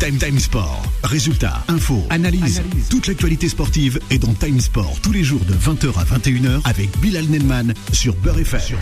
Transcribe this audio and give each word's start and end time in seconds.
Time 0.00 0.16
Time 0.16 0.38
Sport. 0.38 0.82
Résultats, 1.02 1.64
infos, 1.66 2.04
analyse. 2.10 2.62
Toute 2.88 3.08
l'actualité 3.08 3.48
sportive 3.48 3.98
est 4.10 4.18
dans 4.18 4.32
Time 4.32 4.60
Sport 4.60 5.00
tous 5.02 5.10
les 5.12 5.24
jours 5.24 5.40
de 5.44 5.54
20h 5.54 5.88
à 5.98 6.04
21h 6.04 6.60
avec 6.64 6.96
Bilal 7.00 7.24
Nelman 7.26 7.72
sur 7.92 8.14
Beurre 8.14 8.38
FM. 8.38 8.76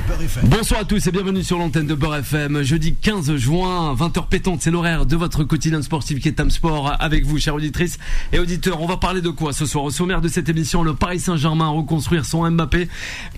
Bonsoir 0.44 0.80
à 0.80 0.84
tous 0.84 1.06
et 1.06 1.10
bienvenue 1.10 1.42
sur 1.42 1.58
l'antenne 1.58 1.86
de 1.86 1.94
Beurre 1.94 2.16
FM. 2.16 2.62
Jeudi 2.62 2.94
15 3.00 3.34
juin, 3.36 3.94
20h 3.94 4.28
pétante, 4.28 4.60
c'est 4.62 4.70
l'horaire 4.70 5.06
de 5.06 5.16
votre 5.16 5.42
quotidien 5.44 5.80
sportif 5.80 6.20
qui 6.20 6.28
est 6.28 6.32
Time 6.32 6.50
Sport 6.50 6.94
avec 6.98 7.24
vous, 7.24 7.38
chères 7.38 7.54
auditrices 7.54 7.98
et 8.32 8.38
auditeurs. 8.38 8.82
On 8.82 8.86
va 8.86 8.98
parler 8.98 9.22
de 9.22 9.30
quoi 9.30 9.52
ce 9.54 9.64
soir 9.64 9.84
Au 9.84 9.90
sommaire 9.90 10.20
de 10.20 10.28
cette 10.28 10.48
émission, 10.50 10.82
le 10.82 10.94
Paris 10.94 11.20
Saint-Germain 11.20 11.68
reconstruire 11.68 12.26
son 12.26 12.48
Mbappé. 12.50 12.88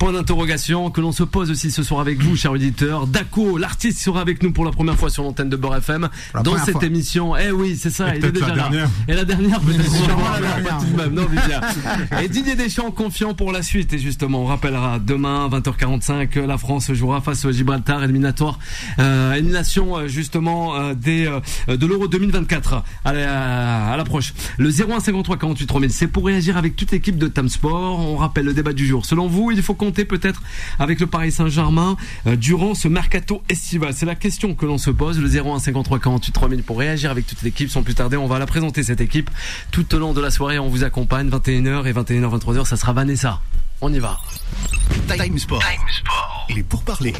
Point 0.00 0.12
d'interrogation 0.12 0.90
que 0.90 1.00
l'on 1.00 1.12
se 1.12 1.22
pose 1.22 1.50
aussi 1.50 1.70
ce 1.70 1.82
soir 1.84 2.00
avec 2.00 2.20
vous, 2.20 2.34
chers 2.36 2.52
auditeurs. 2.52 3.06
Daco, 3.06 3.56
l'artiste 3.56 4.00
sera 4.00 4.20
avec 4.20 4.42
nous 4.42 4.52
pour 4.52 4.64
la 4.64 4.72
première 4.72 4.96
fois 4.96 5.10
sur 5.10 5.22
l'antenne 5.22 5.48
de 5.48 5.56
Beurre 5.56 5.76
FM 5.76 6.08
la 6.34 6.42
dans 6.42 6.56
cette 6.64 6.72
fois. 6.72 6.84
émission. 6.84 7.36
Eh 7.36 7.50
oui, 7.52 7.67
c'est 7.76 7.90
ça, 7.90 8.14
Et 8.14 8.18
il 8.18 8.24
est 8.24 8.30
peut-être 8.30 8.40
la 8.40 8.46
déjà 8.48 8.56
là. 8.56 8.62
dernière. 8.70 8.88
Et 9.08 9.14
la 9.14 9.24
dernière, 9.24 9.60
peut-être. 9.60 9.82
Et 12.22 12.28
Didier 12.28 12.54
Deschamps 12.54 12.90
confiant 12.90 13.34
pour 13.34 13.52
la 13.52 13.62
suite. 13.62 13.92
Et 13.92 13.98
justement, 13.98 14.42
on 14.42 14.46
rappellera 14.46 14.98
demain, 14.98 15.48
20h45, 15.48 16.38
la 16.44 16.58
France 16.58 16.92
jouera 16.92 17.20
face 17.20 17.44
au 17.44 17.52
Gibraltar, 17.52 18.02
éliminatoire, 18.04 18.58
euh, 18.98 19.34
élimination 19.34 19.96
euh, 19.96 20.08
justement 20.08 20.76
euh, 20.76 20.94
des 20.94 21.26
euh, 21.26 21.76
de 21.76 21.86
l'Euro 21.86 22.08
2024 22.08 22.82
à 23.04 23.12
la- 23.12 23.92
à 23.92 23.96
l'approche. 23.96 24.34
Le 24.58 24.70
01 24.70 25.00
53 25.00 25.36
48 25.36 25.66
3000, 25.66 25.90
c'est 25.90 26.06
pour 26.06 26.26
réagir 26.26 26.56
avec 26.56 26.76
toute 26.76 26.90
l'équipe 26.92 27.18
de 27.18 27.28
Tam 27.28 27.48
Sport. 27.48 28.00
On 28.00 28.16
rappelle 28.16 28.44
le 28.44 28.54
débat 28.54 28.72
du 28.72 28.86
jour. 28.86 29.04
Selon 29.06 29.26
vous, 29.28 29.50
il 29.50 29.62
faut 29.62 29.74
compter 29.74 30.04
peut-être 30.04 30.42
avec 30.78 31.00
le 31.00 31.06
Paris 31.06 31.32
Saint-Germain 31.32 31.96
euh, 32.26 32.36
durant 32.36 32.74
ce 32.74 32.88
mercato 32.88 33.42
estival. 33.48 33.92
C'est 33.94 34.06
la 34.06 34.14
question 34.14 34.54
que 34.54 34.66
l'on 34.66 34.78
se 34.78 34.90
pose. 34.90 35.18
Le 35.20 35.28
01 35.28 35.58
53 35.58 35.98
48 35.98 36.32
3000 36.32 36.62
pour 36.62 36.78
réagir 36.78 37.10
avec 37.10 37.26
toute 37.26 37.42
l'équipe. 37.42 37.57
Sans 37.66 37.82
plus 37.82 37.94
tarder, 37.94 38.16
on 38.16 38.26
va 38.26 38.38
la 38.38 38.46
présenter 38.46 38.82
cette 38.82 39.00
équipe 39.00 39.30
tout 39.72 39.94
au 39.94 39.98
long 39.98 40.12
de 40.12 40.20
la 40.20 40.30
soirée. 40.30 40.58
On 40.58 40.68
vous 40.68 40.84
accompagne 40.84 41.28
21h 41.28 41.86
et 41.86 41.92
21h 41.92 42.38
23h. 42.38 42.64
Ça 42.64 42.76
sera 42.76 42.92
Vanessa. 42.92 43.40
On 43.80 43.92
y 43.92 43.98
va. 43.98 44.18
Time 45.08 45.38
Sport. 45.38 45.62
Les 46.54 46.62
pourparlers. 46.62 47.14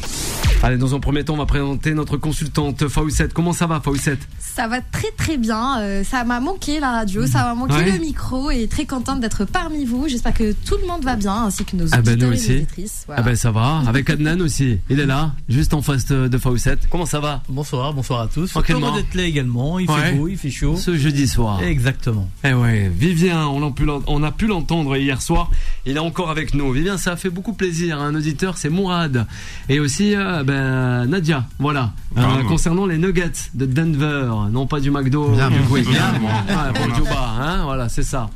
Allez, 0.63 0.77
dans 0.77 0.93
un 0.95 0.99
premier 0.99 1.23
temps, 1.23 1.35
on 1.35 1.37
va 1.37 1.45
présenter 1.45 1.93
notre 1.93 2.17
consultante 2.17 2.87
Faoussette. 2.87 3.33
Comment 3.33 3.53
ça 3.53 3.67
va, 3.67 3.79
Faoussette 3.79 4.19
Ça 4.39 4.67
va 4.67 4.81
très 4.81 5.11
très 5.17 5.37
bien. 5.37 5.79
Euh, 5.79 6.03
ça 6.03 6.23
m'a 6.23 6.39
manqué 6.39 6.79
la 6.79 6.91
radio, 6.91 7.25
ça 7.27 7.43
m'a 7.43 7.53
manqué 7.55 7.73
Ouais. 7.75 7.91
le 7.91 7.99
micro 7.99 8.49
et 8.51 8.67
très 8.67 8.85
contente 8.85 9.19
d'être 9.21 9.45
parmi 9.45 9.85
vous. 9.85 10.07
J'espère 10.07 10.33
que 10.33 10.51
tout 10.51 10.75
le 10.81 10.87
monde 10.87 11.03
va 11.03 11.15
bien 11.15 11.45
ainsi 11.45 11.63
que 11.63 11.75
nos 11.75 11.85
Ah 11.93 12.01
ben, 12.01 12.17
nous 12.19 12.25
et 12.31 12.35
aussi. 12.35 12.49
nos 12.49 12.55
auditrices. 12.57 13.03
Voilà. 13.07 13.21
Ah 13.21 13.25
ben 13.25 13.35
ça 13.35 13.51
va. 13.51 13.81
Avec 13.87 14.09
Adnan 14.09 14.41
aussi. 14.41 14.79
Il 14.89 14.99
est 14.99 15.05
là, 15.05 15.31
juste 15.47 15.73
en 15.73 15.81
face 15.81 16.05
de, 16.07 16.37
Faoussette. 16.37 16.87
Comment 16.89 17.05
ça 17.05 17.19
va? 17.19 17.41
Bonsoir, 17.49 17.93
bonsoir 17.93 18.21
à 18.21 18.27
tous. 18.27 18.53
Heureux 18.55 18.97
d'être 18.97 19.13
là 19.15 19.23
également. 19.23 19.77
Il 19.79 19.89
Ouais. 19.89 20.01
fait 20.01 20.11
beau, 20.13 20.27
il 20.27 20.37
fait 20.37 20.51
chaud. 20.51 20.75
Ce 20.75 20.97
jeudi 20.97 21.27
soir. 21.27 21.61
Exactement. 21.63 22.27
Eh 22.43 22.53
ouais, 22.53 22.89
Vivien, 22.93 23.47
on 23.47 23.65
a 23.67 23.71
pu 23.71 23.85
l'en- 23.85 24.01
on 24.07 24.23
a 24.23 24.31
pu 24.31 24.47
l'entendre 24.47 24.95
hier 24.97 25.21
soir. 25.21 25.49
Il 25.85 25.95
est 25.95 25.99
encore 25.99 26.29
avec 26.31 26.53
nous. 26.53 26.71
Vivien, 26.71 26.97
ça 26.97 27.11
a 27.13 27.15
fait 27.15 27.28
beaucoup 27.29 27.53
plaisir. 27.53 27.99
Un 27.99 28.15
auditeur, 28.15 28.57
c'est 28.57 28.69
Mourad. 28.69 29.25
Et 29.69 29.79
aussi, 29.79 30.15
euh, 30.15 30.43
ben, 30.43 31.05
Nadia. 31.07 31.45
Voilà. 31.59 31.91
Euh, 32.17 32.43
concernant 32.47 32.85
les 32.85 32.97
nuggets 32.97 33.31
de 33.53 33.65
Denver. 33.65 34.29
Non 34.51 34.65
pas 34.67 34.79
du 34.79 34.91
McDo. 34.91 35.29
Bien, 35.29 35.49
du. 35.49 35.59
Quick, 35.69 35.87
hein. 35.89 36.19
Ouais, 36.47 36.79
pour 36.79 36.95
Juba, 36.95 37.35
hein. 37.39 37.63
Voilà, 37.63 37.89
c'est 37.89 38.03
ça. 38.03 38.29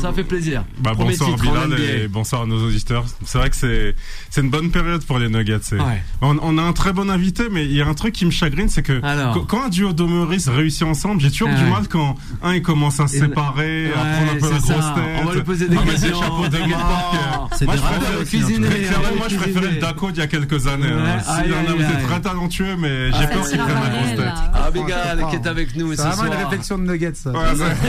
Ça 0.00 0.12
fait 0.12 0.24
plaisir. 0.24 0.64
Bah, 0.78 0.92
bonsoir 0.96 1.36
Bilal 1.36 1.78
et 1.80 2.08
bonsoir 2.08 2.42
à 2.42 2.46
nos 2.46 2.66
auditeurs. 2.66 3.04
C'est 3.24 3.38
vrai 3.38 3.50
que 3.50 3.56
c'est 3.56 3.94
c'est 4.30 4.40
une 4.40 4.50
bonne 4.50 4.70
période 4.70 5.04
pour 5.04 5.18
les 5.18 5.28
Nuggets. 5.28 5.72
Ouais. 5.72 6.02
On, 6.22 6.38
on 6.42 6.58
a 6.58 6.62
un 6.62 6.72
très 6.72 6.92
bon 6.92 7.10
invité, 7.10 7.44
mais 7.50 7.64
il 7.66 7.72
y 7.72 7.82
a 7.82 7.86
un 7.86 7.94
truc 7.94 8.14
qui 8.14 8.24
me 8.24 8.30
chagrine, 8.30 8.68
c'est 8.68 8.82
que 8.82 9.02
Alors. 9.04 9.46
quand- 9.46 9.62
un 9.62 9.68
duo 9.68 9.92
d'Omeris 9.92 10.46
réussit 10.48 10.82
ensemble, 10.82 11.20
j'ai 11.20 11.30
toujours 11.30 11.50
Ah 11.52 11.62
du 11.62 11.70
mal 11.70 11.86
quand 11.88 12.16
un 12.42 12.54
il 12.54 12.62
commence 12.62 12.98
à 12.98 13.06
se 13.06 13.18
séparer, 13.18 13.90
à 13.92 13.98
prendre 14.16 14.32
un 14.32 14.34
peu 14.40 14.50
la 14.50 14.60
c'est 14.60 14.66
ça. 14.66 14.72
grosse 14.72 14.94
tête. 14.94 15.20
On 15.22 15.24
va 15.26 15.34
lui 15.34 15.42
poser 15.42 15.68
des 15.68 15.76
à 15.76 15.80
mettre 15.84 15.92
questions. 16.00 16.20
chapeaux 16.20 16.48
de 16.48 16.58
Moi, 16.58 17.74
des 17.76 17.80
je 17.80 17.86
préfère 17.86 18.11
aussi, 18.20 18.38
cuisiner, 18.38 18.66
hein, 18.66 18.70
Mais 18.72 18.80
clairement, 18.86 19.06
allez, 19.08 19.16
moi, 19.18 19.26
je 19.28 19.36
préférais 19.36 19.72
le 19.72 19.80
Daco 19.80 20.10
d'il 20.10 20.18
y 20.18 20.22
a 20.22 20.26
quelques 20.26 20.66
années. 20.66 20.86
Hein. 20.88 21.18
est 21.18 21.52
aïe. 21.52 22.04
très 22.06 22.20
talentueux, 22.20 22.76
mais 22.78 23.10
j'ai 23.12 23.18
Ah, 23.22 23.26
peur 23.26 23.44
c'est 23.44 23.50
qu'il 23.56 23.60
prenne 23.60 23.74
la 23.82 23.88
grosse 23.90 24.16
tête. 24.16 24.32
Ah, 24.54 24.64
Abigail 24.66 25.24
qui 25.30 25.36
est 25.36 25.46
avec 25.46 25.76
nous 25.76 25.92
ce 25.92 26.02
C'est 26.02 26.08
vraiment 26.08 26.32
une 26.32 26.44
réflexion 26.44 26.78
de 26.78 26.84
nuggets. 26.84 27.12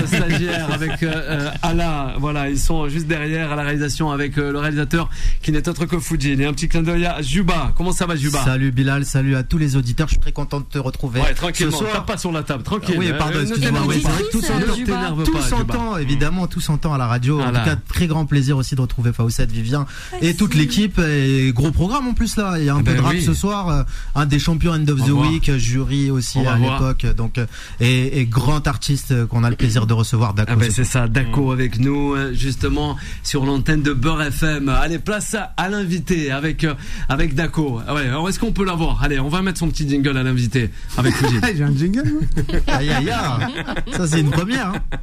stagiaire 0.07 0.67
avec 0.73 1.03
euh, 1.03 1.11
euh, 1.13 1.49
Ala, 1.61 2.15
voilà, 2.19 2.49
ils 2.49 2.59
sont 2.59 2.87
juste 2.89 3.07
derrière 3.07 3.51
à 3.51 3.55
la 3.55 3.63
réalisation 3.63 4.11
avec 4.11 4.37
euh, 4.37 4.51
le 4.51 4.59
réalisateur 4.59 5.09
qui 5.41 5.51
n'est 5.51 5.67
autre 5.67 5.85
que 5.85 5.99
Fujin. 5.99 6.39
Et 6.39 6.45
un 6.45 6.53
petit 6.53 6.67
clin 6.67 6.81
d'œil 6.81 7.05
à 7.05 7.21
Juba. 7.21 7.71
Comment 7.75 7.91
ça 7.91 8.05
va 8.05 8.15
Juba? 8.15 8.43
Salut 8.43 8.71
Bilal, 8.71 9.05
salut 9.05 9.35
à 9.35 9.43
tous 9.43 9.57
les 9.57 9.75
auditeurs. 9.75 10.07
Je 10.07 10.13
suis 10.13 10.19
très 10.21 10.31
content 10.31 10.59
de 10.59 10.65
te 10.65 10.77
retrouver. 10.77 11.21
Ouais, 11.21 11.33
tranquillement. 11.33 11.71
Ce 11.71 11.77
soir- 11.77 11.91
Tape 11.93 12.05
pas 12.07 12.17
sur 12.17 12.31
la 12.31 12.43
table, 12.43 12.63
tranquille. 12.63 12.95
Oui, 12.97 13.11
pardon, 13.17 13.39
excuse-moi, 13.41 13.81
oui, 13.87 14.03
tout 14.31 14.41
s'entend. 14.41 15.23
Tout 15.23 15.41
s'entend, 15.41 15.97
évidemment, 15.97 16.47
tout 16.47 16.61
s'entend 16.61 16.93
à 16.93 16.97
la 16.97 17.07
radio. 17.07 17.39
En 17.41 17.47
tout 17.47 17.53
cas, 17.53 17.75
très 17.87 18.07
grand 18.07 18.25
plaisir 18.25 18.57
aussi 18.57 18.75
de 18.75 18.81
retrouver 18.81 19.13
Fawcett, 19.13 19.51
Vivien 19.51 19.85
et 20.21 20.35
toute 20.35 20.55
l'équipe. 20.55 20.99
Et 20.99 21.51
gros 21.53 21.71
programme 21.71 22.07
en 22.07 22.13
plus 22.13 22.35
là. 22.37 22.55
Il 22.59 22.65
y 22.65 22.69
a 22.69 22.75
un 22.75 22.79
Eh 22.79 22.83
peu 22.83 22.91
ben 22.91 22.97
de 22.97 23.01
rap 23.03 23.13
oui. 23.13 23.21
ce 23.21 23.33
soir. 23.33 23.69
euh, 23.69 23.83
Un 24.15 24.25
des 24.25 24.39
champions 24.39 24.71
End 24.73 24.87
of 24.87 24.99
On 25.01 25.05
the 25.05 25.09
voir. 25.09 25.29
Week, 25.31 25.51
jury 25.57 26.11
aussi 26.11 26.39
On 26.39 26.47
à 26.47 26.57
l'époque. 26.57 27.05
Donc, 27.15 27.37
euh, 27.37 27.45
et, 27.79 28.19
et 28.19 28.25
grand 28.25 28.65
artiste 28.67 29.11
euh, 29.11 29.25
qu'on 29.27 29.43
a 29.43 29.49
le 29.49 29.55
plaisir 29.55 29.85
de 29.87 29.93
recevoir 29.93 30.31
Ah 30.31 30.37
d'accord. 30.37 30.57
ben 30.57 30.69
c'est 30.71 30.83
ça, 30.83 31.07
Daco 31.07 31.51
avec 31.51 31.79
nous 31.79 32.15
justement 32.33 32.95
sur 33.23 33.45
l'antenne 33.45 33.81
de 33.81 33.93
Beurre 33.93 34.21
FM. 34.23 34.69
Allez, 34.69 34.99
place 34.99 35.33
à, 35.35 35.53
à 35.57 35.69
l'invité 35.69 36.31
avec 36.31 36.65
avec 37.09 37.35
Daco. 37.35 37.81
Ah 37.87 37.93
Ouais, 37.93 38.07
alors 38.07 38.27
est-ce 38.29 38.39
qu'on 38.39 38.51
peut 38.53 38.65
l'avoir? 38.65 39.01
Allez, 39.03 39.19
on 39.19 39.29
va 39.29 39.41
mettre 39.41 39.59
son 39.59 39.69
petit 39.69 39.87
jingle 39.87 40.17
à 40.17 40.23
l'invité 40.23 40.69
avec 40.97 41.13
Fujin. 41.15 41.39
J'ai 41.55 41.63
un 41.63 41.75
jingle. 41.75 42.03
moi. 42.11 42.59
Aïe, 42.67 42.89
aïe, 42.89 43.09
aïe. 43.09 43.63
Ça, 43.95 44.07
c'est 44.07 44.19
une 44.21 44.31
première. 44.31 44.69
hein. 44.69 44.97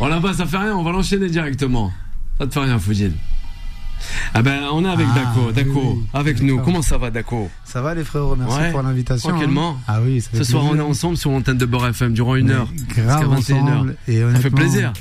On 0.00 0.08
là-bas, 0.08 0.34
ça 0.34 0.44
fait 0.46 0.58
rien, 0.58 0.74
on 0.76 0.82
va 0.82 0.92
l'enchaîner 0.92 1.28
directement. 1.28 1.92
Ça 2.38 2.46
te 2.46 2.52
fait 2.52 2.60
rien, 2.60 2.78
Fujin. 2.78 3.10
Ah 4.34 4.42
ben, 4.42 4.62
on 4.72 4.84
est 4.84 4.88
avec 4.88 5.06
Ah, 5.10 5.18
Daco, 5.34 5.52
Daco, 5.52 5.92
oui. 5.96 6.04
avec 6.12 6.42
nous. 6.42 6.60
Comment 6.62 6.82
ça 6.82 6.98
va, 6.98 7.10
Daco 7.10 7.48
Ça 7.64 7.80
va 7.82 7.94
les 7.94 8.04
frérots, 8.04 8.36
merci 8.36 8.56
Ouais. 8.58 8.70
pour 8.70 8.82
l'invitation. 8.82 9.28
Tranquillement. 9.30 9.76
hein. 9.78 9.82
Ah 9.88 10.00
oui, 10.04 10.20
ça 10.20 10.30
fait 10.30 10.38
Ce 10.38 10.44
soir, 10.44 10.64
on 10.64 10.76
est 10.76 10.80
ensemble 10.80 11.16
sur 11.16 11.30
l'antenne 11.30 11.58
de 11.58 11.66
Beurre 11.66 11.88
FM 11.88 12.12
durant 12.12 12.34
une 12.36 12.50
heure. 12.50 12.68
Grave 12.94 13.34
jusqu'à 13.36 13.56
21 13.56 13.56
heures. 13.68 13.74
ensemble. 13.74 13.96
Et 14.08 14.20
Ça 14.20 14.40
fait 14.40 14.50
plaisir. 14.50 14.92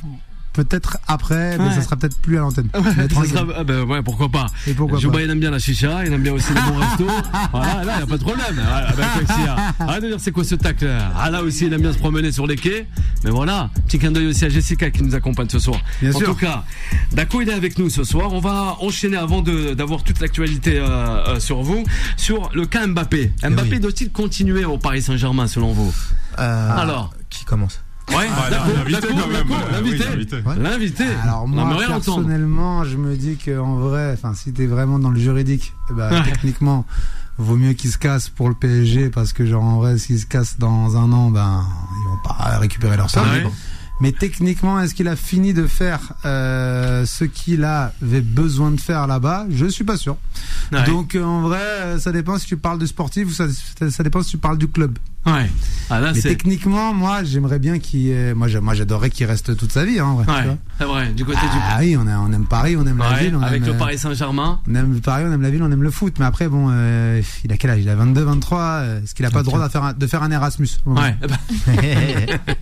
Peut-être 0.55 0.97
après, 1.07 1.57
mais 1.57 1.65
Ouais. 1.65 1.73
ça 1.73 1.81
sera 1.81 1.95
peut-être 1.97 2.17
plus 2.19 2.37
à 2.37 2.41
l'antenne. 2.41 2.69
Sera- 2.73 3.45
ah 3.57 3.63
ben 3.63 3.83
ouais, 3.83 4.01
pourquoi 4.01 4.29
pas. 4.29 4.45
Et 4.67 4.73
pourquoi 4.73 4.99
Juba, 4.99 5.15
pas 5.15 5.21
il 5.23 5.29
aime 5.29 5.39
bien 5.39 5.51
la 5.51 5.59
chicha, 5.59 6.05
il 6.05 6.13
aime 6.13 6.21
bien 6.21 6.31
aussi 6.33 6.53
les 6.53 6.61
bons 6.61 6.77
restos. 6.77 7.07
Voilà, 7.51 7.83
là, 7.83 7.93
il 7.99 8.03
a 8.03 8.07
pas 8.07 8.17
de 8.17 8.23
problème. 8.23 8.61
Ah, 8.65 8.93
ben, 8.95 9.03
Alexia, 9.15 9.55
Arrête 9.79 10.03
de 10.03 10.07
dire 10.07 10.17
c'est 10.19 10.31
quoi 10.31 10.43
ce 10.43 10.55
tacle 10.55 10.89
Ah, 11.17 11.29
là 11.29 11.41
aussi, 11.43 11.65
il 11.65 11.73
aime 11.73 11.81
bien 11.81 11.91
se 11.93 11.97
promener 11.97 12.31
sur 12.31 12.47
les 12.47 12.55
quais. 12.55 12.87
Mais 13.23 13.29
voilà, 13.31 13.69
petit 13.87 13.99
clin 13.99 14.11
d'œil 14.11 14.27
aussi 14.27 14.45
à 14.45 14.49
Jessica 14.49 14.89
qui 14.91 15.03
nous 15.03 15.13
accompagne 15.15 15.49
ce 15.49 15.59
soir. 15.59 15.79
Bien 16.01 16.13
en 16.13 16.17
sûr. 16.17 16.27
tout 16.29 16.35
cas, 16.35 16.63
Daco, 17.11 17.41
il 17.41 17.49
est 17.49 17.53
avec 17.53 17.77
nous 17.77 17.89
ce 17.89 18.03
soir. 18.03 18.31
On 18.33 18.39
va 18.39 18.77
enchaîner 18.79 19.17
avant 19.17 19.41
d'avoir 19.41 20.03
toute 20.03 20.19
l'actualité 20.21 20.79
euh, 20.79 20.85
euh, 20.87 21.39
sur 21.39 21.61
vous, 21.61 21.83
sur 22.17 22.49
le 22.53 22.65
cas 22.65 22.87
Mbappé. 22.87 23.31
Mbappé 23.43 23.69
oui. 23.71 23.79
doit-il 23.79 24.11
continuer 24.11 24.63
au 24.65 24.77
Paris 24.77 25.01
Saint-Germain 25.01 25.47
selon 25.47 25.71
vous? 25.73 25.93
Euh, 26.39 26.69
Alors 26.77 27.13
Qui 27.29 27.45
commence? 27.45 27.81
Ouais, 28.09 28.27
Ah, 28.29 28.49
l'invité, 28.49 29.07
quand 29.07 29.15
même. 29.27 29.49
Ouais, 29.49 29.55
oui, 29.55 29.71
l'invité. 29.71 30.05
l'invité. 30.09 30.35
Ouais. 30.45 30.55
L'invité. 30.59 31.03
Alors 31.23 31.47
moi, 31.47 31.75
personnellement, 31.87 32.83
je 32.83 32.97
me 32.97 33.15
dis 33.15 33.35
que 33.37 33.57
en 33.59 33.75
vrai, 33.75 34.11
enfin, 34.13 34.33
si 34.35 34.53
t'es 34.53 34.67
vraiment 34.67 34.99
dans 34.99 35.09
le 35.09 35.19
juridique, 35.19 35.73
ben, 35.91 36.11
Ouais. 36.11 36.23
techniquement, 36.23 36.85
vaut 37.37 37.55
mieux 37.57 37.73
qu'il 37.73 37.89
se 37.89 37.97
casse 37.97 38.29
pour 38.29 38.47
le 38.49 38.55
PSG 38.55 39.09
parce 39.09 39.33
que 39.33 39.45
genre 39.45 39.63
en 39.63 39.77
vrai, 39.77 39.97
s'il 39.97 40.19
se 40.19 40.25
casse 40.27 40.57
dans 40.59 40.95
un 40.97 41.11
an, 41.11 41.31
ben, 41.31 41.65
ils 42.03 42.09
vont 42.09 42.17
pas 42.23 42.57
récupérer 42.59 42.95
leur. 42.95 43.07
Ah 43.15 43.21
ouais. 43.23 43.43
Mais 44.01 44.11
techniquement, 44.11 44.79
est-ce 44.81 44.93
qu'il 44.93 45.07
a 45.07 45.15
fini 45.15 45.53
de 45.53 45.65
faire 45.67 46.01
euh, 46.25 47.05
ce 47.05 47.23
qu'il 47.23 47.63
avait 47.63 48.21
besoin 48.21 48.71
de 48.71 48.79
faire 48.79 49.07
là-bas? 49.07 49.45
Je 49.49 49.65
suis 49.67 49.85
pas 49.85 49.95
sûr. 49.97 50.17
Ouais. 50.73 50.83
Donc 50.83 51.15
euh, 51.15 51.23
en 51.23 51.41
vrai, 51.41 51.59
euh, 51.61 51.99
ça 51.99 52.11
dépend 52.11 52.37
si 52.37 52.45
tu 52.45 52.57
parles 52.57 52.77
de 52.77 52.85
sportif 52.85 53.29
ou 53.29 53.31
ça 53.31 54.03
dépend 54.03 54.21
si 54.21 54.31
tu 54.31 54.37
parles 54.37 54.57
du 54.57 54.67
club. 54.67 54.99
Ouais. 55.25 55.49
Ah 55.89 55.99
là, 55.99 56.11
Mais 56.15 56.21
techniquement, 56.21 56.93
moi, 56.93 57.23
j'aimerais 57.23 57.59
bien 57.59 57.77
qu'il, 57.77 58.33
moi, 58.35 58.47
j'a- 58.47 58.59
moi, 58.61 58.73
j'adorerais 58.73 59.11
qu'il 59.11 59.25
reste 59.27 59.55
toute 59.55 59.71
sa 59.71 59.85
vie. 59.85 59.99
Hein, 59.99 60.05
en 60.05 60.15
vrai, 60.15 60.25
Ouais, 60.27 60.57
c'est 60.79 60.85
vrai. 60.85 61.09
Du 61.13 61.23
côté 61.25 61.37
du. 61.41 61.45
Ah 61.69 61.77
oui, 61.79 61.95
on, 61.95 62.07
a- 62.07 62.17
on 62.17 62.31
aime 62.31 62.45
Paris, 62.47 62.75
on 62.75 62.85
aime 62.87 62.97
la 62.97 63.13
ville, 63.19 63.35
on 63.35 63.41
avec 63.41 63.61
aime, 63.61 63.67
le 63.67 63.73
euh, 63.75 63.77
Paris 63.77 63.97
Saint-Germain. 63.99 64.59
on 64.67 64.73
aime 64.75 64.99
Paris, 65.01 65.23
on 65.27 65.31
aime 65.31 65.41
la 65.43 65.49
ville, 65.51 65.61
on 65.61 65.71
aime 65.71 65.83
le 65.83 65.91
foot. 65.91 66.15
Mais 66.19 66.25
après, 66.25 66.47
bon, 66.47 66.69
euh, 66.71 67.21
il 67.43 67.51
a 67.51 67.57
quel 67.57 67.69
âge? 67.69 67.79
Il 67.81 67.89
a 67.89 67.95
22, 67.95 68.23
23. 68.23 68.59
euh, 68.59 69.03
Est-ce 69.03 69.13
qu'il 69.13 69.25
a 69.25 69.29
pas 69.31 69.39
le 69.39 69.43
droit 69.45 69.63
de 69.63 69.71
faire 69.71 69.83
un, 69.83 69.93
de 69.93 70.07
faire 70.07 70.23
un 70.23 70.31
Erasmus 70.31 70.69
Ouais. 70.87 71.15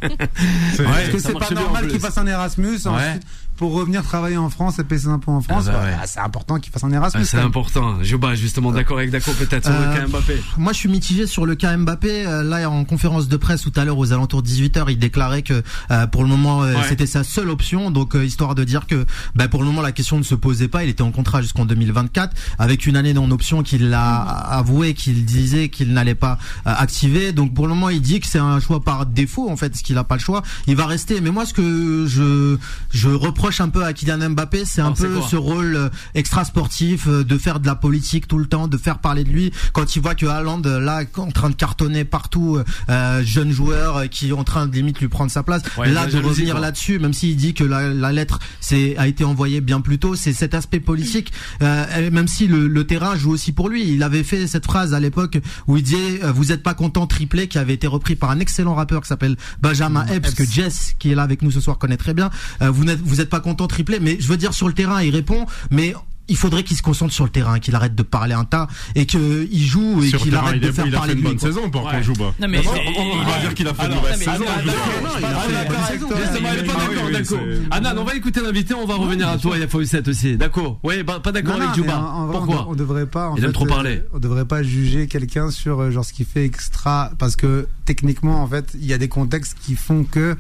Est-ce 0.03 1.11
que 1.11 1.19
c'est 1.19 1.33
pas 1.33 1.49
normal 1.51 1.87
qu'il 1.87 1.99
fasse 1.99 2.17
un 2.17 2.27
Erasmus 2.27 2.77
Ouais. 2.85 2.89
ensuite 2.91 3.23
pour 3.63 3.75
revenir 3.75 4.03
travailler 4.03 4.35
en 4.35 4.49
France 4.49 4.77
et 4.79 4.83
payer 4.83 4.99
ses 5.03 5.07
impôts 5.07 5.31
en 5.31 5.39
France 5.39 5.67
Ah 5.69 5.71
bah 5.71 5.83
ouais. 5.85 5.91
bah, 5.91 6.03
C'est 6.05 6.19
important 6.19 6.59
qu'il 6.59 6.69
fasse 6.73 6.83
un 6.83 6.91
Erasmus. 6.91 7.21
Ah, 7.23 7.25
c'est 7.25 7.39
important. 7.39 8.03
Juba, 8.03 8.35
justement, 8.35 8.73
d'accord 8.73 8.97
avec 8.97 9.09
Daco 9.09 9.31
peut-être 9.31 9.63
sur 9.63 9.71
le 9.73 9.79
Euh, 9.79 9.95
cas 10.01 10.07
Mbappé. 10.07 10.41
Moi, 10.57 10.73
je 10.73 10.77
suis 10.79 10.89
mitigé 10.89 11.27
sur 11.27 11.45
le 11.45 11.55
cas 11.55 11.77
Mbappé. 11.77 12.27
Euh, 12.27 12.43
là 12.43 12.69
en 12.69 12.83
conférence 12.83 13.29
de 13.29 13.37
presse 13.37 13.61
tout 13.61 13.71
à 13.77 13.85
l'heure 13.85 13.97
aux 13.97 14.11
alentours 14.11 14.43
de 14.43 14.49
18h, 14.49 14.83
il 14.89 14.99
déclarait 14.99 15.43
que 15.43 15.63
euh, 15.91 16.07
pour 16.07 16.23
le 16.23 16.27
moment 16.27 16.61
euh, 16.63 16.73
Ouais. 16.73 16.79
c'était 16.89 17.05
sa 17.05 17.23
seule 17.23 17.49
option. 17.49 17.89
Donc 17.89 18.15
euh, 18.17 18.25
histoire 18.25 18.53
de 18.53 18.65
dire 18.65 18.85
que 18.85 19.05
bah, 19.33 19.47
pour 19.47 19.61
le 19.61 19.67
moment 19.67 19.81
la 19.81 19.93
question 19.93 20.17
ne 20.17 20.23
se 20.23 20.35
posait 20.35 20.67
pas. 20.67 20.83
Il 20.83 20.89
était 20.89 21.01
en 21.03 21.11
contrat 21.11 21.41
jusqu'en 21.41 21.63
2024 21.63 22.35
avec 22.59 22.85
une 22.85 22.97
année 22.97 23.13
non 23.13 23.31
option 23.31 23.63
qu'il 23.63 23.93
a 23.93 24.17
avoué 24.57 24.93
qu'il 24.93 25.23
disait 25.23 25.69
qu'il 25.69 25.93
n'allait 25.93 26.15
pas 26.15 26.37
euh, 26.67 26.73
activer. 26.75 27.31
Donc 27.31 27.53
pour 27.53 27.67
le 27.67 27.73
moment 27.75 27.87
il 27.89 28.01
dit 28.01 28.19
que 28.19 28.27
c'est 28.27 28.39
un 28.39 28.59
choix 28.59 28.83
par 28.83 29.05
défaut 29.05 29.49
en 29.49 29.55
fait, 29.55 29.69
parce 29.69 29.81
qu'il 29.83 29.97
a 29.97 30.03
pas 30.03 30.15
le 30.15 30.21
choix. 30.21 30.43
Il 30.67 30.75
va 30.75 30.85
rester. 30.85 31.21
Mais 31.21 31.31
moi 31.31 31.45
ce 31.45 31.53
que 31.53 32.05
je 32.09 32.57
je 32.91 33.09
reproche 33.09 33.52
un 33.59 33.69
peu 33.69 33.83
à 33.83 33.93
Kylian 33.93 34.29
Mbappé, 34.31 34.65
c'est 34.65 34.81
un 34.81 34.85
Alors, 34.85 34.97
c'est 34.97 35.07
peu 35.07 35.21
ce 35.21 35.35
rôle 35.35 35.75
euh, 35.75 35.89
extra 36.15 36.45
sportif 36.45 37.07
euh, 37.07 37.23
de 37.23 37.37
faire 37.37 37.59
de 37.59 37.65
la 37.67 37.75
politique 37.75 38.27
tout 38.27 38.37
le 38.37 38.45
temps, 38.45 38.67
de 38.67 38.77
faire 38.77 38.99
parler 38.99 39.23
de 39.23 39.29
lui 39.29 39.51
quand 39.73 39.95
il 39.95 40.01
voit 40.01 40.15
que 40.15 40.25
Haaland 40.25 40.61
euh, 40.65 40.79
là 40.79 41.01
en 41.17 41.31
train 41.31 41.49
de 41.49 41.55
cartonner 41.55 42.05
partout, 42.05 42.59
euh, 42.89 43.23
jeune 43.23 43.51
joueur 43.51 44.09
qui 44.09 44.29
est 44.29 44.33
en 44.33 44.43
train 44.43 44.67
de 44.67 44.73
limite 44.75 44.99
lui 44.99 45.07
prendre 45.07 45.31
sa 45.31 45.43
place. 45.43 45.61
Ouais, 45.77 45.91
là 45.91 46.05
de 46.07 46.17
revenir 46.19 46.59
là-dessus, 46.59 46.99
même 46.99 47.13
s'il 47.13 47.35
dit 47.35 47.53
que 47.53 47.63
la, 47.63 47.89
la 47.93 48.11
lettre 48.11 48.39
c'est 48.59 48.95
a 48.97 49.07
été 49.07 49.23
envoyée 49.23 49.61
bien 49.61 49.81
plus 49.81 49.99
tôt, 49.99 50.15
c'est 50.15 50.33
cet 50.33 50.53
aspect 50.53 50.79
politique. 50.79 51.31
euh, 51.61 52.11
même 52.11 52.27
si 52.27 52.47
le, 52.47 52.67
le 52.67 52.87
terrain 52.87 53.15
joue 53.15 53.31
aussi 53.31 53.51
pour 53.51 53.69
lui, 53.69 53.93
il 53.93 54.03
avait 54.03 54.23
fait 54.23 54.47
cette 54.47 54.65
phrase 54.65 54.93
à 54.93 54.99
l'époque 54.99 55.37
où 55.67 55.77
il 55.77 55.83
disait 55.83 56.19
vous 56.33 56.51
êtes 56.51 56.63
pas 56.63 56.73
content 56.73 57.07
triplé 57.07 57.47
qui 57.47 57.57
avait 57.57 57.73
été 57.73 57.87
repris 57.87 58.15
par 58.15 58.29
un 58.31 58.39
excellent 58.39 58.75
rappeur 58.75 59.01
qui 59.01 59.07
s'appelle 59.07 59.35
Benjamin 59.61 60.05
Epps 60.07 60.33
que 60.33 60.43
Jess 60.45 60.95
qui 60.99 61.11
est 61.11 61.15
là 61.15 61.23
avec 61.23 61.41
nous 61.41 61.51
ce 61.51 61.61
soir 61.61 61.77
connaît 61.77 61.97
très 61.97 62.13
bien. 62.13 62.29
Euh, 62.61 62.69
vous 62.69 62.83
n'êtes 62.85 62.99
vous 63.01 63.21
êtes 63.21 63.29
pas 63.33 63.39
content 63.39 63.65
triplé, 63.65 63.97
mais 63.99 64.17
je 64.19 64.27
veux 64.27 64.37
dire 64.37 64.53
sur 64.53 64.67
le 64.67 64.75
terrain 64.75 65.01
il 65.01 65.09
répond, 65.09 65.47
mais 65.71 65.95
il 66.27 66.37
faudrait 66.37 66.63
qu'il 66.63 66.77
se 66.77 66.83
concentre 66.83 67.11
sur 67.11 67.23
le 67.23 67.31
terrain, 67.31 67.57
qu'il 67.59 67.73
arrête 67.73 67.95
de 67.95 68.03
parler 68.03 68.35
un 68.35 68.45
tas 68.45 68.67
et 68.93 69.07
qu'il 69.07 69.49
joue 69.51 70.03
et 70.03 70.11
qu'il 70.11 70.35
arrête 70.35 70.61
de 70.61 70.71
faire 70.71 70.85
il 70.85 70.89
a 70.89 70.91
fait 70.91 70.97
parler 70.97 71.13
une 71.13 71.19
lui. 71.19 71.27
bonne 71.29 71.39
saison 71.39 71.69
pour 71.71 71.89
qu'on 71.89 72.01
joue. 72.03 72.13
Non, 72.13 72.47
mais 72.47 72.59
on, 72.59 73.23
va 73.23 73.39
dire 73.39 73.55
qu'il 73.55 73.67
a 73.67 73.73
fait 73.73 73.87
une 73.87 73.95
mauvaise 73.95 74.17
saison. 74.19 74.33
je 74.37 74.67
d'accord, 74.67 74.89
vois. 75.01 75.09
non, 75.09 75.15
il 75.17 75.25
a 75.25 75.39
fait 75.39 75.49
une 75.49 75.55
d'accord. 75.55 75.75
bonne 75.75 75.87
saison. 75.87 76.07
Justement, 76.21 76.49
il 76.53 76.59
est 76.59 76.63
pas 76.63 76.73
d'accord, 76.73 77.11
d'accord. 77.11 78.01
on 78.01 78.03
va 78.03 78.15
écouter 78.15 78.41
l'invité, 78.41 78.73
on 78.75 78.85
va 78.85 78.95
revenir 78.95 79.27
à 79.27 79.37
toi, 79.39 79.55
il 79.55 79.61
y 79.61 79.63
a 79.63 79.67
Fawcett 79.67 80.07
aussi. 80.07 80.37
D'accord. 80.37 80.79
Oui, 80.83 81.01
bah, 81.01 81.19
pas 81.19 81.31
d'accord 81.31 81.59
avec 81.59 81.73
Juba. 81.73 81.97
en- 81.97 82.03
en 82.03 82.25
vrai, 82.27 82.37
on 82.37 82.39
Pourquoi 82.45 82.67
on, 82.69 82.75
devrait 82.75 83.07
pas. 83.07 83.29
En 83.29 83.35
Il 83.35 83.43
aime 83.43 83.49
fait, 83.49 83.53
trop 83.53 83.65
euh, 83.65 83.69
parler. 83.69 84.03
On 84.13 84.19
devrait 84.19 84.45
pas 84.45 84.61
juger 84.61 85.07
quelqu'un 85.07 85.49
sur 85.49 85.81
euh, 85.81 85.89
genre 85.89 86.05
ce 86.05 86.13
qu'il 86.13 86.27
fait 86.27 86.45
extra 86.45 87.11
parce 87.17 87.35
que 87.35 87.67
techniquement 87.85 88.43
en 88.43 88.47
fait 88.47 88.75
il 88.75 88.85
y 88.85 88.93
a 88.93 88.97
des 88.97 89.09
contextes 89.09 89.57
qui 89.59 89.75
font 89.75 90.03
que 90.03 90.37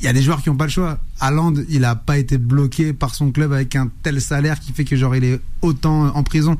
il 0.00 0.06
y 0.06 0.08
a 0.08 0.12
des 0.14 0.22
joueurs 0.22 0.42
qui 0.42 0.48
ont 0.48 0.56
pas 0.56 0.64
le 0.64 0.70
choix. 0.70 0.98
Haaland, 1.20 1.54
il 1.68 1.84
a 1.84 1.94
pas 1.94 2.18
été 2.18 2.38
bloqué 2.38 2.92
par 2.94 3.14
son 3.14 3.30
club 3.30 3.52
avec 3.52 3.76
un 3.76 3.90
tel 4.02 4.20
salaire 4.20 4.58
qui 4.58 4.72
fait 4.72 4.84
que 4.84 4.96
genre 4.96 5.14
il 5.14 5.24
est 5.24 5.40
autant 5.60 6.06
en 6.16 6.22
prison. 6.22 6.56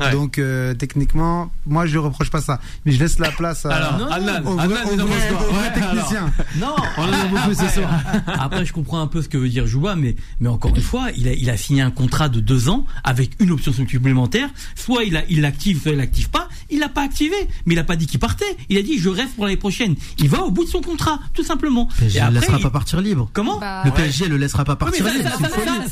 Ouais. 0.00 0.12
Donc 0.12 0.38
euh, 0.38 0.74
techniquement, 0.74 1.50
moi 1.66 1.86
je 1.86 1.98
reproche 1.98 2.30
pas 2.30 2.40
ça, 2.40 2.60
mais 2.86 2.92
je 2.92 2.98
laisse 3.00 3.18
la 3.18 3.30
place 3.30 3.66
à 3.66 3.70
Alors, 3.74 3.98
non, 3.98 4.06
Anan, 4.06 4.46
au 4.46 4.54
vrai, 4.56 4.64
Anan, 4.64 4.76
au 4.88 4.94
il 4.94 5.02
en 5.02 5.06
vrai- 5.06 5.16
pense 5.28 5.38
quoi 5.38 5.48
au 5.48 5.52
vrai 5.52 5.60
Ouais, 5.68 5.82
alors. 5.82 5.94
technicien. 5.94 6.30
Non. 6.56 6.76
On 6.96 7.02
en 7.02 7.12
a 7.12 7.24
beaucoup 7.26 7.54
ce 7.54 7.68
soir. 7.68 7.90
Après, 8.26 8.64
je 8.64 8.72
comprends 8.72 9.00
un 9.00 9.06
peu 9.06 9.22
ce 9.22 9.28
que 9.28 9.36
veut 9.38 9.48
dire 9.48 9.66
Jouba, 9.66 9.96
mais, 9.96 10.14
mais 10.40 10.48
encore 10.48 10.74
une 10.76 10.82
fois, 10.82 11.08
il 11.16 11.26
a, 11.28 11.32
il 11.32 11.50
a 11.50 11.56
signé 11.56 11.82
un 11.82 11.90
contrat 11.90 12.28
de 12.28 12.40
deux 12.40 12.68
ans 12.68 12.84
avec 13.04 13.30
une 13.40 13.50
option 13.50 13.72
supplémentaire. 13.72 14.48
Soit 14.76 15.04
il 15.04 15.16
a, 15.16 15.22
il 15.28 15.40
l'active, 15.40 15.82
soit 15.82 15.92
il 15.92 15.98
l'active 15.98 16.30
pas. 16.30 16.48
Il 16.70 16.78
l'a 16.80 16.88
pas 16.88 17.02
activé, 17.02 17.34
mais 17.66 17.74
il 17.74 17.78
a 17.78 17.84
pas 17.84 17.96
dit 17.96 18.06
qu'il 18.06 18.20
partait. 18.20 18.56
Il 18.68 18.76
a 18.78 18.82
dit 18.82 18.98
je 18.98 19.08
reste 19.08 19.34
pour 19.34 19.44
l'année 19.44 19.56
prochaine. 19.56 19.94
Il 20.18 20.28
va 20.28 20.42
au 20.42 20.50
bout 20.50 20.64
de 20.64 20.68
son 20.70 20.80
contrat, 20.80 21.18
tout 21.34 21.42
simplement. 21.44 21.86
PSG 21.98 22.18
Et 22.18 22.20
ne 22.22 22.26
après, 22.26 22.40
laissera 22.40 22.58
il- 22.58 22.62
pas 22.62 22.70
partir 22.70 23.00
libre. 23.00 23.30
Comment 23.32 23.58
Bah, 23.58 23.82
Le 23.84 23.90
ouais. 23.90 23.96
PSG 23.96 24.28
le 24.28 24.36
laissera 24.36 24.64
pas 24.64 24.76
partir 24.76 25.04
ça, 25.04 25.12
libre. 25.12 25.24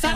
ça, 0.01 0.11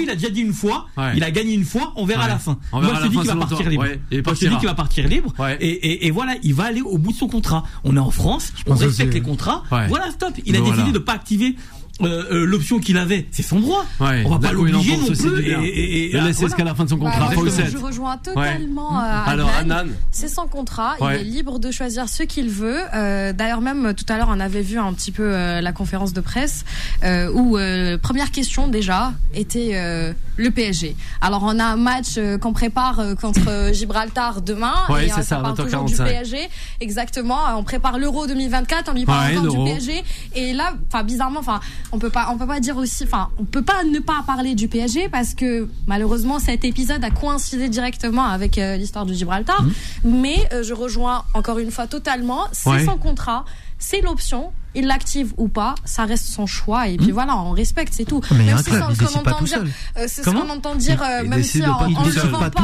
il 0.00 0.10
a 0.10 0.14
déjà 0.14 0.30
dit 0.30 0.40
une 0.40 0.52
fois, 0.54 0.86
Ouais. 0.96 1.12
il 1.16 1.22
a 1.24 1.30
gagné 1.30 1.54
une 1.54 1.64
fois, 1.64 1.92
on 1.96 2.04
verra 2.06 2.22
à 2.22 2.26
Ouais. 2.26 2.32
la 2.32 2.38
fin. 2.38 2.58
On 2.72 2.80
verra 2.80 2.92
Moi, 2.92 3.00
à 3.00 3.04
je 3.04 3.08
la 3.08 3.22
fin, 3.22 3.27
va 3.34 3.46
partir 3.46 3.68
libre. 3.68 3.82
Ouais, 3.82 4.00
et 4.10 4.16
dis 4.16 4.22
partira. 4.22 4.56
qu'il 4.58 4.68
va 4.68 4.74
partir 4.74 5.06
libre. 5.08 5.32
Ouais. 5.38 5.56
Et, 5.60 5.68
et, 5.68 6.06
et 6.06 6.10
voilà, 6.10 6.34
il 6.42 6.54
va 6.54 6.64
aller 6.64 6.80
au 6.82 6.98
bout 6.98 7.12
de 7.12 7.16
son 7.16 7.28
contrat. 7.28 7.64
On 7.84 7.96
est 7.96 8.00
en 8.00 8.10
France, 8.10 8.52
on 8.66 8.72
respecte 8.72 8.90
aussi, 8.92 9.04
les 9.06 9.14
ouais. 9.14 9.20
contrats. 9.20 9.62
Ouais. 9.70 9.86
Voilà, 9.88 10.10
stop. 10.10 10.32
Il 10.44 10.56
a 10.56 10.60
Voilà. 10.60 10.74
décidé 10.76 10.92
de 10.92 10.98
pas 10.98 11.12
activer 11.14 11.56
euh, 12.00 12.22
euh, 12.30 12.44
l'option 12.44 12.78
qu'il 12.78 12.96
avait. 12.96 13.26
C'est 13.32 13.42
son 13.42 13.58
droit. 13.58 13.84
Ouais. 13.98 14.22
On 14.24 14.30
va 14.30 14.38
pas 14.38 14.52
l'obliger 14.52 14.96
non 14.96 15.08
aussi 15.08 15.26
plus. 15.26 15.42
Et, 15.42 15.50
et, 15.50 16.10
et- 16.10 16.12
Le 16.12 16.18
laisser 16.20 16.32
voilà. 16.40 16.46
jusqu'à 16.48 16.62
la 16.64 16.74
fin 16.76 16.84
de 16.84 16.90
son 16.90 16.96
Bah, 16.96 17.10
contrat. 17.10 17.34
moi, 17.34 17.44
je, 17.48 17.76
rejoins 17.76 18.16
totalement 18.18 19.00
euh, 19.02 19.22
Alors. 19.26 19.50
Anan. 19.58 19.88
C'est 20.12 20.28
son 20.28 20.46
contrat, 20.46 20.94
Ouais. 21.00 21.20
il 21.20 21.26
est 21.26 21.30
libre 21.30 21.58
de 21.58 21.72
choisir 21.72 22.08
ce 22.08 22.22
qu'il 22.22 22.50
veut. 22.50 22.78
Euh, 22.94 23.32
D'ailleurs, 23.32 23.60
même 23.60 23.94
tout 23.94 24.04
à 24.08 24.16
l'heure, 24.16 24.28
on 24.30 24.38
avait 24.38 24.62
vu 24.62 24.78
un 24.78 24.92
petit 24.92 25.10
peu 25.10 25.24
euh, 25.24 25.60
la 25.60 25.72
conférence 25.72 26.12
de 26.12 26.20
presse 26.20 26.64
euh, 27.02 27.32
où 27.32 27.58
euh, 27.58 27.98
première 27.98 28.30
question 28.30 28.68
déjà 28.68 29.12
était 29.34 29.72
euh, 29.74 30.12
le 30.38 30.50
PSG. 30.50 30.96
Alors, 31.20 31.42
on 31.44 31.58
a 31.58 31.64
un 31.64 31.76
match 31.76 32.14
euh, 32.16 32.38
qu'on 32.38 32.52
prépare 32.52 33.00
euh, 33.00 33.14
contre 33.14 33.48
euh, 33.48 33.72
Gibraltar 33.72 34.40
demain. 34.40 34.72
Ouais, 34.88 35.06
et, 35.06 35.08
c'est 35.10 35.20
euh, 35.20 35.22
ça, 35.22 35.36
parle 35.36 35.56
toujours 35.56 35.84
20h45. 35.84 35.86
du 35.88 35.96
PSG. 35.96 36.48
Exactement. 36.80 37.38
On 37.56 37.64
prépare 37.64 37.98
l'Euro 37.98 38.26
2024, 38.26 38.88
on 38.90 38.94
lui 38.94 39.04
parle 39.04 39.32
Ouais, 39.32 39.36
encore 39.38 39.64
du 39.64 39.70
PSG. 39.70 40.04
Et 40.34 40.52
là, 40.52 40.72
enfin, 40.86 41.02
bizarrement, 41.04 41.40
enfin, 41.40 41.60
on 41.92 41.98
peut 41.98 42.10
pas, 42.10 42.28
on 42.32 42.38
peut 42.38 42.46
pas 42.46 42.60
dire 42.60 42.76
aussi, 42.76 43.04
enfin, 43.04 43.28
on 43.38 43.44
peut 43.44 43.62
pas 43.62 43.82
ne 43.84 43.98
pas 43.98 44.22
parler 44.26 44.54
du 44.54 44.68
PSG 44.68 45.08
parce 45.08 45.34
que 45.34 45.68
malheureusement 45.86 46.38
cet 46.38 46.64
épisode 46.64 47.02
a 47.04 47.10
coïncidé 47.10 47.68
directement 47.68 48.24
avec 48.24 48.58
euh, 48.58 48.76
l'histoire 48.76 49.06
de 49.06 49.12
Gibraltar. 49.14 49.62
Mais 50.04 50.48
euh, 50.52 50.62
je 50.62 50.72
rejoins 50.72 51.24
encore 51.34 51.58
une 51.58 51.70
fois 51.72 51.86
totalement. 51.88 52.44
C'est 52.52 52.70
Ouais. 52.70 52.84
son 52.84 52.96
contrat, 52.96 53.44
c'est 53.78 54.00
l'option. 54.02 54.52
Il 54.80 54.86
l'active 54.86 55.32
ou 55.38 55.48
pas, 55.48 55.74
ça 55.84 56.04
reste 56.04 56.26
son 56.26 56.46
choix. 56.46 56.86
Et 56.86 56.96
puis 56.98 57.10
voilà, 57.10 57.36
on 57.36 57.50
respecte, 57.50 57.92
c'est 57.96 58.04
tout. 58.04 58.20
Mais 58.30 58.44
Même 58.44 58.54
un 58.54 58.58
si 58.58 58.70
club, 58.70 58.84
ce 58.94 59.04
qu'on 59.04 59.18
entend 59.18 59.42
dire, 59.42 59.58
euh, 59.96 60.04
c'est 60.06 60.20
ce 60.20 60.22
Comment 60.22 60.42
qu'on 60.42 60.50
entend 60.50 60.74
dire, 60.76 61.02
euh, 61.02 61.22
Il 61.24 61.30
même 61.30 61.42
si 61.42 61.64
en 61.66 61.78
tout 61.78 62.04
le 62.04 62.14
devant 62.14 62.38
Pas 62.48 62.62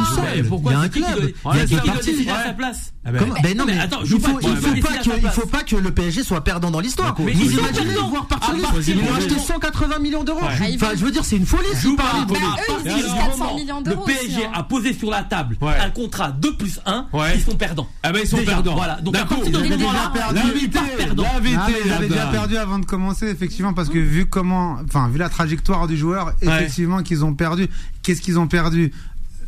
Il 0.65 0.71
y 0.71 0.73
a 0.73 0.79
un 0.79 0.87
club. 0.87 1.05
Il 1.53 1.57
y 1.57 1.61
a 1.61 1.67
c'est 2.01 2.13
qui 2.13 2.29
à 2.29 2.43
sa 2.45 2.53
place 2.53 2.93
Ah 3.03 3.11
ben, 3.11 3.19
Comment 3.19 3.35
Ben 3.43 3.57
non, 3.57 3.65
mais, 3.67 3.77
attends, 3.79 3.99
il 4.03 4.09
faut, 4.11 4.39
il 4.41 5.31
faut 5.31 5.45
pas 5.47 5.63
que, 5.63 5.75
le 5.75 5.91
PSG 5.91 6.23
soit 6.23 6.41
perdant 6.43 6.71
dans 6.71 6.79
l'histoire. 6.79 7.13
Mais 7.19 7.33
Vous 7.33 7.51
imaginez 7.51 7.93
voir 8.09 8.27
partir 8.27 8.55
Ils 8.55 8.63
ont 8.63 9.15
acheté 9.15 9.31
moment- 9.31 9.43
180 9.45 9.99
millions 9.99 10.23
d'euros. 10.23 10.39
Ah, 10.41 10.53
Enfin, 10.75 10.87
je 10.95 11.03
veux 11.03 11.11
dire, 11.11 11.25
c'est 11.25 11.35
une 11.35 11.45
folie. 11.45 11.67
Joue 11.81 11.97
pas. 11.97 12.03
Bah, 12.29 12.35
eux, 12.35 12.73
ils 12.85 12.91
Et 12.91 12.93
disent 12.95 13.05
alors, 13.05 13.17
400 13.27 13.37
moment, 13.37 13.55
millions 13.55 13.77
Le 13.79 13.83
d'euros 13.83 14.05
PSG 14.05 14.27
aussi, 14.37 14.45
hein. 14.45 14.51
a 14.53 14.63
posé 14.63 14.93
sur 14.93 15.11
la 15.11 15.23
table 15.23 15.57
un 15.61 15.89
contrat 15.89 16.31
2 16.31 16.55
plus 16.55 16.79
1, 16.85 17.07
Ouais. 17.11 17.33
ils 17.35 17.41
sont 17.41 17.55
perdants. 17.57 17.87
Ah 18.03 18.11
ben 18.13 18.21
ils 18.23 18.27
sont 18.27 18.37
perdants. 18.37 18.75
Voilà. 18.75 19.01
Donc 19.01 19.15
à 19.17 19.25
partir 19.25 19.51
de 19.51 19.65
Ils 19.65 19.71
ce 19.73 19.77
moment-là, 19.77 20.11
perdants. 20.13 20.41
L'invité, 20.45 20.79
Avait 22.05 22.13
déjà 22.13 22.23
Anan. 22.29 22.31
perdu 22.31 22.57
avant 22.57 22.79
de 22.79 22.85
commencer, 22.85 23.27
effectivement, 23.27 23.73
parce 23.73 23.89
que 23.89 23.99
vu 23.99 24.25
comment, 24.25 24.79
enfin, 24.85 25.09
vu 25.09 25.17
la 25.17 25.29
trajectoire 25.29 25.87
du 25.87 25.97
joueur, 25.97 26.33
effectivement, 26.41 27.03
qu'ils 27.03 27.23
ont 27.25 27.33
perdu. 27.33 27.67
Qu'est-ce 28.03 28.21
qu'ils 28.21 28.39
ont 28.39 28.47
perdu? 28.47 28.91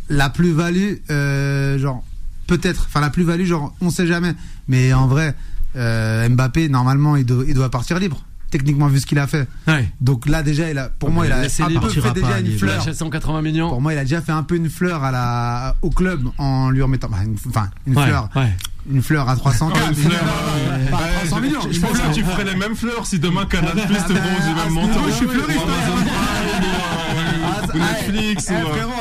La 0.10 0.30
plus-value, 0.30 0.96
euh, 1.10 1.78
genre, 1.80 2.04
peut-être, 2.48 2.86
enfin, 2.88 3.02
la 3.02 3.10
plus-value, 3.10 3.46
genre, 3.46 3.76
on 3.82 3.90
sait 3.90 4.08
jamais. 4.08 4.34
Mais 4.68 4.94
en 4.94 5.08
vrai, 5.08 5.36
euh, 5.76 6.28
Mbappé, 6.30 6.70
normalement, 6.70 7.16
il, 7.16 7.26
doit- 7.26 7.44
il 7.48 7.54
doit 7.54 7.70
partir 7.70 8.00
libre. 8.00 8.24
Techniquement, 8.50 8.88
vu 8.88 9.00
ce 9.02 9.06
qu'il 9.06 9.20
a 9.20 9.28
fait. 9.28 9.46
Ouais. 9.68 9.90
Donc 10.00 10.26
là, 10.28 10.42
déjà, 10.42 10.70
il 10.72 10.78
a, 10.78 10.88
pour 10.88 11.12
moi, 11.12 11.26
il 11.26 11.32
a 11.34 11.40
un 11.40 11.42
peu 11.42 11.90
fait 11.90 12.14
déjà 12.14 12.40
une 12.40 12.58
fleur. 12.58 12.80
achète 12.82 12.96
180 12.96 13.42
millions. 13.42 13.70
Pour 13.70 13.82
moi, 13.82 13.94
il 13.94 13.98
a 14.00 14.04
déjà 14.04 14.22
fait 14.22 14.32
un 14.32 14.44
peu 14.44 14.56
une 14.56 14.70
fleur 14.70 15.04
à 15.04 15.12
la, 15.12 15.76
au 15.82 15.90
club 15.90 16.24
en 16.38 16.70
lui 16.70 16.82
remettant, 16.82 17.10
une- 17.26 17.36
enfin, 17.50 17.70
une 17.86 17.98
Ouais, 17.98 18.06
fleur, 18.06 18.30
ouais. 18.38 18.56
une 18.90 19.02
fleur 19.02 19.28
à 19.28 19.36
300 19.36 19.70
Ah, 19.76 19.80
une 19.90 19.96
fleur, 19.96 20.22
euh, 20.24 20.88
pas 20.90 20.98
à 20.98 21.26
300 21.28 21.42
millions. 21.42 21.60
Je 21.70 21.80
pense 21.82 22.00
que 22.00 22.14
tu 22.14 22.24
ferais 22.24 22.46
les 22.46 22.56
mêmes 22.56 22.76
fleurs 22.76 23.06
si 23.06 23.20
demain 23.20 23.46
Canal 23.46 23.74
Plus 23.74 23.84
te 24.04 24.14
bronze 24.14 24.46
du 24.48 24.54
même 24.56 24.74
montant. 24.74 25.02
je 25.08 25.12
suis 25.14 25.28
fleuriste, 25.28 25.60
ou, 25.66 25.70
euh, 27.76 27.80
Netflix. 27.80 28.48
Eh, 28.50 28.54
euh, 28.54 28.66
frérot, 28.66 28.92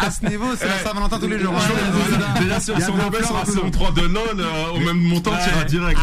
à 0.00 0.10
ce, 0.10 0.26
niveau, 0.26 0.46
c'est 0.58 0.66
la 0.68 0.78
Saint-Valentin 0.78 1.18
tous 1.20 1.28
les 1.28 1.38
jours. 1.38 1.54
je- 1.56 1.72
hein. 2.14 2.40
Déjà, 2.40 2.60
si 2.60 2.70
on 2.72 2.80
sur 2.80 2.96
la 3.36 3.44
saison 3.44 3.70
3 3.70 3.92
de 3.92 4.00
LOL, 4.02 4.44
au 4.74 4.78
même 4.80 4.98
montant, 5.00 5.30
tu 5.42 5.50
iras 5.54 5.64
direct. 5.64 6.00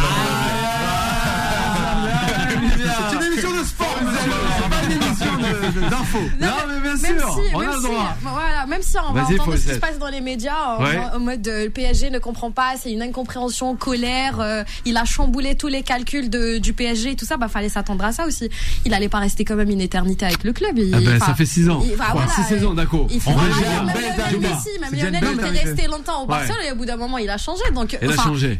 D'infos. 5.71 6.19
Non, 6.39 6.47
mais 6.67 6.79
bien 6.81 6.95
même 6.95 7.19
sûr, 7.19 7.33
si, 7.33 7.55
on 7.55 7.59
a 7.59 7.65
le 7.65 7.71
si, 7.73 7.81
droit. 7.83 8.15
voilà, 8.21 8.65
même 8.67 8.81
si 8.81 8.95
on 8.97 9.13
va 9.13 9.23
entendre 9.23 9.55
ce 9.57 9.67
qui 9.67 9.73
se 9.73 9.79
passe 9.79 9.99
dans 9.99 10.07
les 10.09 10.21
médias 10.21 10.77
en, 10.77 10.83
Ouais. 10.83 10.99
en 11.13 11.19
mode 11.19 11.47
euh, 11.47 11.65
le 11.65 11.69
PSG 11.69 12.09
ne 12.09 12.19
comprend 12.19 12.51
pas, 12.51 12.73
c'est 12.81 12.91
une 12.91 13.01
incompréhension, 13.01 13.75
colère, 13.75 14.39
euh, 14.39 14.63
il 14.85 14.97
a 14.97 15.05
chamboulé 15.05 15.55
tous 15.55 15.67
les 15.67 15.83
calculs 15.83 16.29
de, 16.29 16.57
du 16.57 16.73
PSG, 16.73 17.15
tout 17.15 17.25
ça, 17.25 17.37
bah 17.37 17.47
fallait 17.47 17.69
s'attendre 17.69 18.03
à 18.05 18.11
ça 18.11 18.25
aussi. 18.25 18.49
Il 18.85 18.93
allait 18.93 19.09
pas 19.09 19.19
rester 19.19 19.45
quand 19.45 19.55
même 19.55 19.69
une 19.69 19.81
éternité 19.81 20.25
avec 20.25 20.43
le 20.43 20.53
club. 20.53 20.77
Il, 20.77 20.93
Ah 20.95 20.99
ben, 20.99 21.15
enfin, 21.17 21.25
ça 21.27 21.35
fait 21.35 21.45
6 21.45 21.69
ans. 21.69 21.81
il- 21.85 21.93
enfin, 21.93 22.05
Ouais, 22.05 22.11
voilà, 22.13 22.31
six 22.31 22.43
saisons, 22.43 22.73
d'accord. 22.73 23.07
Il 23.09 23.19
faut 23.21 23.29
En 23.31 23.33
vrai, 23.33 23.49
même 23.49 24.93
Lionel 24.93 25.21
belle 25.21 25.33
était 25.35 25.63
resté 25.65 25.87
longtemps 25.87 26.23
au. 26.23 26.27
Barcelone 26.27 26.57
et 26.67 26.71
au 26.71 26.75
bout 26.75 26.85
d'un 26.85 26.97
moment 26.97 27.17
il 27.17 27.29
a 27.29 27.37
changé. 27.37 27.63
Donc, 27.73 27.97
Il 28.01 28.09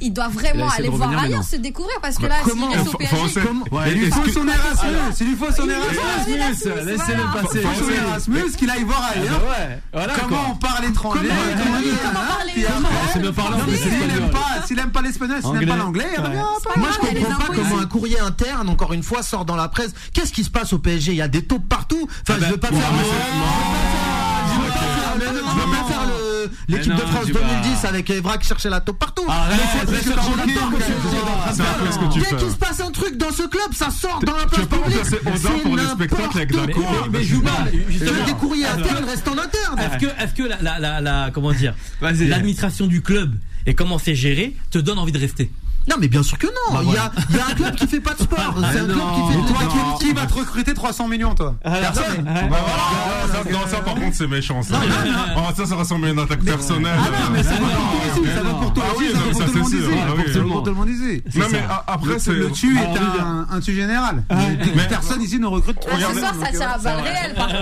il 0.02 0.14
doit 0.14 0.28
Il 0.32 0.40
vraiment 0.40 0.70
aller 0.70 0.90
voir 0.90 1.10
ailleurs, 1.18 1.44
se 1.44 1.56
découvrir 1.56 1.96
parce 2.02 2.18
que 2.18 2.24
Bah, 2.24 2.30
là, 2.30 2.36
comment- 2.44 2.70
s'il 2.70 2.80
reste 2.80 2.94
au 2.94 2.98
PSG, 2.98 3.16
Il 3.16 4.12
faut 4.12 4.22
que- 4.22 4.32
son 4.32 4.48
Erasmus, 4.48 5.16
il 5.22 5.28
lui 5.28 5.36
faut 5.36 5.52
son 5.52 5.64
Il 5.66 5.72
Erasmus. 6.36 6.99
Laissez-le 7.00 7.24
voilà. 7.24 7.42
passer. 7.48 7.62
Faut 7.62 7.84
son 7.86 7.90
Erasmus, 7.92 8.52
qu'il 8.58 8.70
aille 8.70 8.84
voir 8.84 9.04
ailleurs. 9.14 9.42
Ouais, 9.44 9.80
voilà 9.94 10.14
Comment 10.20 10.28
quoi. 10.38 10.48
on 10.52 10.56
parle 10.56 10.86
étranger 10.86 11.20
s'il 13.78 13.78
c'est 13.78 13.88
aime 13.88 14.02
espagnol. 14.04 14.30
pas, 14.32 14.68
s'il 14.68 14.80
aime 14.80 14.92
pas 14.92 15.02
l'espagnol, 15.02 15.38
s'il 15.38 15.46
Anglais. 15.48 15.64
aime 15.64 15.70
pas 15.70 15.76
l'anglais, 15.78 16.08
revient 16.18 16.44
pas. 16.64 16.80
Moi, 16.80 16.90
je 16.94 16.98
comprends 17.00 17.36
pas 17.38 17.54
comment 17.56 17.80
un 17.80 17.86
courrier 17.86 18.20
interne, 18.20 18.70
encore 18.70 18.94
une 18.94 19.04
fois, 19.04 19.24
sort 19.24 19.46
dans 19.46 19.56
la 19.56 19.68
presse. 19.68 19.94
Qu'est-ce 20.14 20.34
qui 20.34 20.44
se 20.44 20.50
passe 20.50 20.74
au 20.74 20.80
PSG 20.80 21.12
Il 21.14 21.18
y 21.18 21.22
a 21.22 21.28
des 21.28 21.44
taupes 21.46 21.68
partout. 21.68 22.08
Enfin, 22.10 22.20
Ah 22.28 22.34
je 22.36 22.40
ben, 22.42 22.52
veux 22.52 22.58
pas 22.58 22.68
faire 22.68 22.92
l'équipe 26.68 26.94
de 26.94 26.98
France 27.02 27.28
Juba. 27.28 27.40
2010 27.40 27.86
avec 27.86 28.10
Evra 28.10 28.38
qui 28.38 28.48
cherchait 28.48 28.70
la 28.70 28.82
taupe 28.82 29.00
partout. 29.00 29.26
Dès 32.16 32.38
qu'il 32.38 32.52
se 32.52 32.56
passe 32.58 32.80
un 32.80 32.92
truc 32.92 33.18
dans 33.18 33.32
ce 33.32 33.44
club, 33.48 33.74
ça 33.74 33.90
sort 33.90 34.20
dans 34.26 34.36
la 34.36 34.46
place 34.46 34.62
veux 34.62 34.68
pas 34.68 34.78
publique. 34.78 35.00
C'est 35.06 35.62
pour 35.64 35.76
les 35.78 35.84
n'importe 35.84 35.96
spectacles 36.34 36.38
avec 36.60 36.76
quoi. 36.76 37.08
Mais 37.12 37.24
Juba, 37.24 37.52
justement, 37.90 38.12
Les 38.28 38.34
courriers 38.34 38.66
internes 38.66 39.06
restent 39.06 39.28
en 39.28 39.38
interne. 39.38 39.80
est-ce 39.80 40.06
que, 40.06 40.24
est-ce 40.24 40.34
que 40.34 40.44
la, 40.44 40.80
la, 40.80 41.02
la, 41.02 41.32
comment 41.34 41.52
dire, 41.54 41.74
l'administration 42.02 42.88
du 42.88 43.02
club 43.02 43.36
et 43.66 43.74
comment 43.76 44.00
c'est 44.00 44.16
géré 44.16 44.56
te 44.72 44.78
donne 44.78 45.00
envie 45.00 45.12
de 45.12 45.20
rester? 45.20 45.52
Non, 45.88 45.96
mais 46.00 46.08
bien 46.08 46.22
sûr 46.24 46.38
que 46.38 46.48
non. 46.48 46.74
Bah 46.74 46.82
il, 46.84 46.94
y 46.94 46.98
a, 46.98 47.12
il 47.30 47.36
y 47.36 47.40
a 47.40 47.48
un 47.48 47.54
club 47.54 47.76
qui 47.76 47.88
fait 47.88 48.00
pas 48.00 48.14
de 48.14 48.22
sport. 48.22 48.56
C'est 48.72 48.80
un 48.80 48.88
non. 48.88 48.94
club 48.94 49.08
qui 49.16 49.34
fait 49.34 49.54
toi, 49.54 49.64
Non. 49.64 49.98
qui, 49.98 50.06
qui 50.06 50.14
va 50.14 50.26
te 50.26 50.34
recruter 50.34 50.74
300 50.74 51.08
millions, 51.08 51.34
toi 51.36 51.56
Personne. 51.64 52.24
Bah, 52.24 52.32
voilà, 52.50 53.44
ça, 53.44 53.50
non, 53.52 53.60
ça, 53.68 53.78
par 53.78 53.96
contre, 53.96 54.16
c'est 54.16 54.28
méchant. 54.28 54.62
Ça, 54.62 54.80
Oh, 55.38 55.40
ça, 55.56 55.66
ça 55.66 55.76
ressemble 55.76 56.08
à 56.08 56.10
une 56.12 56.20
attaque 56.20 56.44
personnelle. 56.44 56.94
Ah 56.98 57.10
non, 57.10 57.30
mais 57.34 57.44
ça 57.44 57.52
va 57.52 57.58
pour 57.58 57.92
toi 57.92 58.02
aussi, 58.22 58.30
ça 58.36 58.44
va 58.44 58.54
pour 58.54 58.74
toi 58.74 58.84
Ah 58.88 58.96
aussi, 58.96 59.12
ça 59.12 59.18
va 59.20 59.24
pour 59.32 59.46
tout 59.46 59.54
le 59.54 59.60
monde 59.60 59.70
c'est 59.70 59.78
ici. 59.78 59.86
sûr. 59.86 59.94
Ah 60.08 60.14
oui. 60.18 60.24
Ça 60.34 60.40
va 60.40 60.46
pour 60.46 60.64
tout 60.64 60.70
le 60.70 60.76
monde 60.76 60.90
ici. 60.90 61.24
Non, 61.40 61.46
mais 61.52 61.64
après, 61.88 62.20
c'est. 62.20 62.34
Le 62.34 62.52
tu 62.52 62.78
est 62.78 62.82
un, 62.82 63.60
tu 63.60 63.74
général. 63.74 64.24
Mais 64.76 64.88
Personne 64.88 65.22
ici 65.22 65.40
ne 65.40 65.48
recrute 65.48 65.78
Là, 65.86 65.92
ce 65.92 65.96
Regardez, 65.96 66.20
soir, 66.20 66.34
ça 66.40 66.52
tire 66.52 66.70
à 66.70 66.78
balles 66.78 67.02
réelles, 67.02 67.34
par 67.36 67.48
contre. 67.48 67.60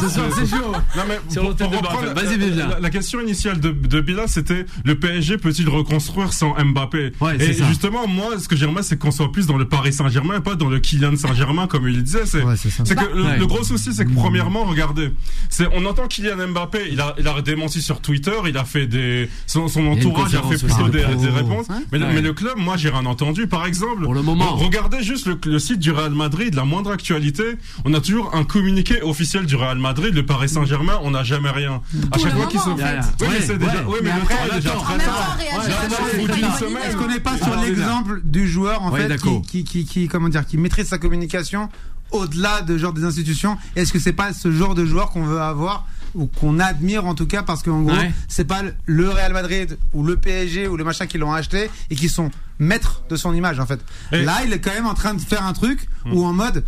C'est 0.00 0.10
sûr, 0.10 0.22
c'est 0.34 0.46
chaud. 0.46 0.72
Non, 0.96 1.02
mais 1.08 1.20
Sur 1.28 1.42
pour- 1.42 1.50
l'hôtel 1.50 1.70
de 1.70 1.76
reprendre 1.76 2.14
Bartel. 2.14 2.24
Vas-y, 2.28 2.38
Vivien. 2.38 2.68
La, 2.68 2.80
la 2.80 2.90
question 2.90 3.20
initiale 3.20 3.60
de, 3.60 4.00
Bila, 4.00 4.26
c'était 4.26 4.66
le 4.84 4.98
PSG 4.98 5.36
peut-il 5.38 5.68
reconstruire 5.68 6.32
sans 6.32 6.54
Mbappé? 6.58 7.12
Ouais, 7.20 7.36
c'est 7.38 7.50
Et 7.50 7.52
ça. 7.62 7.68
justement, 7.68 8.06
moi, 8.06 8.38
ce 8.38 8.48
que 8.48 8.56
j'aimerais, 8.56 8.82
c'est 8.82 8.98
qu'on 8.98 9.10
soit 9.10 9.30
plus 9.32 9.46
dans 9.46 9.56
le 9.56 9.66
Paris 9.68 9.92
Saint-Germain 9.92 10.36
et 10.38 10.40
pas 10.40 10.54
dans 10.54 10.68
le 10.68 10.78
Kylian 10.78 11.16
Saint-Germain, 11.16 11.66
comme 11.66 11.88
il 11.88 12.02
disait. 12.02 12.26
C'est 12.26 12.42
Ouais, 12.42 12.56
c'est 12.56 12.70
ça. 12.70 12.84
c'est 12.86 12.94
que 12.96 13.04
le, 13.14 13.22
Ouais. 13.24 13.38
le 13.38 13.46
gros 13.46 13.62
souci, 13.64 13.90
c'est 13.94 14.04
que 14.04 14.12
premièrement, 14.14 14.64
regardez, 14.64 15.12
c'est 15.48 15.66
on 15.74 15.84
entend 15.86 16.06
Kylian 16.08 16.48
Mbappé, 16.48 16.88
il 16.92 17.00
a, 17.00 17.14
il 17.18 17.26
a 17.28 17.40
démenti 17.42 17.80
sur 17.82 18.00
Twitter, 18.00 18.32
il 18.46 18.56
a 18.56 18.64
fait 18.64 18.86
des, 18.86 19.28
son, 19.46 19.68
son 19.68 19.82
y 19.84 19.88
a 19.88 19.90
entourage 19.92 20.34
a 20.34 20.42
fait 20.42 20.58
plutôt 20.58 20.88
des, 20.88 21.04
des 21.16 21.28
réponses. 21.30 21.66
Mais, 21.92 21.98
le- 21.98 22.06
Ouais. 22.06 22.12
mais 22.14 22.20
le 22.22 22.32
club, 22.32 22.54
moi, 22.56 22.76
j'ai 22.76 22.88
rien 22.90 23.06
entendu. 23.06 23.46
Par 23.46 23.66
exemple, 23.66 24.02
Pour 24.04 24.14
le 24.14 24.22
moment. 24.22 24.54
regardez 24.56 25.02
juste 25.02 25.26
le, 25.26 25.38
le 25.46 25.58
site 25.58 25.78
du 25.78 25.90
Real 25.92 26.12
Madrid, 26.12 26.54
la 26.54 26.64
moindre 26.64 26.90
actualité, 26.90 27.44
on 27.84 27.94
a 27.94 28.00
toujours 28.00 28.34
un 28.34 28.44
communiqué 28.44 29.02
officiel 29.02 29.46
du 29.46 29.56
Real 29.56 29.78
Madrid, 29.78 30.14
le 30.14 30.24
Paris 30.26 30.48
Saint-Germain, 30.48 30.98
on 31.02 31.10
n'a 31.12 31.22
jamais 31.22 31.50
rien. 31.50 31.80
À 32.10 32.16
Pour 32.16 32.22
chaque 32.22 32.34
fois 32.36 32.46
qu'ils 32.46 32.60
sont 32.60 32.76
oui, 32.76 33.26
mais 33.30 33.40
c'est 33.40 33.58
déjà, 33.58 33.84
oui, 33.86 33.96
mais, 34.02 34.10
Mais 34.10 34.20
le 34.20 34.26
temps 34.26 34.56
est 34.56 34.60
déjà 34.60 34.70
très 34.70 34.98
tard. 34.98 35.36
pas 35.38 36.36
une 36.36 36.52
semaine. 36.58 37.49
Sur 37.52 37.60
l'exemple 37.62 38.20
du 38.24 38.48
joueur 38.48 38.82
en 38.82 38.90
Ouais, 38.92 39.08
fait 39.08 39.16
qui, 39.46 39.64
qui, 39.64 39.84
qui, 39.84 40.08
comment 40.08 40.28
dire 40.28 40.46
qui 40.46 40.56
maîtrise 40.58 40.86
sa 40.88 40.98
communication 40.98 41.68
au-delà 42.10 42.62
de 42.62 42.76
genre 42.76 42.92
des 42.92 43.04
institutions 43.04 43.56
Est-ce 43.76 43.92
que 43.92 43.98
c'est 43.98 44.12
pas 44.12 44.32
ce 44.32 44.50
genre 44.50 44.74
de 44.74 44.84
joueur 44.84 45.10
qu'on 45.10 45.22
veut 45.24 45.40
avoir 45.40 45.86
ou 46.16 46.26
qu'on 46.26 46.58
admire 46.58 47.06
en 47.06 47.14
tout 47.14 47.26
cas 47.26 47.42
parce 47.44 47.62
qu'en 47.62 47.82
gros 47.82 47.94
Ouais. 47.94 48.12
c'est 48.26 48.44
pas 48.44 48.62
le 48.86 49.08
Real 49.08 49.32
Madrid 49.32 49.78
ou 49.92 50.02
le 50.04 50.16
PSG 50.16 50.66
ou 50.66 50.76
le 50.76 50.82
machin 50.82 51.06
qui 51.06 51.18
l'ont 51.18 51.32
acheté 51.32 51.70
et 51.88 51.94
qui 51.94 52.08
sont 52.08 52.30
maîtres 52.58 53.02
de 53.08 53.14
son 53.14 53.32
image 53.32 53.60
en 53.60 53.66
fait. 53.66 53.78
Et- 54.10 54.22
Là 54.24 54.38
il 54.44 54.52
est 54.52 54.58
quand 54.58 54.72
même 54.74 54.86
en 54.86 54.94
train 54.94 55.14
de 55.14 55.20
faire 55.20 55.44
un 55.46 55.52
truc 55.52 55.88
où 56.12 56.24
en 56.24 56.32
mode 56.32 56.64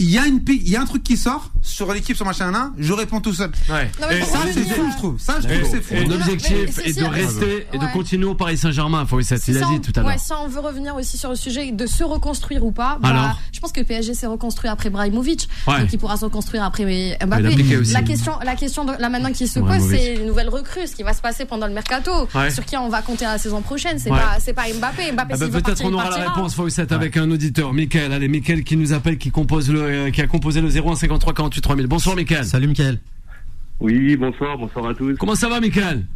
il 0.00 0.10
y 0.10 0.18
a 0.18 0.26
une 0.26 0.40
il 0.48 0.68
y 0.68 0.76
a 0.76 0.80
un 0.80 0.86
truc 0.86 1.02
qui 1.02 1.16
sort 1.16 1.50
sur 1.62 1.92
l'équipe 1.92 2.16
sur 2.16 2.24
machin 2.26 2.50
là, 2.50 2.70
je 2.78 2.92
réponds 2.92 3.20
tout 3.20 3.34
seul. 3.34 3.50
Ouais. 3.68 3.90
Non, 4.00 4.06
mais 4.08 4.18
Et 4.18 4.22
Ça 4.22 4.38
c'est 4.52 4.64
fou 4.64 4.82
je 4.90 4.96
trouve. 4.96 5.20
Ça 5.20 5.38
je 5.40 5.46
trouve 5.46 5.70
c'est 5.70 5.82
fou. 5.82 5.94
Mon 6.08 6.14
objectif 6.14 6.78
est 6.84 6.98
de 6.98 7.04
rester 7.04 7.66
et 7.72 7.78
de 7.78 7.92
continuer 7.92 8.24
au 8.24 8.34
Paris 8.34 8.56
Saint-Germain, 8.56 9.06
a 9.06 9.22
ça, 9.24 9.36
dit 9.36 9.52
on- 9.74 9.78
tout 9.78 9.92
à 9.96 10.00
l'heure. 10.00 10.06
Ouais, 10.10 10.18
ça, 10.18 10.36
on 10.42 10.48
veut 10.48 10.60
revenir 10.60 10.94
aussi 10.96 11.18
sur 11.18 11.30
le 11.30 11.36
sujet 11.36 11.70
de 11.70 11.86
se 11.86 12.02
reconstruire 12.02 12.64
ou 12.64 12.72
pas. 12.72 12.98
Bah, 13.00 13.08
Alors 13.08 13.40
je 13.52 13.60
pense 13.60 13.72
que 13.72 13.80
PSG 13.82 14.14
s'est 14.14 14.26
reconstruit 14.26 14.70
après 14.70 14.90
Brahimovic. 14.90 15.48
Ouais. 15.66 15.80
Donc, 15.80 15.92
il 15.92 15.98
pourra 15.98 16.16
se 16.16 16.24
reconstruire 16.24 16.64
après 16.64 16.84
Mbappé. 17.24 17.56
la 17.92 18.02
question, 18.02 18.32
la 18.42 18.56
question 18.56 18.84
de, 18.84 18.92
là 18.98 19.08
maintenant 19.08 19.32
qui 19.32 19.46
se 19.46 19.60
pose, 19.60 19.88
c'est 19.90 20.16
une 20.16 20.26
nouvelle 20.26 20.48
recrue, 20.48 20.86
ce 20.86 20.96
qui 20.96 21.02
va 21.02 21.12
se 21.12 21.20
passer 21.20 21.44
pendant 21.44 21.66
le 21.66 21.74
mercato. 21.74 22.10
Ouais. 22.34 22.50
Sur 22.50 22.64
qui 22.64 22.76
on 22.76 22.88
va 22.88 23.02
compter 23.02 23.24
la 23.24 23.38
saison 23.38 23.60
prochaine. 23.60 23.98
C'est 23.98 24.10
pas, 24.10 24.38
c'est 24.40 24.54
pas 24.54 24.62
Mbappé. 24.72 25.12
Mbappé, 25.12 25.34
Ah 25.34 25.36
bah, 25.36 25.48
peut-être 25.60 25.84
on 25.84 25.92
aura 25.92 26.10
la 26.10 26.30
réponse 26.30 26.54
Fawcett 26.54 26.90
avec 26.92 27.16
un 27.16 27.30
auditeur, 27.30 27.72
Michael. 27.72 28.12
Allez, 28.12 28.28
Michael 28.28 28.64
qui 28.64 28.76
nous 28.76 28.92
appelle, 28.92 29.18
qui 29.18 29.30
compose 29.30 29.70
le, 29.70 29.89
euh, 29.90 30.10
qui 30.10 30.20
a 30.22 30.26
composé 30.26 30.60
le 30.60 30.68
0153 30.68 31.34
48 31.34 31.60
3000. 31.60 31.86
Bonsoir, 31.86 32.16
Michael. 32.16 32.44
Salut, 32.44 32.66
Michael. 32.68 32.98
Oui, 33.80 34.16
bonsoir, 34.16 34.58
bonsoir 34.58 34.88
à 34.88 34.94
tous. 34.94 35.16
Comment 35.16 35.34
ça 35.34 35.48
va, 35.48 35.60
Michael? 35.60 36.06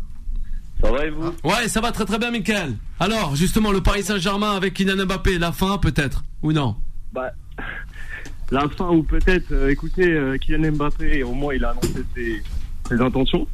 Ça 0.82 0.90
va 0.90 1.06
et 1.06 1.10
vous? 1.10 1.32
Ouais, 1.44 1.68
ça 1.68 1.80
va 1.80 1.92
très 1.92 2.04
très 2.04 2.18
bien, 2.18 2.30
Michael. 2.30 2.74
Alors, 3.00 3.36
justement, 3.36 3.72
le 3.72 3.80
Paris 3.80 4.02
Saint-Germain 4.02 4.54
avec 4.54 4.74
Kylian 4.74 5.06
Mbappé, 5.06 5.38
la 5.38 5.52
fin 5.52 5.78
peut-être 5.78 6.24
ou 6.42 6.52
non? 6.52 6.76
Bah, 7.12 7.30
la 8.50 8.68
fin 8.68 8.88
ou 8.90 9.02
peut-être, 9.02 9.50
euh, 9.52 9.70
écoutez, 9.70 10.12
euh, 10.12 10.36
Kylian 10.36 10.72
Mbappé, 10.72 11.22
au 11.22 11.32
moins 11.32 11.54
il 11.54 11.64
a 11.64 11.70
annoncé 11.70 12.04
ses, 12.14 12.42
ses 12.88 13.00
intentions. 13.00 13.46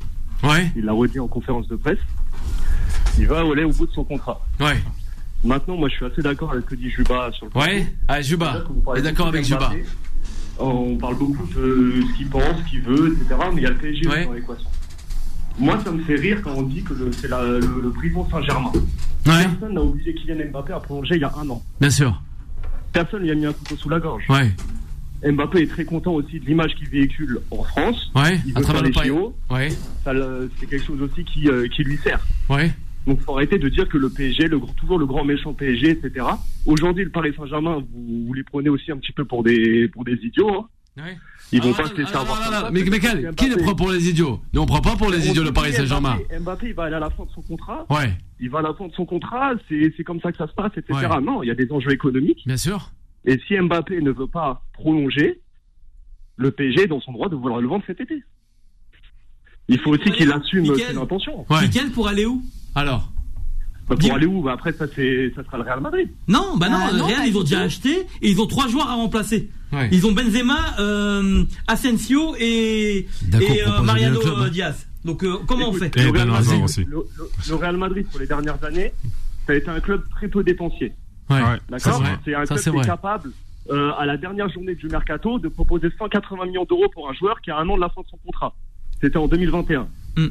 Ouais, 0.43 0.73
Il 0.75 0.85
l'a 0.87 0.93
redit 0.93 1.21
en 1.21 1.29
conférence 1.29 1.69
de 1.69 1.77
presse. 1.77 1.99
Il 3.19 3.27
va 3.27 3.41
aller 3.41 3.65
au 3.65 3.71
bout 3.71 3.87
de 3.87 3.93
son 3.93 4.05
contrat. 4.05 4.41
ouais, 4.59 4.81
Maintenant, 5.45 5.77
moi 5.77 5.89
je 5.89 5.95
suis 5.95 6.05
assez 6.05 6.23
d'accord 6.23 6.53
avec 6.53 6.65
ce 6.65 6.71
que 6.71 6.75
dit 6.75 6.91
Juba 6.91 7.31
sur 7.33 7.47
le 7.47 7.61
ouais. 7.61 7.87
Ah, 8.09 8.21
Juba. 8.21 8.65
Et 8.97 9.03
d'accord 9.03 9.29
avec 9.29 9.45
Juba. 9.45 9.73
On 10.61 10.97
parle 10.97 11.17
beaucoup 11.17 11.47
de 11.47 12.03
ce 12.03 12.17
qu'il 12.17 12.29
pense, 12.29 12.43
ce 12.65 12.71
qu'il 12.71 12.83
veut, 12.83 13.17
etc. 13.17 13.35
Mais 13.55 13.61
il 13.61 13.63
y 13.65 13.67
a 13.67 13.71
le 13.71 13.77
PSG 13.77 14.09
Ouais. 14.09 14.27
dans 14.27 14.33
l'équation. 14.33 14.69
Moi, 15.59 15.79
ça 15.85 15.91
me 15.91 16.01
fait 16.03 16.15
rire 16.17 16.41
quand 16.43 16.53
on 16.57 16.63
dit 16.63 16.83
que 16.83 16.95
c'est 17.13 17.29
le, 17.29 17.61
le 17.83 17.91
prison 17.91 18.27
Saint-Germain. 18.31 18.73
Ouais, 19.27 19.45
Personne 19.45 19.75
n'a 19.75 19.83
obligé 19.83 20.15
Kylian 20.15 20.51
Mbappé 20.51 20.73
à 20.73 20.81
prolonger 20.81 21.17
il 21.17 21.21
y 21.21 21.25
a 21.25 21.33
un 21.37 21.49
an. 21.51 21.63
bien 21.81 21.91
sûr. 21.91 22.21
Personne 22.93 23.23
lui 23.23 23.31
a 23.31 23.35
mis 23.35 23.47
un 23.47 23.53
couteau 23.53 23.77
sous 23.77 23.89
la 23.89 24.01
gorge. 24.01 24.25
Ouais, 24.31 24.51
Mbappé 25.31 25.61
est 25.63 25.67
très 25.71 25.85
content 25.85 26.13
aussi 26.13 26.41
de 26.41 26.47
l'image 26.47 26.75
qu'il 26.77 26.89
véhicule 26.89 27.41
en 27.51 27.63
France. 27.63 28.11
ouais. 28.15 28.41
Il 28.47 28.57
À 28.57 28.61
veut 28.61 28.65
travers 28.65 28.83
faire 28.83 29.03
le 29.03 29.03
les. 29.03 29.09
JO. 29.09 29.35
Ouais, 29.51 29.69
C'est 30.59 30.67
quelque 30.67 30.85
chose 30.87 31.03
aussi 31.03 31.25
qui, 31.25 31.49
euh, 31.49 31.69
qui 31.69 31.83
lui 31.85 31.99
sert. 31.99 32.27
ouais. 32.49 32.71
Donc 33.07 33.21
faut 33.23 33.35
arrêter 33.35 33.59
de 33.59 33.69
dire 33.69 33.89
que 33.89 33.97
le 33.99 34.11
PSG, 34.11 34.49
le, 34.49 34.61
toujours 34.79 34.99
le 34.99 35.07
grand 35.07 35.25
méchant 35.25 35.55
PSG, 35.55 35.91
etc. 35.91 36.27
Aujourd'hui, 36.67 37.05
le 37.05 37.11
Paris 37.11 37.33
Saint-Germain, 37.37 37.79
vous, 37.93 38.27
vous 38.27 38.33
les 38.35 38.43
prenez 38.45 38.69
aussi 38.69 38.93
un 38.93 38.99
petit 38.99 39.13
peu 39.13 39.25
pour 39.25 39.43
des, 39.43 39.89
pour 39.89 40.05
des 40.05 40.15
idiots. 40.23 40.51
hein. 40.55 40.69
Ouais. 40.99 41.17
Ils 41.53 41.63
vont 41.63 41.73
Ah, 41.79 41.83
pas 41.83 41.89
se 41.89 41.95
laisser 41.95 42.15
avoir. 42.15 42.71
Mais 42.73 42.83
que 42.83 43.33
qui 43.35 43.49
les 43.49 43.57
prend 43.57 43.75
pour 43.75 43.91
les 43.91 44.09
idiots? 44.09 44.41
Nous, 44.53 44.61
on 44.61 44.67
prend 44.67 44.81
pas 44.81 44.97
pour 44.97 45.11
les 45.11 45.27
On 45.29 45.31
idiots 45.31 45.45
le 45.45 45.53
Paris 45.53 45.73
Saint-Germain. 45.73 46.17
Mbappé, 46.17 46.39
Mbappé, 46.41 46.67
il 46.69 46.75
va 46.75 46.85
aller 46.85 46.97
à 46.97 47.01
la 47.01 47.11
fin 47.11 47.25
de 47.25 47.31
son 47.31 47.43
contrat. 47.43 47.87
Ouais, 47.91 48.13
Il 48.39 48.51
va 48.51 48.59
à 48.59 48.63
la 48.63 48.75
fin 48.75 48.87
de 48.87 48.93
son 48.93 49.07
contrat. 49.07 49.53
C'est 49.69 49.93
c'est 49.97 50.05
comme 50.05 50.21
ça 50.21 50.31
que 50.31 50.39
ça 50.39 50.47
se 50.47 50.53
passe, 50.53 50.73
etc. 50.77 50.93
Ouais. 51.11 51.21
Non, 51.23 51.43
il 51.43 51.47
y 51.47 51.51
a 51.51 51.55
des 51.55 51.71
enjeux 51.73 51.93
économiques. 51.93 52.43
bien 52.47 52.57
sûr. 52.57 52.91
Et 53.25 53.39
si 53.47 53.57
Mbappé 53.59 54.01
ne 54.03 54.11
veut 54.11 54.27
pas 54.27 54.63
prolonger, 54.75 55.41
le 56.37 56.51
PSG 56.51 56.83
est 56.83 56.87
dans 56.87 57.01
son 57.01 57.13
droit 57.13 57.29
de 57.29 57.37
vouloir 57.37 57.61
le 57.61 57.69
vendre 57.69 57.85
cet 57.87 58.01
été. 58.01 58.23
Il 59.71 59.79
faut 59.79 59.91
aussi 59.91 60.11
qu'il 60.11 60.31
assume 60.33 60.63
Mickaël. 60.63 60.93
ses 60.93 60.97
intentions. 60.99 61.47
Ouais. 61.49 61.61
Michael 61.63 61.91
pour 61.93 62.09
aller 62.09 62.27
où? 62.27 62.43
Alors, 62.75 63.11
Bah, 63.89 63.97
pour 63.99 64.13
aller 64.15 64.27
où? 64.27 64.43
Bah, 64.43 64.53
Après, 64.53 64.73
ça, 64.73 64.87
c'est- 64.95 65.33
ça 65.35 65.43
sera 65.45 65.57
le 65.59 65.65
Real 65.65 65.81
Madrid. 65.81 66.09
Non, 66.29 66.57
bah 66.57 66.69
non, 66.69 66.77
Ah, 66.81 66.93
le 66.93 66.99
non, 66.99 67.07
Real 67.07 67.27
ils 67.27 67.37
ont 67.37 67.43
déjà 67.43 67.61
acheté 67.61 68.07
et 68.23 68.31
ils 68.31 68.41
ont 68.41 68.47
trois 68.47 68.69
joueurs 68.69 68.89
à 68.89 68.95
remplacer. 68.95 69.51
ouais. 69.73 69.89
Ils 69.91 70.07
ont 70.07 70.13
Benzema, 70.13 70.59
euh, 70.79 71.43
Asensio 71.67 72.35
et, 72.39 73.09
euh, 73.35 73.83
Mariano 73.83 74.21
hein. 74.25 74.43
euh, 74.45 74.49
Diaz. 74.49 74.87
Donc 75.05 75.25
euh, 75.25 75.39
comment 75.47 75.71
on 75.71 75.73
fait? 75.73 75.97
Et 75.97 76.05
le 76.05 76.13
Ben 76.13 76.23
Real 76.25 76.31
Hazard 76.37 76.43
Madrid- 76.61 76.65
aussi. 76.65 76.85
Le, 76.85 76.99
le- 77.19 77.31
le 77.49 77.55
Real 77.57 77.77
Madrid, 77.79 78.07
pour 78.11 78.21
les 78.21 78.27
dernières 78.27 78.63
années, 78.63 78.93
ça 79.47 79.55
a 79.55 79.57
été 79.57 79.69
un 79.71 79.81
club 79.81 80.05
très 80.11 80.29
peu 80.29 80.45
dépensier. 80.45 80.93
Ouais. 81.31 81.41
D'accord? 81.69 82.03
C'est 82.25 82.35
un 82.35 82.45
Ça, 82.47 82.55
club 82.57 82.75
qui 82.75 82.81
est 82.81 82.85
capable, 82.85 83.33
euh, 83.71 83.93
à 83.99 84.05
la 84.07 84.17
dernière 84.17 84.49
journée 84.51 84.75
du 84.75 84.87
mercato, 84.89 85.39
de 85.39 85.49
proposer 85.49 85.89
180 85.99 86.47
millions 86.47 86.65
d'euros 86.65 86.89
pour 86.93 87.09
un 87.09 87.15
joueur 87.15 87.41
qui 87.41 87.51
a 87.51 87.59
un 87.59 87.69
an 87.69 87.77
de 87.77 87.81
la 87.81 87.89
fin 87.89 88.03
de 88.03 88.07
son 88.09 88.19
contrat. 88.19 88.55
C'était 89.01 89.17
en 89.17 89.29
2021. 89.29 89.87
Hmm. 90.17 90.27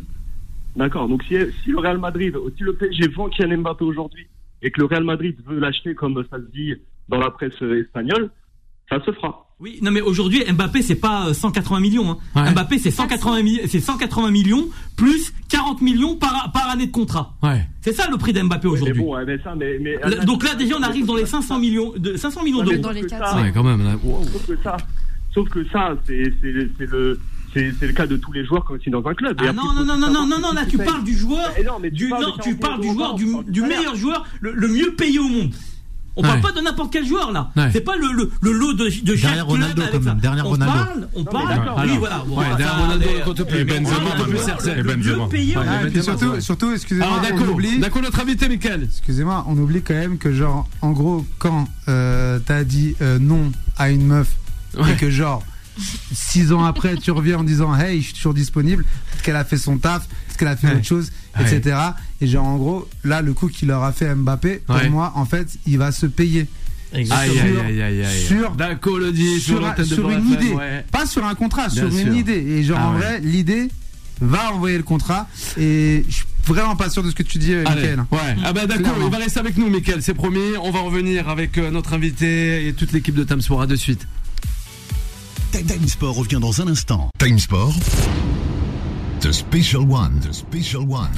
D'accord. 0.76 1.08
Donc 1.08 1.24
si, 1.24 1.36
si 1.64 1.72
le 1.72 1.80
Real 1.80 1.98
Madrid, 1.98 2.36
si 2.58 2.64
le 2.64 2.74
PSG 2.74 3.08
vend 3.10 3.30
Kylian 3.30 3.58
Mbappé 3.60 3.84
aujourd'hui 3.84 4.28
et 4.62 4.72
que 4.72 4.80
le 4.82 4.86
Real 4.86 5.04
Madrid 5.04 5.36
veut 5.48 5.60
l'acheter 5.60 5.96
comme 5.96 6.24
ça 6.30 6.38
se 6.38 6.52
dit 6.54 6.74
dans 7.10 7.18
la 7.18 7.32
presse 7.32 7.54
euh, 7.62 7.82
espagnole, 7.82 8.30
ça 8.90 9.04
se 9.04 9.12
fera. 9.12 9.46
Oui, 9.60 9.80
non 9.82 9.92
mais 9.92 10.00
aujourd'hui 10.00 10.42
Mbappé 10.50 10.82
c'est 10.84 10.96
pas 10.96 11.28
euh, 11.30 11.34
180 11.34 11.80
millions. 11.82 12.12
Hein. 12.12 12.18
Ouais. 12.36 12.52
Mbappé 12.52 12.78
c'est 12.78 12.92
180 12.92 13.44
mi- 13.44 13.60
c'est 13.68 13.80
180 13.80 14.32
millions 14.32 14.68
plus 14.96 15.34
40 15.50 15.82
millions 15.82 16.16
par 16.16 16.52
par 16.54 16.70
année 16.70 16.86
de 16.88 16.92
contrat. 16.92 17.34
Ouais. 17.44 17.66
C'est 17.82 17.92
ça 17.94 18.08
le 18.10 18.18
prix 18.18 18.32
d'Mbappé 18.32 18.68
Mais 18.68 18.74
aujourd'hui. 18.74 19.02
bon, 19.02 19.16
ouais, 19.16 19.26
mais 19.26 19.38
ça, 19.40 19.56
mais, 19.56 19.80
mais 19.80 19.96
Là, 19.98 20.24
Donc 20.24 20.44
là 20.44 20.54
déjà 20.56 20.76
on 20.80 20.84
arrive 20.84 21.06
dans 21.08 21.16
les 21.16 21.26
500 21.26 21.60
millions 21.60 21.92
de 21.98 22.16
500 22.16 22.44
millions 22.44 22.60
mais 22.64 22.70
d'euros. 22.78 22.82
Dans 22.84 22.92
les 22.92 23.02
sauf 23.02 23.10
que 23.10 23.16
quatre. 23.18 23.32
ça- 23.32 23.42
Ouais, 23.42 23.52
quand 23.54 23.64
même. 23.64 23.84
là. 23.84 23.96
Wow. 24.04 24.24
Sauf 24.24 24.46
que 24.48 24.56
ça, 24.64 24.78
sauf 25.34 25.50
que 25.50 25.66
ça, 25.70 25.98
c'est 26.06 26.32
c'est 26.42 26.54
c'est 26.78 26.90
le 26.90 27.20
c'est 27.54 27.74
c'est 27.80 27.88
le 27.88 27.94
cas 27.94 28.08
de 28.08 28.18
tous 28.18 28.32
les 28.32 28.46
joueurs 28.46 28.64
quand 28.66 28.76
ils 28.76 28.84
sont 28.92 29.00
dans 29.02 29.10
un 29.10 29.14
club. 29.14 29.38
Ah 29.40 29.52
non 29.54 29.62
faut 29.64 29.74
non 29.74 29.86
non 29.86 29.94
aussi 29.94 30.02
non 30.02 30.12
non 30.14 30.26
non 30.28 30.40
non 30.40 30.54
là 30.54 30.66
tu 30.66 30.78
parles 30.78 31.04
du 31.04 31.16
joueur 31.18 31.52
Eh 31.58 31.64
non, 31.64 31.74
mais 31.82 31.90
tu 31.92 31.96
du 32.06 32.10
parles 32.10 32.24
non 32.24 32.36
de 32.38 32.42
tu 32.42 32.58
40 32.58 32.60
parles 32.60 32.82
du 32.82 32.88
joueur 32.94 33.16
du, 33.48 33.62
meilleur 33.62 33.96
joueur 33.96 34.26
le, 34.42 34.54
le 34.54 34.68
mieux 34.68 34.94
payé 34.96 35.20
au 35.20 35.28
monde. 35.28 35.52
On 36.16 36.22
parle 36.22 36.36
Ouais. 36.38 36.42
pas 36.42 36.52
de 36.52 36.60
n'importe 36.60 36.92
quel 36.92 37.06
joueur 37.08 37.32
là. 37.32 37.50
Ouais. 37.56 37.70
C'est 37.72 37.80
pas 37.82 37.96
le, 37.96 38.12
le, 38.12 38.30
le 38.42 38.52
lot 38.52 38.74
de, 38.74 38.86
de 39.04 39.16
chaque 39.16 39.22
Derrière 39.30 39.46
Ronaldo, 39.46 39.82
avec 39.84 39.94
quand 39.94 40.02
ça. 40.04 40.10
même, 40.10 40.20
derrière 40.20 40.46
on 40.46 40.50
Ronaldo. 40.50 40.74
parle, 40.74 41.08
on 41.16 41.24
parle. 41.24 41.88
oui 41.90 41.98
voilà. 41.98 42.18
bon, 42.28 42.36
Ouais, 42.38 42.46
voilà, 42.50 42.56
derrière 42.56 42.76
ça, 42.76 42.82
Ronaldo, 42.82 43.06
compte 43.24 43.44
plus. 43.48 43.58
Et 43.60 43.64
Benzema, 43.64 44.84
Benzema. 44.84 46.02
surtout, 46.02 46.26
ouais. 46.26 46.42
surtout, 46.42 46.72
excusez-moi, 46.74 47.08
Alors, 47.08 47.20
on 47.20 47.38
d'accord. 47.38 47.54
oublie. 47.54 47.80
D'accord, 47.80 48.02
notre 48.02 48.20
invité, 48.20 48.50
Michael. 48.50 48.84
Excusez-moi, 48.84 49.46
on 49.48 49.58
oublie 49.58 49.82
quand 49.82 49.94
même 49.94 50.18
que 50.18 50.34
genre, 50.34 50.68
en 50.82 50.92
gros, 50.92 51.26
quand 51.38 51.68
euh, 51.88 52.40
t'as 52.46 52.64
dit 52.64 52.96
euh, 53.02 53.18
non 53.20 53.52
à 53.78 53.90
une 53.90 54.06
meuf 54.06 54.36
Ouais. 54.78 54.92
et 54.92 54.96
que 54.98 55.10
genre 55.10 55.42
six 56.14 56.52
ans 56.52 56.64
après, 56.66 56.96
tu 56.98 57.12
reviens 57.12 57.40
en 57.40 57.44
disant 57.44 57.76
Hey, 57.76 58.00
je 58.02 58.06
suis 58.08 58.14
toujours 58.16 58.34
disponible. 58.34 58.84
Peut-être 58.84 59.22
qu'elle 59.24 59.36
a 59.36 59.46
fait 59.46 59.58
son 59.58 59.78
taf, 59.78 60.08
peut-être 60.08 60.38
qu'elle 60.38 60.48
a 60.48 60.56
fait 60.58 60.68
Ouais. 60.68 60.76
autre 60.76 60.86
chose, 60.86 61.12
Ouais. 61.40 61.54
etc. 61.54 61.78
Et 62.22 62.28
genre, 62.28 62.46
en 62.46 62.58
gros, 62.58 62.88
là, 63.04 63.22
le 63.22 63.34
coup 63.34 63.48
qu'il 63.48 63.68
leur 63.68 63.84
a 63.84 63.92
fait 63.92 64.14
Mbappé, 64.16 64.62
pour 64.66 64.76
Ouais. 64.76 64.90
moi, 64.90 65.12
en 65.16 65.26
fait, 65.26 65.48
il 65.68 65.78
va 65.78 65.92
se 65.92 66.06
payer. 66.06 66.48
Exactement. 66.94 67.40
Aïe, 67.40 67.40
aïe, 67.40 67.54
Sur- 67.54 67.64
aïe, 67.66 67.82
aïe, 67.82 68.04
aïe. 68.06 68.26
sur- 68.26 68.52
Daco 68.56 68.98
le 68.98 69.12
dit 69.12 69.40
sur, 69.40 69.60
une 70.10 70.32
idée. 70.32 70.56
Pas 70.92 71.06
sur 71.06 71.24
un 71.26 71.36
contrat, 71.36 71.68
Bien 71.68 71.90
sur 71.90 71.96
une 71.98 72.16
idée. 72.16 72.34
Et 72.34 72.64
genre, 72.64 72.80
Ah 72.82 72.88
en 72.90 72.94
vrai, 72.94 73.20
l'idée 73.22 73.70
va 74.22 74.52
envoyer 74.54 74.78
le 74.78 74.84
contrat. 74.84 75.28
Et 75.58 76.04
je 76.10 76.14
suis 76.16 76.26
vraiment 76.48 76.76
pas 76.76 76.90
sûr 76.90 77.04
de 77.04 77.12
ce 77.12 77.16
que 77.16 77.22
tu 77.24 77.38
dis, 77.38 77.54
euh, 77.54 77.64
Allez, 77.68 77.82
Mickaël. 77.82 78.00
ouais. 78.12 78.36
Ah 78.44 78.54
bah 78.54 78.66
d'accord, 78.66 78.96
il 79.04 79.10
va 79.12 79.18
rester 79.18 79.40
avec 79.40 79.56
nous, 79.58 79.70
Mickaël, 79.70 80.02
c'est 80.02 80.16
promis. 80.16 80.58
On 80.64 80.72
va 80.72 80.80
revenir 80.80 81.30
avec 81.30 81.58
euh, 81.60 81.70
notre 81.70 81.94
invité 81.94 82.68
et 82.68 82.74
toute 82.74 82.92
l'équipe 82.92 83.14
de. 83.14 83.22
À 83.32 83.66
de 83.68 83.76
suite. 83.76 84.08
Time 85.52 85.88
Sport 85.88 86.16
revient 86.16 86.40
dans 86.40 86.62
un 86.62 86.68
instant. 86.68 87.10
Time 87.18 87.40
Sport. 87.40 87.74
The 89.22 89.32
Special 89.34 89.82
One. 89.82 90.20
The 90.22 90.32
Special 90.32 90.84
One. 90.84 91.10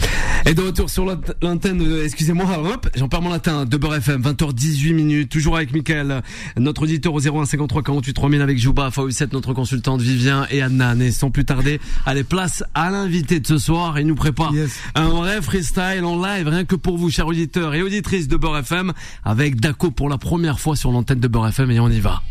Et 0.45 0.53
de 0.55 0.61
retour 0.61 0.89
sur 0.89 1.05
l'ant- 1.05 1.19
l'antenne, 1.43 1.81
euh, 1.81 2.03
excusez-moi, 2.05 2.45
hop, 2.73 2.89
j'en 2.95 3.07
perds 3.07 3.21
mon 3.21 3.29
latin, 3.29 3.65
de 3.65 3.77
Beurre 3.77 3.95
FM, 3.95 4.21
20h18 4.23 4.93
minutes, 4.93 5.29
toujours 5.29 5.55
avec 5.57 5.71
Mickaël, 5.73 6.23
notre 6.57 6.83
auditeur 6.83 7.13
au 7.13 7.19
01 7.19 7.45
53 7.45 7.83
48 7.83 8.13
3000 8.13 8.41
avec 8.41 8.57
Jouba, 8.57 8.89
FAU7, 8.89 9.33
notre 9.33 9.53
consultante 9.53 10.01
Vivien 10.01 10.47
et 10.49 10.61
Anna. 10.63 10.95
Et 10.95 11.11
sans 11.11 11.29
plus 11.29 11.45
tarder, 11.45 11.79
allez, 12.07 12.23
place 12.23 12.63
à 12.73 12.89
l'invité 12.89 13.39
de 13.39 13.45
ce 13.45 13.59
soir, 13.59 13.99
il 13.99 14.07
nous 14.07 14.15
prépare 14.15 14.53
Yes. 14.53 14.71
un 14.95 15.09
vrai 15.09 15.41
freestyle 15.41 16.03
en 16.03 16.19
live, 16.19 16.47
rien 16.47 16.65
que 16.65 16.75
pour 16.75 16.97
vous, 16.97 17.11
chers 17.11 17.27
auditeurs 17.27 17.75
et 17.75 17.83
auditrices 17.83 18.27
de 18.27 18.37
Beurre 18.37 18.57
FM, 18.59 18.93
avec 19.23 19.59
Daco 19.59 19.91
pour 19.91 20.09
la 20.09 20.17
première 20.17 20.59
fois 20.59 20.75
sur 20.75 20.91
l'antenne 20.91 21.19
de 21.19 21.27
Beurre 21.27 21.49
FM 21.49 21.69
et 21.71 21.79
on 21.79 21.89
y 21.89 21.99
va. 21.99 22.23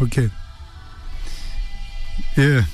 Ok. 0.00 0.18
Yeah. 2.36 2.64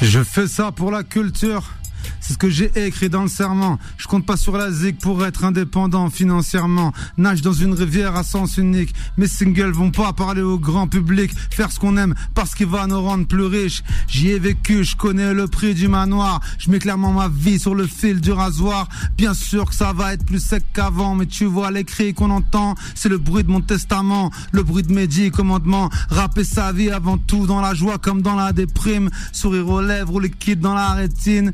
Je 0.00 0.22
fais 0.22 0.46
ça 0.46 0.70
pour 0.70 0.90
la 0.90 1.02
culture. 1.02 1.79
C'est 2.20 2.34
ce 2.34 2.38
que 2.38 2.50
j'ai 2.50 2.70
écrit 2.76 3.08
dans 3.08 3.22
le 3.22 3.28
serment. 3.28 3.78
Je 3.96 4.06
compte 4.06 4.26
pas 4.26 4.36
sur 4.36 4.56
la 4.56 4.70
zig 4.70 4.98
pour 4.98 5.24
être 5.24 5.44
indépendant 5.44 6.10
financièrement. 6.10 6.92
Nage 7.16 7.42
dans 7.42 7.52
une 7.52 7.72
rivière 7.72 8.14
à 8.14 8.22
sens 8.22 8.58
unique. 8.58 8.94
Mes 9.16 9.26
singles 9.26 9.72
vont 9.72 9.90
pas 9.90 10.12
parler 10.12 10.42
au 10.42 10.58
grand 10.58 10.86
public. 10.86 11.32
Faire 11.50 11.72
ce 11.72 11.80
qu'on 11.80 11.96
aime 11.96 12.14
parce 12.34 12.54
qu'il 12.54 12.66
va 12.66 12.86
nous 12.86 13.00
rendre 13.00 13.26
plus 13.26 13.44
riches. 13.44 13.82
J'y 14.06 14.30
ai 14.30 14.38
vécu, 14.38 14.84
je 14.84 14.96
connais 14.96 15.32
le 15.32 15.46
prix 15.46 15.74
du 15.74 15.88
manoir. 15.88 16.40
Je 16.58 16.70
mets 16.70 16.78
clairement 16.78 17.12
ma 17.12 17.28
vie 17.28 17.58
sur 17.58 17.74
le 17.74 17.86
fil 17.86 18.20
du 18.20 18.32
rasoir. 18.32 18.88
Bien 19.16 19.34
sûr 19.34 19.70
que 19.70 19.74
ça 19.74 19.92
va 19.92 20.12
être 20.12 20.24
plus 20.24 20.40
sec 20.40 20.62
qu'avant, 20.74 21.14
mais 21.14 21.26
tu 21.26 21.46
vois 21.46 21.70
les 21.70 21.84
cris 21.84 22.12
qu'on 22.12 22.30
entend. 22.30 22.74
C'est 22.94 23.08
le 23.08 23.18
bruit 23.18 23.44
de 23.44 23.50
mon 23.50 23.62
testament, 23.62 24.30
le 24.52 24.62
bruit 24.62 24.82
de 24.82 24.92
mes 24.92 25.06
dix 25.06 25.30
commandements. 25.30 25.88
Rapper 26.10 26.44
sa 26.44 26.72
vie 26.72 26.90
avant 26.90 27.16
tout 27.16 27.46
dans 27.46 27.60
la 27.60 27.72
joie 27.72 27.98
comme 27.98 28.20
dans 28.20 28.36
la 28.36 28.52
déprime. 28.52 29.10
Sourire 29.32 29.68
aux 29.68 29.80
lèvres 29.80 30.14
ou 30.14 30.20
liquide 30.20 30.60
dans 30.60 30.74
la 30.74 30.92
rétine. 30.92 31.52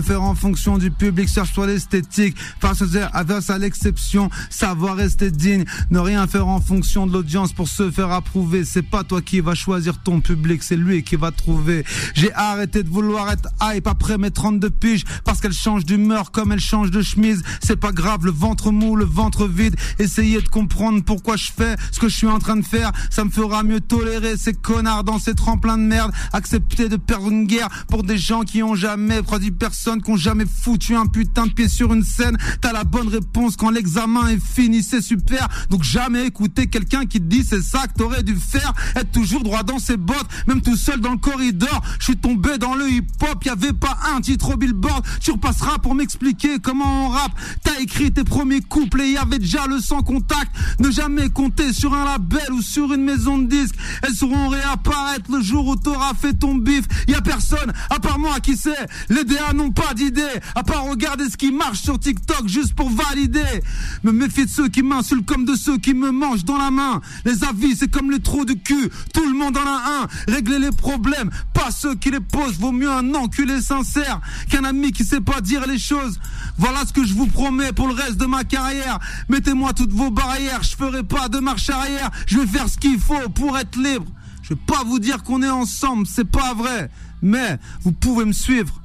Faire 0.00 0.22
en 0.22 0.34
fonction 0.34 0.78
du 0.78 0.90
public, 0.90 1.28
cherche-toi 1.28 1.66
l'esthétique. 1.66 2.36
Face 2.60 2.80
aux 2.80 2.96
averse 3.12 3.50
à 3.50 3.58
l'exception, 3.58 4.30
savoir 4.48 4.96
rester 4.96 5.30
digne. 5.30 5.64
Ne 5.90 5.98
rien 5.98 6.26
faire 6.26 6.48
en 6.48 6.60
fonction 6.60 7.06
de 7.06 7.12
l'audience 7.12 7.52
pour 7.52 7.68
se 7.68 7.90
faire 7.90 8.12
approuver. 8.12 8.64
C'est 8.64 8.82
pas 8.82 9.02
toi 9.02 9.20
qui 9.20 9.40
va 9.40 9.54
choisir 9.54 9.98
ton 10.02 10.20
public, 10.20 10.62
c'est 10.62 10.76
lui 10.76 11.02
qui 11.02 11.16
va 11.16 11.32
trouver. 11.32 11.84
J'ai 12.14 12.32
arrêté 12.32 12.82
de 12.82 12.88
vouloir 12.88 13.30
être 13.30 13.48
hype 13.60 13.86
après 13.86 14.18
mes 14.18 14.30
32 14.30 14.70
piges 14.70 15.04
parce 15.24 15.40
qu'elle 15.40 15.52
change 15.52 15.84
d'humeur 15.84 16.30
comme 16.30 16.52
elle 16.52 16.60
change 16.60 16.90
de 16.90 17.02
chemise. 17.02 17.42
C'est 17.60 17.76
pas 17.76 17.92
grave, 17.92 18.24
le 18.24 18.30
ventre 18.30 18.70
mou, 18.70 18.96
le 18.96 19.04
ventre 19.04 19.46
vide. 19.46 19.76
Essayez 19.98 20.40
de 20.40 20.48
comprendre 20.48 21.02
pourquoi 21.04 21.36
je 21.36 21.50
fais 21.54 21.76
ce 21.90 21.98
que 21.98 22.08
je 22.08 22.16
suis 22.16 22.28
en 22.28 22.38
train 22.38 22.56
de 22.56 22.64
faire. 22.64 22.92
Ça 23.10 23.24
me 23.24 23.30
fera 23.30 23.62
mieux 23.62 23.80
tolérer 23.80 24.36
ces 24.36 24.54
connards 24.54 25.04
dans 25.04 25.18
ces 25.18 25.34
tremplins 25.34 25.78
de 25.78 25.82
merde. 25.82 26.12
Accepter 26.32 26.88
de 26.88 26.96
perdre 26.96 27.30
une 27.30 27.46
guerre 27.46 27.68
pour 27.88 28.04
des 28.04 28.18
gens 28.18 28.42
qui 28.42 28.62
ont 28.62 28.74
jamais 28.74 29.22
produit 29.22 29.50
personne, 29.50 29.81
qui 29.82 30.10
ont 30.10 30.16
jamais 30.16 30.44
foutu 30.46 30.94
un 30.94 31.06
putain 31.06 31.46
de 31.46 31.52
pied 31.52 31.68
sur 31.68 31.92
une 31.92 32.04
scène. 32.04 32.36
T'as 32.60 32.72
la 32.72 32.84
bonne 32.84 33.08
réponse 33.08 33.56
quand 33.56 33.70
l'examen 33.70 34.28
est 34.28 34.42
fini, 34.42 34.82
c'est 34.82 35.00
super. 35.00 35.48
Donc 35.70 35.82
jamais 35.82 36.26
écouter 36.26 36.68
quelqu'un 36.68 37.04
qui 37.04 37.18
te 37.18 37.24
dit 37.24 37.44
c'est 37.44 37.62
ça 37.62 37.86
que 37.88 37.98
t'aurais 37.98 38.22
dû 38.22 38.36
faire. 38.36 38.72
Être 38.94 39.10
toujours 39.10 39.42
droit 39.42 39.64
dans 39.64 39.78
ses 39.78 39.96
bottes, 39.96 40.28
même 40.46 40.60
tout 40.60 40.76
seul 40.76 41.00
dans 41.00 41.10
le 41.10 41.18
corridor. 41.18 41.82
Je 41.98 42.04
suis 42.04 42.16
tombé 42.16 42.58
dans 42.58 42.74
le 42.74 42.88
hip-hop, 42.90 43.44
y 43.44 43.48
avait 43.48 43.72
pas 43.72 43.98
un 44.14 44.20
titre 44.20 44.54
au 44.54 44.56
billboard. 44.56 45.04
Tu 45.20 45.32
repasseras 45.32 45.78
pour 45.78 45.94
m'expliquer 45.94 46.60
comment 46.60 47.06
on 47.06 47.08
rappe. 47.08 47.32
T'as 47.64 47.80
écrit 47.80 48.12
tes 48.12 48.24
premiers 48.24 48.60
couplets, 48.60 49.10
y 49.10 49.16
avait 49.16 49.40
déjà 49.40 49.66
le 49.66 49.80
sans 49.80 50.02
contact. 50.02 50.52
Ne 50.78 50.90
jamais 50.90 51.28
compter 51.28 51.72
sur 51.72 51.92
un 51.92 52.04
label 52.04 52.52
ou 52.52 52.62
sur 52.62 52.92
une 52.92 53.02
maison 53.02 53.38
de 53.38 53.48
disques. 53.48 53.74
Elles 54.02 54.14
sauront 54.14 54.48
réapparaître 54.48 55.30
le 55.30 55.42
jour 55.42 55.66
où 55.66 55.76
t'auras 55.76 56.14
fait 56.14 56.34
ton 56.34 56.54
bif. 56.54 56.84
Y 57.08 57.14
a 57.14 57.20
personne, 57.20 57.72
à 57.90 57.98
part 57.98 58.18
moi, 58.18 58.38
qui 58.40 58.56
sait. 58.56 58.70
Les 59.08 59.24
DA 59.24 59.52
pas 59.72 59.94
d'idée, 59.94 60.22
à 60.54 60.62
part 60.62 60.84
regarder 60.84 61.28
ce 61.28 61.36
qui 61.36 61.52
marche 61.52 61.80
sur 61.80 61.98
TikTok 61.98 62.46
juste 62.48 62.74
pour 62.74 62.90
valider. 62.90 63.62
Me 64.02 64.12
méfier 64.12 64.44
de 64.44 64.50
ceux 64.50 64.68
qui 64.68 64.82
m'insultent 64.82 65.26
comme 65.26 65.44
de 65.44 65.54
ceux 65.54 65.78
qui 65.78 65.94
me 65.94 66.10
mangent 66.10 66.44
dans 66.44 66.58
la 66.58 66.70
main. 66.70 67.00
Les 67.24 67.44
avis, 67.44 67.76
c'est 67.76 67.90
comme 67.90 68.10
les 68.10 68.20
trous 68.20 68.44
du 68.44 68.58
cul. 68.58 68.90
Tout 69.12 69.26
le 69.26 69.36
monde 69.36 69.56
en 69.56 69.66
a 69.66 70.02
un. 70.02 70.32
Régler 70.32 70.58
les 70.58 70.70
problèmes, 70.70 71.30
pas 71.54 71.70
ceux 71.70 71.94
qui 71.94 72.10
les 72.10 72.20
posent. 72.20 72.58
Vaut 72.58 72.72
mieux 72.72 72.90
un 72.90 73.14
enculé 73.14 73.60
sincère 73.60 74.20
qu'un 74.50 74.64
ami 74.64 74.92
qui 74.92 75.04
sait 75.04 75.20
pas 75.20 75.40
dire 75.40 75.66
les 75.66 75.78
choses. 75.78 76.18
Voilà 76.58 76.84
ce 76.86 76.92
que 76.92 77.04
je 77.04 77.14
vous 77.14 77.26
promets 77.26 77.72
pour 77.72 77.88
le 77.88 77.94
reste 77.94 78.16
de 78.16 78.26
ma 78.26 78.44
carrière. 78.44 78.98
Mettez-moi 79.28 79.72
toutes 79.72 79.92
vos 79.92 80.10
barrières. 80.10 80.62
Je 80.62 80.76
ferai 80.76 81.02
pas 81.02 81.28
de 81.28 81.38
marche 81.38 81.70
arrière. 81.70 82.10
Je 82.26 82.38
vais 82.38 82.46
faire 82.46 82.68
ce 82.68 82.78
qu'il 82.78 82.98
faut 82.98 83.28
pour 83.34 83.58
être 83.58 83.76
libre. 83.78 84.06
Je 84.42 84.50
vais 84.50 84.60
pas 84.66 84.82
vous 84.84 84.98
dire 84.98 85.22
qu'on 85.22 85.42
est 85.42 85.50
ensemble, 85.50 86.06
c'est 86.06 86.28
pas 86.28 86.52
vrai. 86.54 86.90
Mais 87.22 87.58
vous 87.82 87.92
pouvez 87.92 88.24
me 88.24 88.32
suivre. 88.32 88.81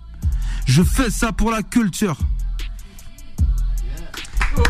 Je 0.67 0.83
fais 0.83 1.09
ça 1.09 1.31
pour 1.31 1.49
la 1.49 1.63
culture. 1.63 2.17
Je 4.55 4.63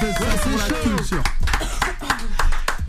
fais 0.00 0.12
ça 0.12 0.24
pour 0.42 0.58
la 0.58 0.68
culture. 0.80 1.22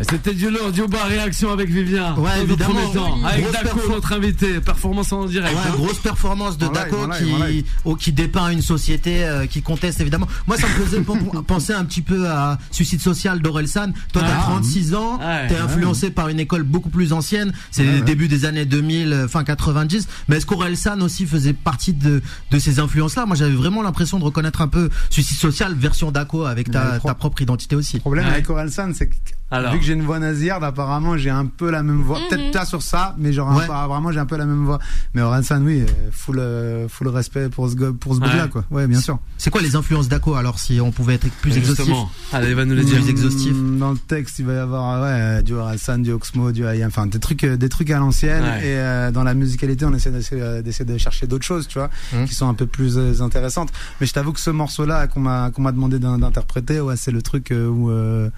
C'était 0.02 0.34
du 0.34 0.50
lourd, 0.50 0.72
du 0.72 0.86
bas, 0.88 1.06
réaction 1.06 1.52
avec 1.52 1.70
Vivien. 1.70 2.16
Ouais, 2.16 2.42
évidemment. 2.44 2.90
temps. 2.92 3.20
Avec 3.24 3.50
Daco, 3.52 3.80
notre 3.90 4.12
invité, 4.14 4.60
performance 4.60 5.12
en 5.14 5.26
direct. 5.26 5.56
Ouais, 5.56 5.62
hein. 5.68 5.74
grosse 5.76 6.00
performance 6.00 6.58
de 6.58 6.68
Daco 6.68 7.08
qui, 7.18 7.66
oh, 7.86 7.96
qui 7.96 8.12
dépeint 8.12 8.50
une 8.50 8.62
société 8.62 9.24
euh, 9.24 9.46
qui 9.46 9.62
conteste 9.62 10.02
évidemment. 10.02 10.28
Moi, 10.48 10.58
ça 10.58 10.68
me 10.68 10.74
faisait 10.86 11.02
pen- 11.02 11.44
penser 11.48 11.74
un 11.74 11.86
petit 11.86 12.02
peu 12.02 12.28
à 12.30 12.58
Suicide 12.72 13.00
Social 13.02 13.40
d'Orelsan. 13.42 13.92
Toi, 14.12 14.22
t'as 14.24 14.36
Ah. 14.38 14.44
36 14.44 14.96
ans, 14.96 15.18
Ouais. 15.20 15.48
t'es 15.48 15.58
influencé 15.58 16.10
par 16.12 16.28
une 16.30 16.40
école 16.40 16.64
beaucoup 16.64 16.90
plus 16.90 17.14
ancienne. 17.14 17.54
C'est 17.72 17.84
Ouais, 17.84 17.92
le 17.94 17.96
ouais. 18.00 18.02
début 18.06 18.28
des 18.28 18.46
années 18.46 18.66
2000, 18.66 19.14
euh, 19.14 19.28
fin 19.28 19.44
90. 19.44 20.08
Mais 20.28 20.38
est-ce 20.38 20.46
qu'Orelsan 20.46 21.00
aussi 21.02 21.26
faisait 21.26 21.54
partie 21.54 21.94
de, 21.94 22.22
de 22.52 22.60
ces 22.60 22.80
influences-là? 22.80 23.26
Moi, 23.26 23.36
j'avais 23.36 23.56
vraiment 23.56 23.82
l'impression 23.82 24.20
de 24.20 24.26
reconnaître 24.26 24.62
un 24.62 24.68
peu 24.68 24.90
Suicide 25.10 25.38
Social 25.38 25.74
version 25.76 26.12
Daco 26.12 26.46
avec 26.46 26.70
ta, 26.70 27.00
ta 27.00 27.14
propre 27.16 27.42
identité 27.42 27.76
aussi. 27.76 27.96
Le 27.98 28.02
problème 28.02 28.26
Ouais. 28.26 28.32
avec 28.34 28.50
Orelsan, 28.50 28.92
c'est 28.94 29.08
que 29.08 29.16
Alors. 29.52 29.74
vu 29.74 29.80
que 29.80 29.86
j'ai 29.86 29.94
une 29.94 30.02
voix 30.02 30.18
nasillarde, 30.20 30.64
apparemment 30.64 31.18
j'ai 31.18 31.30
un 31.30 31.46
peu 31.46 31.70
la 31.70 31.84
même 31.84 32.02
voix. 32.02 32.20
Peut-être 32.30 32.52
pas 32.52 32.66
sur 32.66 32.82
ça, 32.82 33.16
mais 33.20 33.32
genre 33.32 33.56
Ouais. 33.56 33.66
vraiment 33.68 34.12
j'ai 34.12 34.20
un 34.20 34.26
peu 34.26 34.38
la 34.38 34.46
même 34.46 34.66
voix. 34.66 34.80
Mais 35.14 35.22
Orelsan, 35.22 35.62
oui, 35.64 35.82
euh, 35.82 36.10
full, 36.12 36.40
euh, 36.40 36.88
full 36.90 37.08
respect 37.10 37.50
pour 37.50 37.70
ce, 37.70 37.76
pour 37.92 38.16
ce 38.16 38.22
Ouais. 38.22 38.36
là 38.36 38.48
quoi. 38.48 38.64
Ouais, 38.72 38.88
bien 38.88 39.00
sûr. 39.00 39.20
C'est 39.38 39.52
quoi 39.52 39.62
les 39.62 39.76
influences 39.76 40.08
Daco 40.10 40.34
alors 40.36 40.58
si 40.60 40.82
on 40.82 40.92
pouvait 40.92 41.14
être 41.16 41.30
plus 41.42 41.56
exhaustif 41.58 41.86
Justement. 41.86 42.10
Allez, 42.34 42.50
il 42.50 42.56
va 42.56 42.66
nous 42.66 42.74
les 42.76 42.84
dire. 42.84 42.96
Plus 43.00 43.10
exhaustif. 43.10 43.54
Mm, 43.54 43.78
Dans 43.78 43.92
le 43.92 43.98
texte, 44.00 44.40
il 44.40 44.46
va 44.46 44.54
y 44.54 44.58
avoir 44.58 45.02
ouais, 45.04 45.08
euh, 45.10 45.42
du 45.42 45.54
Orelsan, 45.54 46.00
du 46.00 46.12
Oxmo, 46.12 46.52
du 46.52 46.66
enfin 46.84 47.06
des 47.06 47.20
trucs, 47.20 47.46
des 47.46 47.70
trucs 47.70 47.92
à 47.92 48.00
l'ancienne. 48.00 48.44
Ouais. 48.44 48.60
Et 48.68 48.78
euh, 48.78 49.12
dans 49.12 49.24
la 49.24 49.36
musicalité, 49.36 49.86
on 49.86 49.94
essaie 49.94 50.12
d'essayer 50.12 50.62
d'essayer 50.64 50.86
de 50.86 50.98
chercher 50.98 51.28
d'autres 51.28 51.46
choses, 51.46 51.68
tu 51.68 51.78
vois, 51.78 51.90
Mhm. 52.14 52.26
qui 52.26 52.34
sont 52.34 52.50
un 52.50 52.54
peu 52.56 52.66
plus 52.66 52.98
euh, 52.98 53.22
intéressantes. 53.22 53.70
Mais 54.02 54.08
je 54.08 54.14
t'avoue 54.14 54.34
que 54.34 54.40
ce 54.40 54.50
morceau-là 54.50 55.08
qu'on 55.08 55.20
m'a 55.20 55.52
qu'on 55.52 55.62
m'a 55.62 55.72
demandé 55.72 56.00
d'in- 56.00 56.18
d'interpréter, 56.18 56.82
ouais, 56.82 56.98
c'est 56.98 57.12
le 57.12 57.22
truc 57.22 57.54
où 57.54 57.90
euh, 57.92 58.30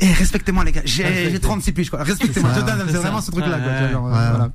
eh, 0.00 0.12
respectez-moi 0.12 0.64
les 0.64 0.72
gars, 0.72 0.82
j'ai 0.84 1.04
Respectez. 1.04 1.30
j'ai 1.32 1.40
36 1.40 1.72
piges 1.72 1.90
quoi. 1.90 2.02
Respectez-moi, 2.02 2.50
C'est 2.88 2.96
vraiment 2.96 3.20
ce 3.20 3.30
truc 3.30 3.46
là 3.46 3.58
quoi. 3.58 3.90
Genre, 3.90 4.08
voilà. 4.08 4.50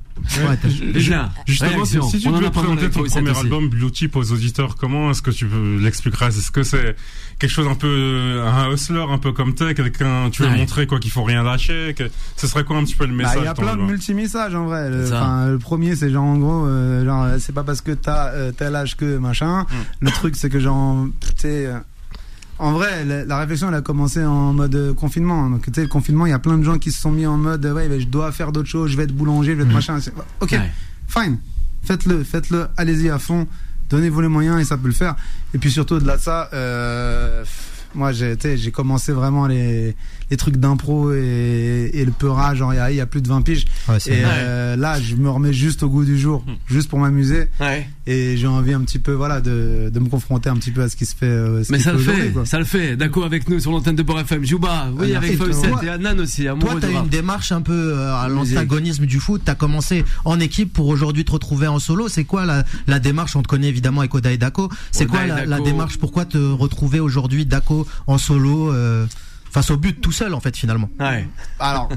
Ouais, 0.48 0.56
t'as- 0.60 0.68
Vivien, 0.68 1.30
Justement, 1.46 1.84
si, 1.84 1.98
tu 2.20 2.30
parlé 2.30 2.50
présenter 2.50 2.90
ton 2.90 3.02
premier 3.04 3.36
album 3.38 3.68
Blue 3.68 3.90
Chip 3.92 4.14
aux 4.16 4.32
auditeurs, 4.32 4.76
comment 4.76 5.10
est-ce 5.10 5.20
que 5.22 5.30
tu 5.32 5.46
veux 5.46 5.78
l'expliqueras? 5.78 6.28
Est-ce 6.28 6.50
que 6.52 6.62
c'est 6.62 6.94
quelque 7.40 7.50
chose 7.50 7.66
un 7.66 7.74
peu 7.74 7.88
euh, 7.88 8.48
un 8.48 8.70
hustler, 8.72 9.04
un 9.08 9.18
peu 9.18 9.32
comme 9.32 9.54
t'es, 9.54 9.74
quelqu'un 9.74 10.30
tu 10.30 10.42
veux 10.42 10.48
Ouais. 10.48 10.56
montrer 10.56 10.86
quoi 10.86 11.00
qu'il 11.00 11.10
faut 11.10 11.24
rien 11.24 11.42
lâcher 11.42 11.94
que- 11.98 12.08
Ce 12.36 12.46
serait 12.46 12.62
quoi 12.62 12.76
un 12.76 12.84
petit 12.84 12.94
peu 12.94 13.04
le 13.06 13.10
Bah, 13.10 13.24
message 13.24 13.38
il 13.40 13.44
y 13.44 13.48
a 13.48 13.54
plein 13.54 13.76
de 13.76 13.82
multi-messages 13.82 14.54
en 14.54 14.66
vrai. 14.66 14.90
Le, 14.90 15.56
premier, 15.58 15.96
c'est 15.96 16.10
genre 16.10 16.24
en 16.24 16.38
gros, 16.38 16.66
euh, 16.66 17.04
genre, 17.04 17.26
c'est 17.40 17.52
pas 17.54 17.64
parce 17.64 17.80
que 17.80 17.90
t'as 17.92 18.28
euh, 18.28 18.52
tel 18.52 18.76
âge 18.76 18.96
que 18.96 19.18
machin. 19.18 19.62
Mm. 19.62 19.66
Le 20.06 20.10
truc, 20.12 20.36
c'est 20.36 20.50
que 20.50 20.60
genre, 20.60 21.06
tu 21.20 21.28
sais, 21.36 21.68
en 22.58 22.72
vrai, 22.72 23.04
la, 23.04 23.24
la 23.24 23.38
réflexion, 23.38 23.68
elle 23.68 23.74
a 23.74 23.80
commencé 23.80 24.24
en 24.24 24.52
mode 24.52 24.74
euh, 24.74 24.94
confinement. 24.94 25.48
Donc, 25.50 25.64
tu 25.66 25.72
sais, 25.74 25.82
le 25.82 25.88
confinement, 25.88 26.26
il 26.26 26.30
y 26.30 26.34
a 26.34 26.38
plein 26.38 26.58
de 26.58 26.62
gens 26.62 26.78
qui 26.78 26.92
se 26.92 27.00
sont 27.00 27.10
mis 27.10 27.26
en 27.26 27.36
mode, 27.36 27.64
euh, 27.66 27.72
ouais, 27.74 27.88
bah, 27.88 27.98
je 27.98 28.06
dois 28.06 28.30
faire 28.32 28.52
d'autres 28.52 28.68
choses, 28.68 28.90
je 28.90 28.96
vais 28.96 29.04
être 29.04 29.12
boulanger, 29.16 29.52
je 29.52 29.56
vais 29.56 29.62
être 29.64 29.70
Mm. 29.70 29.74
machin. 29.74 30.00
C'est- 30.00 30.12
Ok, 30.40 30.52
Ouais. 30.52 30.70
fine. 31.08 31.38
Faites-le, 31.84 32.22
faites-le, 32.22 32.66
allez-y 32.76 33.08
à 33.10 33.18
fond. 33.18 33.46
donnez-vous 33.90 34.22
les 34.22 34.28
moyens 34.28 34.58
et 34.58 34.64
ça 34.64 34.78
peut 34.78 34.86
le 34.88 34.94
faire. 34.94 35.16
Et 35.52 35.58
puis 35.58 35.70
surtout 35.70 35.96
au-delà 35.96 36.16
de 36.16 36.22
ça, 36.22 36.48
euh, 36.54 37.44
moi 37.94 38.10
j'ai 38.12 38.30
été- 38.32 38.56
j'ai 38.56 38.70
commencé 38.70 39.12
vraiment 39.12 39.46
les, 39.46 39.94
les 40.32 40.36
trucs 40.38 40.56
d'impro 40.56 41.12
et, 41.12 41.90
et 41.92 42.04
le 42.06 42.10
peurage 42.10 42.56
genre 42.58 42.72
il 42.72 42.76
y 42.76 42.80
a, 42.80 42.90
il 42.90 42.96
y 42.96 43.00
a 43.00 43.06
plus 43.06 43.20
de 43.20 43.28
20 43.28 43.42
piges. 43.42 43.66
Ouais, 43.86 44.00
c'est 44.00 44.12
Et 44.14 44.22
euh, 44.24 44.76
là 44.76 44.98
je 44.98 45.14
me 45.14 45.28
remets 45.28 45.52
juste 45.52 45.82
au 45.82 45.90
goût 45.90 46.04
du 46.06 46.18
jour, 46.18 46.42
juste 46.66 46.88
pour 46.88 46.98
m'amuser. 46.98 47.48
Ouais. 47.60 47.86
Et 48.06 48.36
j'ai 48.38 48.46
envie 48.46 48.72
un 48.72 48.80
petit 48.80 48.98
peu 48.98 49.12
voilà 49.12 49.42
de, 49.42 49.90
de 49.92 50.00
me 50.00 50.08
confronter 50.08 50.48
un 50.48 50.56
petit 50.56 50.70
peu 50.70 50.80
à 50.82 50.88
ce 50.88 50.96
qui 50.96 51.04
se 51.04 51.14
fait. 51.14 51.26
euh, 51.26 51.62
ce 51.62 51.70
Mais 51.70 51.78
ça 51.78 51.92
le 51.92 51.98
fait 51.98 52.30
quoi. 52.32 52.46
ça 52.46 52.58
le 52.58 52.64
fait. 52.64 52.96
D'accord 52.96 53.24
avec 53.26 53.46
nous 53.48 53.60
sur 53.60 53.70
l'antenne 53.72 53.94
de 53.94 54.02
Beurre 54.02 54.20
FM. 54.20 54.44
Jouba, 54.44 54.88
oui, 54.98 55.12
Ah, 55.14 55.18
avec. 55.18 55.36
Fawcett 55.36 55.70
et 55.82 55.88
Adnan 55.90 56.18
aussi, 56.18 56.44
Toi, 56.44 56.70
t'as 56.80 56.90
une 56.90 57.08
démarche 57.08 57.52
un 57.52 57.60
peu 57.60 57.92
euh, 57.94 58.14
à 58.14 58.28
l'antagonisme 58.28 59.04
du 59.04 59.20
foot. 59.20 59.42
T'as 59.44 59.54
commencé 59.54 60.04
en 60.24 60.40
équipe 60.40 60.72
pour 60.72 60.88
aujourd'hui 60.88 61.24
te 61.26 61.32
retrouver 61.32 61.66
en 61.66 61.78
solo. 61.78 62.08
C'est 62.08 62.24
quoi 62.24 62.46
la, 62.46 62.64
la 62.86 62.98
démarche 63.00 63.36
On 63.36 63.42
te 63.42 63.48
connaît 63.48 63.68
évidemment 63.68 64.00
avec 64.00 64.14
Oda 64.14 64.32
et 64.32 64.38
Dako? 64.38 64.70
C'est 64.92 65.06
quoi 65.06 65.26
la, 65.26 65.44
la 65.44 65.60
démarche 65.60 65.98
Pourquoi 65.98 66.24
te 66.24 66.38
retrouver 66.38 67.00
aujourd'hui 67.00 67.44
Dako 67.44 67.86
en 68.06 68.16
solo 68.18 68.72
euh, 68.72 69.04
face 69.52 69.70
au 69.70 69.76
but 69.76 70.00
tout 70.00 70.12
seul 70.12 70.32
en 70.34 70.40
fait 70.40 70.56
finalement 70.56 70.88
Ouais. 70.98 71.28
Alors, 71.60 71.90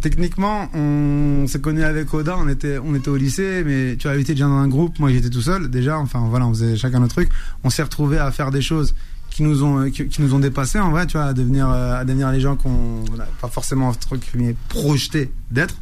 techniquement, 0.00 0.68
on 0.74 1.46
s'est 1.48 1.60
connu 1.60 1.82
avec 1.82 2.14
Oda, 2.14 2.36
on 2.38 2.48
était, 2.48 2.78
on 2.78 2.94
était 2.94 3.08
au 3.08 3.16
lycée, 3.16 3.64
mais 3.66 3.96
tu 3.96 4.08
as 4.08 4.14
été 4.14 4.34
déjà 4.34 4.46
dans 4.46 4.56
un 4.56 4.68
groupe, 4.68 4.98
moi 5.00 5.10
j'étais 5.10 5.28
tout 5.28 5.42
seul, 5.42 5.68
déjà, 5.68 5.98
enfin 5.98 6.26
voilà, 6.30 6.46
on 6.46 6.50
faisait 6.50 6.76
chacun 6.76 7.00
notre 7.00 7.14
truc. 7.14 7.28
On 7.64 7.70
s'est 7.70 7.82
retrouvé 7.82 8.18
à 8.18 8.30
faire 8.30 8.50
des 8.50 8.62
choses 8.62 8.94
qui 9.30 9.42
nous 9.42 9.64
ont, 9.64 9.90
qui, 9.90 10.06
qui 10.08 10.22
nous 10.22 10.34
ont 10.34 10.38
dépassés, 10.38 10.78
en 10.78 10.90
vrai, 10.90 11.06
tu 11.06 11.16
vois, 11.16 11.26
à 11.26 11.32
devenir, 11.32 11.68
euh, 11.68 12.00
à 12.00 12.04
devenir 12.04 12.30
les 12.30 12.40
gens 12.40 12.54
qu'on 12.54 13.02
n'a 13.16 13.26
pas 13.40 13.48
forcément 13.48 13.88
entre 13.88 14.16
guillemets, 14.16 14.54
projeté 14.68 15.32
d'être. 15.50 15.74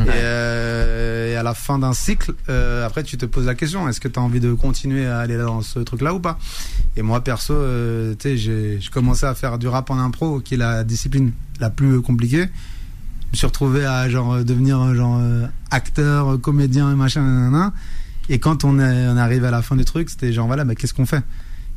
Et, 0.00 0.04
euh, 0.08 1.32
et 1.32 1.36
à 1.36 1.42
la 1.42 1.54
fin 1.54 1.78
d'un 1.78 1.92
cycle, 1.92 2.32
euh, 2.48 2.86
après 2.86 3.02
tu 3.02 3.16
te 3.18 3.26
poses 3.26 3.46
la 3.46 3.54
question 3.54 3.88
est-ce 3.88 4.00
que 4.00 4.08
tu 4.08 4.18
as 4.18 4.22
envie 4.22 4.40
de 4.40 4.52
continuer 4.54 5.06
à 5.06 5.18
aller 5.18 5.36
dans 5.36 5.60
ce 5.62 5.78
truc-là 5.80 6.14
ou 6.14 6.20
pas? 6.20 6.38
Et 6.96 7.02
moi 7.02 7.22
perso, 7.22 7.52
euh, 7.54 8.14
tu 8.18 8.30
sais, 8.30 8.36
j'ai 8.36 8.80
j'ai 8.80 8.90
commencé 8.90 9.26
à 9.26 9.34
faire 9.34 9.58
du 9.58 9.68
rap 9.68 9.90
en 9.90 9.98
impro, 9.98 10.40
qui 10.40 10.54
est 10.54 10.56
la 10.56 10.82
discipline 10.84 11.32
la 11.60 11.70
plus 11.70 12.00
compliquée. 12.00 12.46
Je 12.46 13.30
me 13.32 13.36
suis 13.36 13.46
retrouvé 13.46 13.84
à 13.86 14.08
genre 14.08 14.44
devenir 14.44 14.94
genre 14.94 15.18
euh, 15.20 15.46
acteur, 15.70 16.40
comédien 16.40 16.90
et 16.92 16.94
machin, 16.96 17.22
nanana. 17.22 17.72
Et 18.28 18.38
quand 18.38 18.64
on 18.64 18.78
est, 18.78 19.08
on 19.08 19.16
est 19.16 19.20
arrivé 19.20 19.46
à 19.46 19.50
la 19.50 19.62
fin 19.62 19.76
du 19.76 19.84
truc, 19.84 20.08
c'était 20.10 20.32
genre 20.32 20.46
voilà, 20.46 20.64
bah, 20.64 20.74
qu'est-ce 20.74 20.94
qu'on 20.94 21.06
fait? 21.06 21.22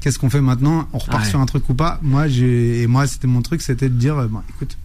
Qu'est-ce 0.01 0.19
qu'on 0.19 0.29
fait 0.29 0.41
maintenant? 0.41 0.87
On 0.93 0.97
repart 0.99 1.23
Ouais. 1.23 1.29
sur 1.29 1.39
un 1.39 1.45
truc 1.45 1.69
ou 1.69 1.73
pas? 1.73 1.99
Moi, 2.01 2.27
j'ai 2.27 2.81
et 2.81 2.87
moi, 2.87 3.07
c'était 3.07 3.27
mon 3.27 3.41
truc, 3.41 3.61
c'était 3.61 3.89
de 3.89 3.95
dire 3.95 4.15
bon, 4.29 4.41
écoute, 4.49 4.77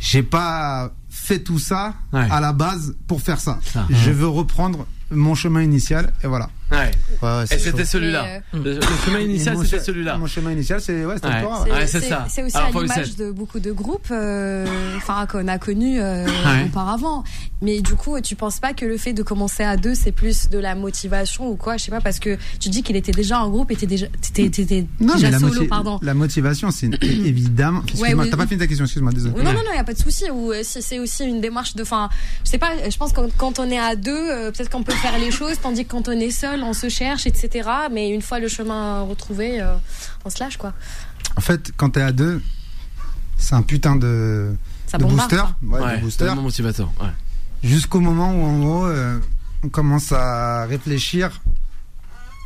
j'ai 0.00 0.22
pas 0.22 0.90
fait 1.14 1.40
tout 1.40 1.58
ça 1.58 1.92
Ouais. 2.12 2.26
à 2.30 2.40
la 2.40 2.52
base 2.54 2.96
pour 3.06 3.20
faire 3.20 3.38
ça. 3.38 3.58
Ça. 3.62 3.86
Je 3.90 4.10
veux 4.10 4.26
reprendre 4.28 4.86
mon 5.10 5.34
chemin 5.34 5.62
initial 5.62 6.12
et 6.24 6.26
voilà. 6.26 6.48
Ouais. 6.72 6.90
Ouais, 7.22 7.44
Et 7.50 7.58
c'était 7.58 7.84
celui-là. 7.84 8.24
euh, 8.24 8.38
Le, 8.54 8.74
le 8.74 8.80
chemin 9.04 9.20
initial, 9.20 9.56
Et 9.60 9.64
c'était 9.64 9.78
celui-là. 9.84 10.16
Mon 10.18 10.26
chemin 10.26 10.50
initial, 10.52 10.80
c'est 10.80 11.04
ouais, 11.04 11.14
c'était 11.16 11.28
Ouais. 11.28 11.42
Torah, 11.42 11.64
C'est 11.66 11.72
ouais. 11.72 11.86
C'est 11.86 12.00
ça. 12.00 12.26
c'est 12.28 12.42
aussi 12.42 12.56
Alors, 12.56 12.76
à 12.76 12.80
l'image 12.82 13.16
de 13.16 13.30
beaucoup 13.30 13.60
de 13.60 13.70
groupes 13.72 14.08
euh, 14.10 14.66
enfin, 14.96 15.26
qu'on 15.26 15.46
a 15.48 15.58
connus 15.58 16.00
euh, 16.00 16.24
Ouais. 16.26 16.64
auparavant. 16.66 17.24
Mais 17.60 17.80
du 17.80 17.94
coup, 17.94 18.20
tu 18.20 18.34
penses 18.34 18.58
pas 18.58 18.72
que 18.72 18.84
le 18.84 18.96
fait 18.96 19.12
de 19.12 19.22
commencer 19.22 19.62
à 19.62 19.76
deux, 19.76 19.94
c'est 19.94 20.10
plus 20.12 20.48
de 20.50 20.58
la 20.58 20.74
motivation 20.74 21.48
ou 21.48 21.56
quoi? 21.56 21.76
Je 21.76 21.84
sais 21.84 21.90
pas, 21.92 22.00
parce 22.00 22.18
que 22.18 22.36
tu 22.58 22.68
dis 22.70 22.82
qu'il 22.82 22.96
était 22.96 23.12
déjà 23.12 23.38
en 23.40 23.48
groupe, 23.50 23.70
était 23.70 23.86
déjà, 23.86 24.06
t'étais 24.32 24.86
Non, 24.98 25.14
déjà 25.14 25.26
mais 25.26 25.30
la, 25.32 25.38
solo, 25.38 25.52
moti- 25.54 25.68
pardon. 25.68 25.98
la 26.02 26.14
motivation, 26.14 26.70
c'est 26.72 26.90
évidemment. 27.02 27.82
Excuse-moi, 27.86 28.26
t'as 28.30 28.36
pas 28.36 28.46
fini 28.46 28.58
ta 28.60 28.66
question, 28.66 28.84
excuse-moi, 28.84 29.12
désolé. 29.12 29.34
Non, 29.36 29.52
non, 29.52 29.58
non, 29.58 29.70
il 29.70 29.74
n'y 29.74 29.78
a 29.78 29.84
pas 29.84 29.94
de 29.94 29.98
souci. 29.98 30.24
Ou 30.30 30.52
euh, 30.52 30.60
si 30.62 30.82
c'est 30.82 30.98
aussi 30.98 31.24
une 31.24 31.40
démarche 31.40 31.74
de. 31.76 31.82
Enfin, 31.82 32.08
je 32.44 32.50
sais 32.50 32.58
pas, 32.58 32.72
je 32.88 32.96
pense 32.96 33.12
que 33.12 33.20
quand, 33.36 33.58
on 33.60 33.70
est 33.70 33.78
à 33.78 33.94
deux, 33.94 34.50
peut-être 34.50 34.70
qu'on 34.70 34.82
peut 34.82 34.92
faire 34.92 35.18
les 35.18 35.30
choses, 35.30 35.54
tandis 35.62 35.84
que 35.84 35.90
quand 35.90 36.08
on 36.08 36.12
est 36.12 36.30
seul, 36.30 36.61
on 36.64 36.72
se 36.72 36.88
cherche, 36.88 37.26
etc. 37.26 37.68
Mais 37.92 38.10
une 38.10 38.22
fois 38.22 38.38
le 38.40 38.48
chemin 38.48 39.02
retrouvé, 39.02 39.60
euh, 39.60 39.74
on 40.24 40.30
se 40.30 40.38
lâche, 40.42 40.56
quoi. 40.56 40.72
En 41.36 41.40
fait, 41.40 41.72
quand 41.76 41.90
t'es 41.90 42.02
à 42.02 42.12
deux, 42.12 42.42
c'est 43.38 43.54
un 43.54 43.62
putain 43.62 43.96
de, 43.96 44.54
Ça 44.86 44.98
de 44.98 45.04
booster, 45.04 45.36
ouais, 45.62 45.80
Ouais, 45.80 45.90
de 45.92 45.94
c'est 45.96 46.00
booster, 46.02 46.24
vraiment 46.26 46.42
motivateur. 46.42 46.90
Ouais. 47.00 47.08
jusqu'au 47.62 48.00
moment 48.00 48.32
où 48.34 48.44
en 48.44 48.58
gros, 48.58 48.86
euh, 48.86 49.18
on 49.64 49.68
commence 49.68 50.12
à 50.12 50.66
réfléchir 50.66 51.40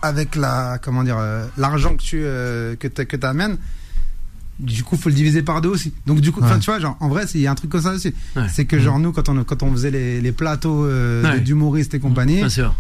avec 0.03 0.37
la, 0.37 0.79
comment 0.81 1.03
dire, 1.05 1.17
euh, 1.19 1.47
l'argent 1.57 1.97
que 1.97 2.03
tu 2.03 2.21
euh, 2.23 2.77
que 2.77 2.87
t'a- 2.89 3.05
que 3.05 3.17
t'amènes. 3.17 3.57
Du 4.59 4.85
coup, 4.85 4.97
faut 4.97 5.09
le 5.11 5.15
diviser 5.15 5.43
par 5.43 5.61
deux 5.61 5.69
aussi. 5.69 5.93
Donc 6.07 6.21
du 6.21 6.33
coup, 6.33 6.41
Ouais. 6.41 6.59
tu 6.61 6.67
vois, 6.71 6.79
genre, 6.79 6.97
en 7.01 7.09
vrai, 7.09 7.25
il 7.35 7.41
y 7.41 7.47
a 7.47 7.51
un 7.51 7.55
truc 7.55 7.71
comme 7.71 7.83
ça 7.83 7.91
aussi. 7.93 8.15
Ouais. 8.37 8.47
C'est 8.51 8.65
que 8.65 8.79
genre 8.79 8.99
nous, 8.99 9.13
quand 9.13 9.29
on 9.29 9.45
quand 9.45 9.63
on 9.63 9.71
faisait 9.73 9.91
les, 9.91 10.21
les 10.21 10.33
plateaux 10.33 10.85
euh, 10.87 11.23
Ouais. 11.25 11.41
d'humoristes 11.41 11.93
et 11.95 11.99
compagnie, 12.01 12.37
Bien 12.37 12.49
sûr. 12.49 12.75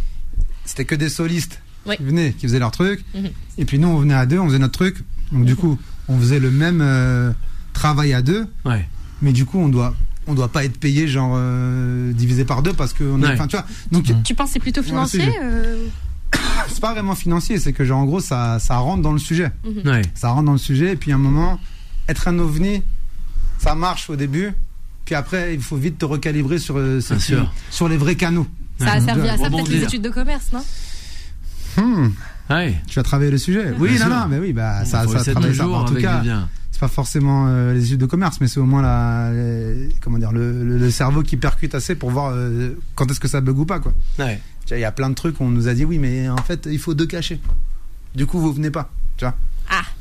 C'était 0.66 0.84
que 0.84 0.94
des 0.94 1.08
solistes 1.08 1.60
Oui. 1.86 1.96
qui 1.96 2.02
venaient, 2.02 2.32
qui 2.32 2.46
faisaient 2.46 2.58
leur 2.58 2.70
truc. 2.72 3.04
Mhm. 3.14 3.30
Et 3.58 3.64
puis 3.64 3.78
nous, 3.78 3.88
on 3.88 3.96
venait 3.98 4.14
à 4.14 4.26
deux, 4.26 4.38
on 4.38 4.46
faisait 4.48 4.58
notre 4.58 4.74
truc. 4.74 4.98
Donc 5.32 5.44
du 5.46 5.56
coup, 5.56 5.78
on 6.08 6.18
faisait 6.18 6.38
le 6.38 6.50
même 6.50 6.80
euh, 6.82 7.32
travail 7.72 8.12
à 8.12 8.22
deux, 8.22 8.46
Ouais. 8.64 8.86
mais 9.22 9.32
du 9.32 9.44
coup, 9.46 9.58
on 9.58 9.68
doit 9.68 9.94
on 10.28 10.34
doit 10.34 10.48
pas 10.48 10.64
être 10.64 10.76
payé 10.78 11.06
genre 11.06 11.34
euh, 11.36 12.12
divisé 12.12 12.44
par 12.44 12.60
deux 12.62 12.72
parce 12.72 12.92
que 12.92 13.04
on 13.04 13.22
Ouais. 13.22 13.36
tu 13.48 13.56
vois. 13.56 13.64
Donc 13.92 14.04
Tu 14.24 14.34
penses 14.34 14.48
que 14.48 14.52
c'est 14.54 14.58
plutôt 14.58 14.82
financier 14.82 15.20
Ouais, 15.20 15.32
c'est- 15.32 15.40
euh, 15.44 15.86
c'est 16.68 16.80
pas 16.80 16.92
vraiment 16.92 17.14
financier, 17.14 17.60
c'est 17.60 17.72
que 17.72 17.84
genre 17.84 18.00
en 18.00 18.04
gros 18.06 18.18
ça 18.20 18.58
ça 18.58 18.76
rentre 18.78 19.02
dans 19.02 19.12
le 19.12 19.20
sujet. 19.20 19.52
Ouais. 19.84 20.02
Ça 20.14 20.30
rentre 20.30 20.46
dans 20.46 20.52
le 20.52 20.58
sujet 20.58 20.92
et 20.92 20.96
puis 20.96 21.12
à 21.12 21.14
un 21.14 21.18
moment 21.18 21.60
être 22.08 22.26
un 22.26 22.38
ovni, 22.40 22.82
ça 23.58 23.74
marche 23.76 24.10
au 24.10 24.16
début. 24.16 24.52
Puis 25.04 25.14
après, 25.14 25.54
il 25.54 25.60
faut 25.60 25.76
vite 25.76 25.98
te 25.98 26.04
recalibrer 26.04 26.58
sur, 26.58 26.76
euh, 26.78 27.00
sur 27.70 27.88
les 27.88 27.96
vrais 27.96 28.16
canaux. 28.16 28.48
Ça 28.78 28.92
a 28.92 29.00
servi 29.00 29.28
à 29.28 29.36
ça, 29.36 29.48
peut-être 29.50 29.68
les 29.68 29.82
études 29.82 30.02
de 30.02 30.10
commerce, 30.10 30.52
non? 30.52 30.62
Hmm, 31.76 32.08
Ouais. 32.50 32.74
tu 32.86 32.98
as 32.98 33.02
travaillé 33.02 33.30
le 33.30 33.38
sujet. 33.38 33.72
Oui, 33.78 33.90
Bien 33.96 33.98
non, 33.98 34.04
sûr. 34.06 34.14
non, 34.22 34.28
mais 34.28 34.38
oui, 34.38 34.52
bah, 34.52 34.84
ça, 34.84 35.04
ça 35.06 35.32
travaillé 35.32 35.54
ça. 35.54 35.68
En 35.68 35.84
tout 35.84 35.94
cas, 35.96 36.22
c'est 36.70 36.80
pas 36.80 36.88
forcément 36.88 37.46
euh, 37.48 37.72
les 37.72 37.84
études 37.86 38.00
de 38.00 38.06
commerce, 38.06 38.36
mais 38.40 38.48
c'est 38.48 38.60
au 38.60 38.66
moins 38.66 38.82
la, 38.82 39.30
les- 39.32 39.88
comment 40.02 40.18
dire, 40.18 40.32
le, 40.32 40.62
le- 40.62 40.78
le 40.78 40.90
cerveau 40.90 41.22
qui 41.22 41.36
percute 41.36 41.74
assez 41.74 41.94
pour 41.94 42.10
voir 42.10 42.32
euh, 42.34 42.70
quand 42.94 43.10
est-ce 43.10 43.20
que 43.20 43.28
ça 43.28 43.40
bug 43.40 43.58
ou 43.58 43.64
pas, 43.66 43.80
quoi. 43.80 43.92
Ouais. 44.18 44.40
Il 44.70 44.78
y 44.78 44.84
a 44.84 44.92
plein 44.92 45.08
de 45.10 45.14
trucs 45.14 45.40
on 45.40 45.48
nous 45.48 45.68
a 45.68 45.74
dit 45.74 45.84
oui, 45.84 45.98
mais 45.98 46.28
en 46.28 46.36
fait, 46.38 46.68
il 46.70 46.78
faut 46.78 46.92
deux 46.94 47.06
cachets. 47.06 47.40
Du 48.14 48.26
coup, 48.26 48.38
vous 48.40 48.52
venez 48.52 48.70
pas. 48.70 48.90
Tu 49.16 49.24
vois. 49.24 49.34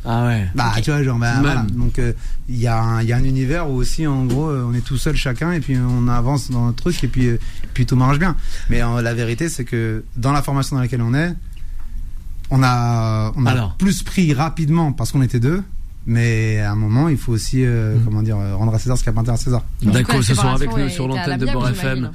Ah 0.08 0.26
ouais. 0.28 0.48
Bah, 0.54 0.72
tu 0.84 0.92
vois, 0.92 1.02
genre, 1.04 1.18
bah, 1.18 1.36
voilà. 1.42 1.66
Donc, 1.74 1.98
euh, 1.98 2.14
il 2.48 2.58
y, 2.58 2.68
a 2.68 2.80
un- 2.80 3.02
il 3.02 3.08
y 3.08 3.14
a 3.14 3.18
un 3.18 3.24
univers 3.24 3.68
où 3.70 3.74
aussi, 3.74 4.06
en 4.06 4.26
gros, 4.26 4.50
euh, 4.50 4.64
on 4.70 4.74
est 4.76 4.82
tout 4.86 4.98
seul 4.98 5.16
chacun 5.16 5.52
et 5.52 5.60
puis 5.60 5.76
on 5.78 6.08
avance 6.08 6.52
dans 6.52 6.66
notre 6.68 6.78
truc 6.84 7.04
et 7.04 7.08
puis, 7.08 7.28
euh, 7.28 7.40
puis 7.74 7.86
tout 7.88 7.96
marche 7.96 8.20
bien. 8.20 8.36
Mais 8.70 8.84
euh, 8.84 9.02
la 9.02 9.14
vérité, 9.16 9.50
c'est 9.50 9.66
que 9.66 10.04
dans 10.16 10.32
la 10.32 10.44
formation 10.44 10.76
dans 10.76 10.84
laquelle 10.84 11.02
on 11.02 11.14
est, 11.16 11.34
on 12.52 12.62
a, 12.62 13.32
on 13.36 13.46
a 13.48 13.52
Alors. 13.52 13.76
plus 13.78 14.04
pris 14.04 14.32
rapidement 14.34 14.92
parce 14.92 15.12
qu'on 15.12 15.24
était 15.24 15.40
deux. 15.40 15.64
Mais 16.08 16.60
à 16.60 16.72
un 16.72 16.76
moment, 16.76 17.10
il 17.10 17.18
faut 17.18 17.32
aussi, 17.32 17.66
euh, 17.66 17.96
comment 18.06 18.22
dire, 18.22 18.38
euh, 18.38 18.56
rendre 18.56 18.74
à 18.76 18.80
César 18.80 18.96
ce 18.98 19.02
qui 19.04 19.10
appartient 19.10 19.32
à 19.32 19.38
César. 19.38 19.64
D'accord, 19.82 20.24
ce 20.24 20.36
soir 20.36 20.54
avec 20.54 20.76
nous 20.76 20.88
sur 20.90 21.08
l'antenne 21.08 21.40
de 21.40 21.46
Beurre 21.46 21.70
FM. 21.70 22.12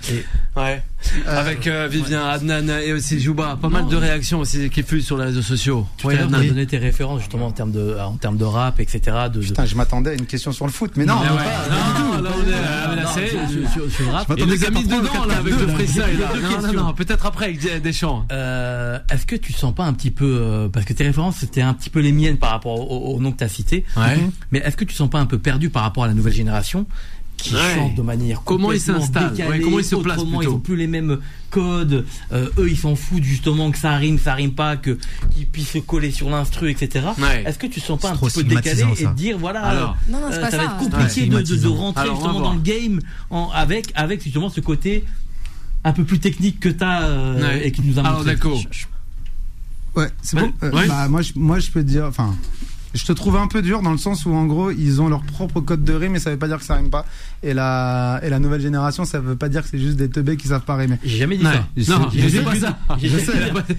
Ouais. 0.57 0.83
Avec 1.27 1.67
euh, 1.67 1.89
Vivien, 1.91 2.25
Adnan 2.29 2.69
et 2.69 2.93
aussi 2.93 3.19
Jouba. 3.21 3.59
Pas 3.61 3.69
mal 3.69 3.87
de 3.89 3.97
réactions 3.97 4.41
aussi 4.41 4.69
qui 4.71 4.83
fusent 4.83 5.07
sur 5.07 5.17
les 5.19 5.25
réseaux 5.25 5.43
sociaux. 5.43 5.87
Tu 5.97 6.07
Adnan. 6.09 6.39
as 6.41 6.45
donné 6.45 6.67
tes 6.67 6.79
références 6.79 7.21
justement 7.21 7.47
en 7.47 7.51
termes 7.53 7.73
de, 7.73 7.97
en 7.99 8.13
termes 8.17 8.37
de 8.37 8.45
rap, 8.45 8.79
etc. 8.81 9.01
De, 9.33 9.41
de- 9.41 9.45
Putain, 9.45 9.65
je 9.65 9.75
m'attendais 9.75 10.11
à 10.11 10.15
une 10.15 10.27
question 10.27 10.53
sur 10.53 10.67
le 10.67 10.73
foot, 10.73 10.93
mais 10.97 11.05
non. 11.07 11.15
Ah 11.19 11.35
ouais. 11.35 11.41
Non, 11.99 12.23
là, 12.23 12.31
on 12.37 12.49
est, 12.49 12.53
euh, 12.53 12.97
là, 12.97 13.03
Non, 13.03 13.09
c'est- 13.15 13.91
sur, 13.91 14.05
le 14.05 14.11
rap. 14.13 14.27
Je 14.29 14.35
Il 14.35 14.47
m'attendais 14.47 14.47
nous 14.47 14.63
a 14.63 14.67
qu'à 14.67 14.71
mis 14.71 14.85
t'en 14.87 15.01
prendre 15.03 15.03
dedans 15.03 15.25
là 15.27 15.37
avec 15.39 15.59
le 15.59 15.67
freestyle. 15.69 16.03
Non, 16.63 16.67
non, 16.73 16.83
non, 16.85 16.93
peut-être 16.93 17.27
après 17.27 17.47
avec 17.47 17.61
Des- 17.61 17.81
Deschamps. 17.81 18.25
Est-ce 18.31 19.27
que 19.27 19.37
tu 19.37 19.53
sens 19.53 19.75
pas 19.75 19.85
un 19.85 19.95
petit 19.95 20.11
peu, 20.11 20.69
parce 20.73 20.85
que 20.87 20.93
tes 20.93 21.05
références 21.05 21.39
c'était 21.39 21.63
un 21.63 21.75
petit 21.75 21.91
peu 21.91 22.01
les 22.01 22.13
miennes 22.13 22.37
par 22.37 22.51
rapport 22.51 22.91
au, 22.91 23.19
nom 23.21 23.33
que 23.33 23.39
tu 23.39 23.45
as 23.45 23.49
Ouais. 23.97 24.19
mais 24.51 24.59
est-ce 24.61 24.77
que 24.77 24.85
tu 24.85 24.95
sens 24.95 25.09
pas 25.11 25.21
un 25.21 25.27
peu 25.27 25.39
perdu 25.39 25.71
par 25.71 25.83
rapport 25.83 26.05
à 26.05 26.07
la 26.09 26.15
nouvelle 26.15 26.33
génération 26.35 26.87
qui 27.37 27.55
Ouais. 27.55 27.75
chante 27.75 27.95
de 27.95 28.03
manière 28.03 28.43
Comment 28.45 28.71
ils 28.71 28.79
complètement 28.79 29.01
s'installent 29.01 29.31
décalée, 29.33 29.51
Ouais, 29.51 29.61
comment 29.61 29.79
ils 29.79 29.85
se 29.85 29.97
placent 29.97 30.19
autrement, 30.19 30.39
plutôt 30.39 30.53
Ils 30.53 30.57
ont 30.57 30.61
plus 30.61 30.77
les 30.77 30.87
mêmes 30.87 31.19
codes. 31.49 32.05
euh, 32.33 32.51
eux, 32.59 32.69
ils 32.71 32.77
s'en 32.77 32.95
foutent 32.95 33.23
justement 33.25 33.71
que 33.71 33.79
ça 33.79 33.97
rime, 33.97 34.19
ça 34.19 34.35
rime 34.35 34.53
pas, 34.53 34.77
que 34.77 34.99
qu'ils 35.35 35.47
puissent 35.47 35.71
se 35.71 35.79
coller 35.79 36.11
sur 36.11 36.29
l'instru, 36.29 36.71
etc. 36.71 37.07
Ouais. 37.19 37.43
Est-ce 37.47 37.59
que 37.59 37.67
tu 37.67 37.81
sens 37.81 37.99
pas 37.99 38.11
un 38.11 38.17
petit 38.17 38.43
peu 38.43 38.45
décalé 38.45 38.85
et 38.99 39.07
dire 39.17 39.39
voilà, 39.39 39.63
Alors. 39.63 39.97
Non, 40.11 40.19
euh, 40.25 40.29
pas 40.29 40.51
ça 40.51 40.51
ça. 40.51 40.57
va 40.59 40.65
être 40.65 40.73
Ouais, 40.83 40.91
compliqué 40.91 41.27
de, 41.27 41.37
de- 41.37 41.41
de 41.41 41.45
stigmatisant. 41.45 41.75
rentrer 41.77 42.03
Alors, 42.03 42.17
justement 42.17 42.41
dans 42.41 42.53
le 42.53 42.61
game 42.61 43.01
en, 43.31 43.49
avec 43.55 43.91
avec 43.95 44.23
justement 44.23 44.51
ce 44.51 44.61
côté 44.61 45.05
un 45.83 45.93
peu 45.95 46.05
plus 46.05 46.19
technique 46.19 46.61
que 46.61 46.69
tu 46.69 46.85
as 46.85 47.09
Ouais. 47.41 47.67
et 47.67 47.73
qui 47.73 47.81
nous 47.81 47.99
a 47.99 48.03
Alors 48.03 48.19
montré. 48.19 48.33
d'accord. 48.35 48.61
Ouais, 49.97 50.09
c'est 50.23 50.37
Ouais, 50.37 50.43
bon. 50.43 50.53
Euh, 50.67 50.71
ouais. 50.73 50.87
bah, 50.87 51.09
moi, 51.09 51.23
je, 51.23 51.33
moi, 51.37 51.59
je 51.59 51.71
peux 51.71 51.83
te 51.83 51.89
dire, 51.89 52.05
enfin, 52.05 52.37
Je 52.93 53.05
te 53.05 53.13
trouve 53.13 53.37
un 53.37 53.47
peu 53.47 53.63
dur 53.63 53.83
dans 53.83 53.93
le 53.93 53.99
sens 53.99 54.27
où 54.27 54.33
en 54.35 54.47
gros 54.47 54.71
ils 54.73 55.01
ont 55.01 55.09
leur 55.09 55.23
propre 55.23 55.61
code 55.61 55.85
de 55.85 55.93
rime 55.93 56.13
mais 56.13 56.19
ça 56.19 56.31
veut 56.31 56.37
pas 56.39 56.49
dire 56.49 56.59
que 56.59 56.65
ça 56.65 56.75
rime 56.75 56.91
pas. 56.91 57.05
Et 57.43 57.55
la, 57.55 58.21
et 58.23 58.31
la 58.31 58.39
nouvelle 58.41 58.61
génération 58.61 59.05
ça 59.05 59.21
veut 59.21 59.37
pas 59.37 59.49
dire 59.49 59.63
que 59.63 59.69
c'est 59.69 59.79
juste 59.79 59.97
des 59.97 60.09
teubés 60.11 60.37
qui 60.37 60.49
savent 60.49 60.65
pas 60.65 60.75
rimer. 60.77 60.97
J'ai 61.05 61.19
jamais 61.19 61.37
dit 61.37 61.45
Ouais. 61.47 61.85
ça. 61.85 61.99
Non, 61.99 62.09
je 62.13 62.29
sais 62.29 62.43
pas 62.43 62.55
ça. 62.57 62.79
Je 63.03 63.09
sais. 63.19 63.33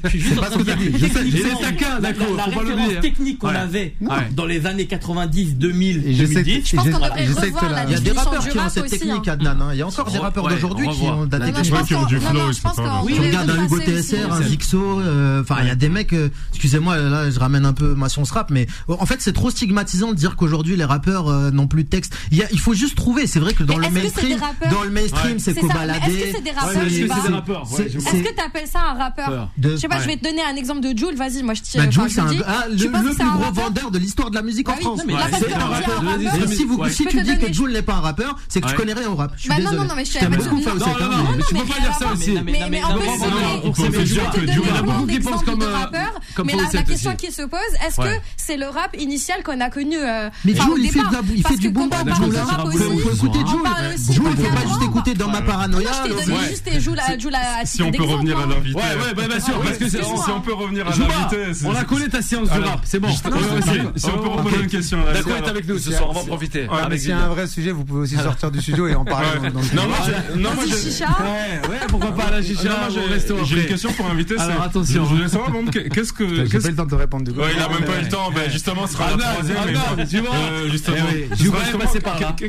Je 0.05 0.09
suis 0.09 0.19
juste 0.21 0.33
C'est 0.35 0.39
pas 0.39 0.49
ce 0.51 0.57
que 0.57 0.63
t'as 0.63 0.75
dit. 0.75 1.41
taquins, 1.61 1.95
la- 1.95 1.99
d'accord, 2.13 2.35
La 2.37 2.43
référence 2.45 3.01
technique 3.01 3.39
qu'on 3.39 3.49
Ouais. 3.49 3.55
avait 3.55 3.95
Ouais. 4.01 4.29
dans 4.33 4.45
les 4.45 4.65
années 4.65 4.87
90, 4.87 5.55
2000, 5.55 6.03
Et 6.07 6.13
j'essaie- 6.13 6.35
2010. 6.43 6.69
Je 6.69 6.75
pense 6.77 6.85
qu'on 6.85 6.91
devrait 6.91 7.45
revoir 7.47 7.69
la- 7.69 7.83
Il 7.85 7.91
y 7.91 7.95
a 7.95 7.99
des 7.99 8.11
rappeurs 8.11 8.47
qui 8.47 8.57
ont 8.57 8.69
cette 8.69 8.89
technique. 8.89 9.27
Adnan. 9.27 9.71
Il 9.73 9.77
y 9.77 9.81
a 9.81 9.87
encore 9.87 10.09
des 10.11 10.17
rappeurs 10.19 10.47
d'aujourd'hui 10.47 10.87
qui 10.89 11.01
ont 11.03 11.25
de 11.25 11.37
la 11.37 11.51
technique. 11.51 11.85
Qui 11.85 11.95
ont 11.95 12.05
du 12.05 12.17
flow, 12.19 12.51
c'est 12.53 12.61
Tu 12.61 13.19
regardes 13.21 13.49
un 13.49 13.65
Hugo 13.65 13.79
TSR, 13.79 14.31
un. 14.31 14.41
Zixo, 14.43 14.99
euh, 15.01 15.41
enfin 15.41 15.57
il 15.61 15.67
y 15.67 15.71
a 15.71 15.75
des 15.75 15.89
mecs, 15.89 16.13
euh, 16.13 16.29
excusez-moi 16.51 16.97
là 16.97 17.29
je 17.29 17.39
ramène 17.39 17.65
un 17.65 17.73
peu 17.73 17.93
ma 17.95 18.07
science 18.09 18.31
rap, 18.31 18.49
mais 18.51 18.67
euh, 18.89 18.95
en 19.01 19.05
fait 19.05 19.21
c'est 19.21 19.33
trop 19.33 19.49
stigmatisant 19.49 20.09
de 20.09 20.15
dire 20.15 20.35
qu'aujourd'hui 20.35 20.75
les 20.75 20.85
rappeurs 20.85 21.27
euh, 21.27 21.51
n'ont 21.51 21.67
plus 21.67 21.83
de 21.83 21.89
texte. 21.89 22.13
Il, 22.31 22.37
y 22.37 22.43
a, 22.43 22.47
il 22.51 22.59
faut 22.59 22.73
juste 22.73 22.95
trouver, 22.95 23.27
c'est 23.27 23.39
vrai 23.39 23.53
que 23.53 23.63
dans 23.63 23.77
Mais 23.77 23.87
le 23.87 23.93
mainstream, 23.93 24.39
dans 24.71 24.83
le 24.83 24.89
mainstream 24.91 25.33
Ouais. 25.33 25.39
c'est 25.39 25.53
C'est 25.53 25.59
qu'au 25.61 25.67
ça, 25.67 25.73
mais 25.73 25.87
baladé. 25.87 26.11
est-ce 26.13 26.25
que 26.31 26.35
c'est 26.37 26.41
des 26.43 26.51
rappeurs, 26.51 26.83
est-ce 26.83 27.97
Ouais, 28.15 28.21
que 28.23 28.35
t'appelles 28.35 28.67
ça 28.67 28.79
un 28.91 28.93
rappeur 28.93 29.49
De- 29.57 29.71
Je 29.71 29.75
sais 29.77 29.87
pas, 29.87 29.95
Ouais. 29.97 30.01
je 30.03 30.07
vais 30.07 30.17
te 30.17 30.23
donner 30.23 30.41
un 30.43 30.55
exemple 30.55 30.81
de 30.81 30.97
Jules, 30.97 31.15
vas-y, 31.15 31.43
moi 31.43 31.53
je 31.53 31.61
tire. 31.61 31.83
Bah, 31.83 31.89
Jules, 31.89 32.03
c'est 32.09 32.21
le 32.21 32.27
un, 32.27 32.43
ah, 32.47 32.65
le, 32.69 32.75
le 32.75 32.77
plus 32.77 33.15
gros 33.15 33.43
rappeur 33.43 33.51
vendeur 33.65 33.91
de 33.91 33.97
l'histoire 33.99 34.29
de 34.29 34.35
la 34.35 34.41
musique 34.41 34.67
Bah 34.67 34.73
en 34.73 34.77
oui, 34.77 34.81
France. 34.83 35.01
C'est 35.05 35.53
un 35.53 35.57
rappeur. 35.65 36.01
rappeur. 36.03 36.47
Si, 36.49 36.63
vous, 36.65 36.75
Ouais. 36.77 36.89
si 36.91 37.03
Je 37.05 37.09
tu 37.09 37.21
dis 37.23 37.37
que 37.37 37.51
Jules 37.51 37.71
n'est 37.71 37.81
pas 37.81 37.95
un 37.95 38.01
rappeur, 38.01 38.37
c'est 38.47 38.61
que 38.61 38.67
tu 38.67 38.75
connais 38.75 38.93
rien 38.93 39.09
au 39.09 39.15
rap. 39.15 39.33
Je 39.35 39.41
suis 39.41 39.49
Bah 39.49 39.55
non, 39.55 39.61
désolé. 39.71 39.77
non, 39.79 39.85
non, 39.85 39.95
mais 39.95 40.05
je 40.05 40.09
Je 40.09 40.13
t'ai 40.13 40.19
t'aime 40.19 40.31
pas 40.37 40.43
beaucoup, 40.43 40.55
hein, 40.57 41.37
tu 41.47 41.55
peux 41.55 41.63
pas 41.65 41.79
dire 41.79 41.95
ça 41.97 42.13
aussi. 42.13 42.31
Mais- 42.43 42.81
on 43.63 43.71
peut 43.71 43.83
je 44.05 44.15
que 44.15 44.39
te 44.45 44.51
Jules 44.51 44.63
donner 44.63 44.81
beaucoup 44.81 45.07
qui 45.07 45.19
pensent 45.19 45.43
comme, 45.43 45.61
euh, 45.61 45.73
rappeurs, 45.75 46.19
comme 46.35 46.47
mais 46.47 46.53
la, 46.55 46.83
question 46.83 47.15
qui 47.15 47.31
se 47.31 47.43
pose, 47.43 47.59
est-ce 47.85 47.97
que 47.97 48.19
c'est 48.37 48.57
le 48.57 48.67
rap 48.67 48.90
initial 48.97 49.43
qu'on 49.43 49.59
a 49.61 49.69
connu 49.69 49.95
euh, 49.97 50.29
Mais 50.45 50.53
au 50.59 50.63
Jules, 50.75 50.85
il 50.85 50.91
fait, 50.91 50.99
de 50.99 51.03
la- 51.05 51.19
il 51.35 51.41
Parce 51.43 51.55
fait 51.55 51.61
du 51.61 51.69
bon 51.69 51.87
parle 51.89 52.13
Jules. 52.15 52.29
de 52.29 52.37
hein. 52.37 52.43
rap 52.45 52.61
Faut- 52.61 52.71
écouter 52.71 52.85
on 52.89 52.97
Jules. 52.97 53.01
Jules, 53.01 54.23
de 54.23 54.29
il 54.39 54.45
faut 54.45 54.51
pas 54.55 54.67
juste 54.67 54.83
écouter 54.83 55.13
dans 55.13 55.27
ma 55.29 55.41
paranoïa. 55.41 55.89
je 56.03 56.09
t'ai 56.09 56.15
donné 56.25 56.37
Ouais. 56.39 56.49
juste 56.49 56.79
Jules 56.79 56.99
à 56.99 57.17
Jules 57.17 57.35
à 57.35 57.65
Si 57.65 57.81
on 57.81 57.91
peut 57.91 58.03
revenir 58.03 58.37
à 58.37 58.43
hein. 58.43 58.47
l'invité. 58.49 58.77
Ouais, 58.77 58.83
ouais, 58.83 59.13
bah, 59.15 59.23
bien 59.27 59.39
sûr, 59.39 59.53
Ah 59.57 59.63
parce 59.65 59.77
que. 59.77 59.89
Si 59.89 59.97
on 60.35 60.41
peut 60.41 60.53
revenir 60.53 60.87
à 60.87 60.89
l'invité. 60.91 61.65
on 61.65 61.75
a 61.75 61.83
collé 61.83 62.09
ta 62.09 62.21
séance 62.21 62.49
du 62.49 62.53
Alors, 62.55 62.69
rap, 62.71 62.81
c'est 62.83 62.99
bon. 62.99 63.09
si- 63.11 63.21
on 63.25 64.17
peut 64.17 64.27
reposer 64.29 64.57
une 64.61 64.67
question 64.67 64.99
D'accord, 65.13 65.37
est 65.37 65.49
avec 65.49 65.67
nous 65.67 65.77
ce 65.79 65.91
soir, 65.91 66.09
on 66.09 66.13
va 66.13 66.21
c'est- 66.21 66.27
profiter. 66.27 66.61
Ouais, 66.63 66.67
mais 66.71 66.81
Avec 66.85 66.99
s'il 66.99 67.09
y 67.09 67.13
a 67.13 67.19
un 67.19 67.27
vrai 67.29 67.47
sujet, 67.47 67.71
vous 67.71 67.85
pouvez 67.85 68.01
aussi 68.01 68.15
sortir 68.15 68.51
du 68.51 68.61
studio 68.61 68.87
et 68.87 68.95
en 68.95 69.05
parler 69.05 69.27
dans, 69.53 69.59
le 69.59 69.75
Non, 69.75 70.49
moi, 70.55 70.65
chicha. 70.65 71.05
Ouais, 71.69 71.77
pourquoi 71.87 72.11
pas 72.11 72.29
la 72.31 72.41
chicha 72.41 72.89
j'ai- 73.45 73.61
une 73.61 73.67
question 73.67 73.91
pour 73.93 74.05
inviter. 74.09 74.37
Alors, 74.37 74.61
attention. 74.63 75.05
Je 75.05 75.09
voulais 75.15 75.27
savoir, 75.27 75.51
qu'est-ce 75.93 76.13
que. 76.13 76.45
J'ai 76.45 76.59
pas 76.59 76.67
eu 76.67 76.71
le 76.71 76.75
temps 76.75 76.85
de 76.85 76.95
répondre 76.95 77.23
du 77.25 77.33
coup. 77.33 77.39
Ouais, 77.39 77.51
il 77.55 77.61
a 77.61 77.67
même 77.69 77.83
pas 77.85 77.99
eu 77.99 78.03
le 78.03 78.09
temps. 78.09 78.29
Ben, 78.33 78.49
justement, 78.49 78.80
la 79.09 79.23
troisième. 79.33 79.57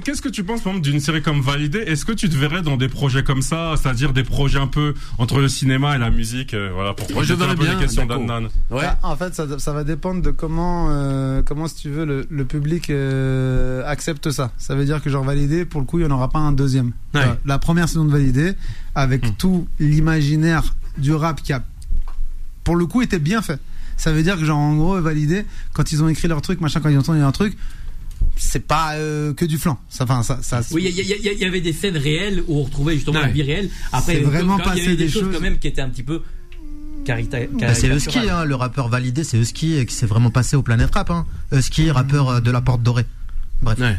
Qu'est-ce 0.04 0.22
que 0.22 0.28
tu 0.28 0.44
penses, 0.44 0.60
par 0.60 0.72
exemple, 0.72 0.90
d'une 0.90 1.00
série 1.00 1.22
comme 1.22 1.40
Validé? 1.40 1.78
Est-ce 1.78 2.04
que 2.04 2.12
tu 2.12 2.28
te 2.28 2.36
verrais 2.36 2.62
dans 2.62 2.76
des 2.76 2.88
projets 2.88 3.22
comme 3.22 3.42
ça, 3.42 3.74
c'est-à-dire 3.80 4.12
des 4.12 4.24
projets 4.24 4.58
un 4.58 4.66
peu 4.66 4.94
entre 5.18 5.40
le 5.40 5.48
cinéma 5.48 5.96
et 5.96 5.98
la 5.98 6.10
musique 6.10 6.54
euh, 6.54 6.70
Voilà, 6.74 6.94
pour 6.94 7.06
compléter 7.06 7.32
un 7.32 7.54
peu 7.54 7.66
les 7.66 7.76
questions. 7.76 8.06
Ouais. 8.70 8.82
Bah, 8.82 8.98
en 9.02 9.16
fait, 9.16 9.34
ça, 9.34 9.46
ça 9.58 9.72
va 9.72 9.84
dépendre 9.84 10.22
de 10.22 10.30
comment, 10.30 10.88
euh, 10.90 11.42
comment 11.42 11.68
si 11.68 11.74
tu 11.76 11.90
veux, 11.90 12.04
le, 12.04 12.26
le 12.28 12.44
public 12.44 12.90
euh, 12.90 13.82
accepte 13.86 14.30
ça. 14.30 14.52
Ça 14.58 14.74
veut 14.74 14.84
dire 14.84 15.02
que 15.02 15.10
genre 15.10 15.24
validé, 15.24 15.64
pour 15.64 15.80
le 15.80 15.86
coup, 15.86 15.98
il 15.98 16.06
n'y 16.06 16.10
en 16.12 16.14
aura 16.14 16.28
pas 16.28 16.38
un 16.38 16.52
deuxième. 16.52 16.92
La 17.44 17.58
première 17.58 17.88
saison 17.88 18.04
de 18.04 18.12
validé, 18.12 18.52
avec 18.94 19.22
Hmm. 19.22 19.34
tout 19.38 19.68
l'imaginaire 19.78 20.74
du 20.98 21.12
rap 21.14 21.40
qui 21.42 21.52
a, 21.52 21.62
pour 22.64 22.76
le 22.76 22.86
coup, 22.86 23.02
été 23.02 23.18
bien 23.18 23.40
fait. 23.42 23.58
Ça 23.96 24.12
veut 24.12 24.22
dire 24.22 24.36
que 24.38 24.44
genre 24.44 24.58
en 24.58 24.74
gros 24.76 25.00
validé, 25.00 25.44
quand 25.72 25.92
ils 25.92 26.02
ont 26.02 26.08
écrit 26.08 26.28
leur 26.28 26.42
truc, 26.42 26.60
machin, 26.60 26.80
quand 26.80 26.88
ils 26.88 26.98
entendent 26.98 27.20
un 27.20 27.32
truc, 27.32 27.56
c'est 28.36 28.66
pas 28.66 28.94
euh, 28.94 29.32
que 29.34 29.44
du 29.44 29.58
flan. 29.58 29.78
Ça, 29.88 30.04
enfin, 30.04 30.22
ça, 30.22 30.38
ça. 30.42 30.62
Oui, 30.72 30.84
il 30.96 31.40
y, 31.40 31.44
avait 31.44 31.60
des 31.60 31.72
scènes 31.72 31.96
réelles 31.96 32.42
où 32.48 32.58
on 32.60 32.62
retrouvait 32.64 32.94
justement 32.94 33.18
Ouais. 33.20 33.26
la 33.26 33.32
vie 33.32 33.42
réelle. 33.42 33.68
Après, 33.92 34.18
vraiment 34.20 34.56
quand 34.58 34.72
il 34.72 34.78
y 34.78 34.80
passé 34.80 34.86
avait 34.86 34.96
des, 34.96 35.04
des 35.04 35.10
choses 35.10 35.22
choses- 35.24 35.34
quand 35.34 35.40
même 35.40 35.58
qui 35.58 35.68
étaient 35.68 35.82
un 35.82 35.90
petit 35.90 36.02
peu 36.02 36.22
carita- 37.04 37.46
Bah, 37.60 37.74
c'est 37.74 37.88
Husky, 37.88 38.30
hein, 38.30 38.44
le 38.44 38.54
rappeur 38.54 38.88
validé, 38.88 39.24
c'est 39.24 39.38
Husky 39.38 39.78
euh, 39.78 39.84
qui 39.84 39.94
s'est 39.94 40.06
vraiment 40.06 40.30
passé 40.30 40.56
au 40.56 40.62
Planète 40.62 40.94
Rap. 40.94 41.10
Hein. 41.10 41.26
Husky, 41.52 41.90
rappeur 41.90 42.28
euh, 42.28 42.40
de 42.40 42.50
la 42.50 42.60
Porte 42.60 42.82
Dorée. 42.82 43.06
Bref. 43.60 43.78
Ouais. 43.78 43.96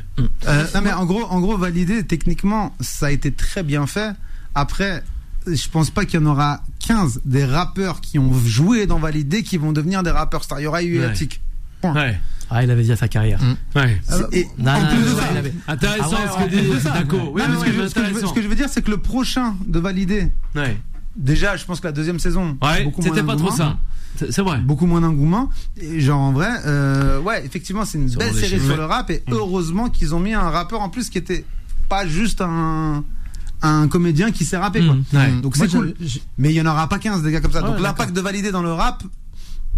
Euh, 0.48 0.66
non 0.76 0.82
mais 0.82 0.92
en 0.92 1.06
gros, 1.06 1.24
en 1.24 1.40
gros 1.40 1.58
validé 1.58 2.04
techniquement, 2.04 2.76
ça 2.82 3.06
a 3.08 3.12
été 3.12 3.32
très 3.32 3.64
bien 3.64 3.88
fait. 3.88 4.12
Après, 4.56 5.04
je 5.48 5.70
pense 5.70 5.90
pas 5.90 6.06
qu'il 6.06 6.20
y 6.20 6.24
en 6.24 6.26
aura 6.26 6.62
15 6.88 7.22
des 7.26 7.46
rappeurs 7.46 8.02
qui 8.02 8.20
ont 8.20 8.34
joué 8.34 8.86
dans 8.86 9.00
validé 9.00 9.44
qui 9.44 9.58
vont 9.58 9.72
devenir 9.72 10.04
des 10.04 10.12
rappeurs 10.12 10.44
stars. 10.44 10.60
Il 10.60 10.64
y 10.64 10.68
aura 10.68 10.84
eu 10.84 11.00
Ouais. 11.00 11.06
Attic. 11.06 11.42
Ouais. 11.84 12.20
Ah, 12.50 12.64
il 12.64 12.70
avait 12.72 12.82
déjà 12.84 12.96
sa 12.96 13.08
carrière. 13.08 13.40
Ouais. 13.76 14.00
Et 14.32 14.48
Non, 14.58 14.72
en 14.72 14.82
non, 14.82 14.88
plus 14.88 14.98
non, 15.00 15.02
de 15.06 15.10
non, 15.10 15.18
ça, 15.18 15.24
il 15.32 15.38
avait- 15.38 15.54
Intéressant 15.68 16.06
Ah 16.06 16.10
ouais, 16.10 16.32
ce 16.32 16.46
que 16.46 16.50
dit. 16.50 16.56
Oui, 16.58 16.64
oui, 16.74 16.80
ce, 17.60 17.64
que 18.34 18.42
je, 18.42 18.48
veux, 18.48 18.56
dire, 18.56 18.70
c'est 18.70 18.82
que 18.82 18.92
le 18.92 18.98
prochain 18.98 19.56
de 19.68 19.80
validé, 19.80 20.32
Ouais. 20.56 20.78
déjà, 21.16 21.58
je 21.58 21.66
pense 21.66 21.80
que 21.80 21.88
la 21.88 21.92
deuxième 21.94 22.20
saison, 22.20 22.58
Ouais, 22.62 22.92
c'était 23.02 23.24
pas 23.24 23.36
trop 23.36 23.52
ça. 23.52 23.78
C'est 24.30 24.42
vrai. 24.42 24.60
Beaucoup 24.60 24.86
moins 24.86 25.02
d'engouement. 25.02 25.50
Et 25.82 26.00
genre 26.00 26.20
en 26.22 26.32
vrai, 26.32 26.50
euh, 26.66 27.20
ouais, 27.22 27.44
effectivement, 27.46 27.84
c'est 27.84 27.98
une 27.98 28.10
Sur 28.10 28.20
belle 28.20 28.34
série 28.36 28.60
sur 28.60 28.78
le 28.78 28.86
rap. 28.86 29.10
Et 29.10 29.24
heureusement 29.32 29.90
qu'ils 29.90 30.14
ont 30.14 30.20
mis 30.20 30.34
un 30.34 30.50
rappeur 30.52 30.82
en 30.82 30.90
plus 30.90 31.10
qui 31.10 31.18
était 31.18 31.44
pas 31.90 32.06
juste 32.06 32.40
un 32.42 33.04
un 33.64 33.88
comédien 33.88 34.32
qui 34.32 34.46
s'est 34.46 34.58
rappé 34.58 34.86
quoi. 34.86 34.96
Mmh, 34.96 35.06
ouais. 35.14 35.42
Donc 35.42 35.56
c'est 35.56 35.70
cool. 35.70 35.94
Mais 36.38 36.52
il 36.52 36.56
y 36.56 36.62
en 36.62 36.66
aura 36.66 36.88
pas 36.88 37.00
15 37.00 37.24
des 37.24 37.32
gars 37.32 37.42
comme 37.42 37.52
ça. 37.52 37.62
Ouais, 37.62 37.70
Donc 37.70 37.80
l'impact 37.80 38.14
de 38.14 38.22
valider 38.22 38.52
dans 38.52 38.62
le 38.62 38.74
rap, 38.74 39.04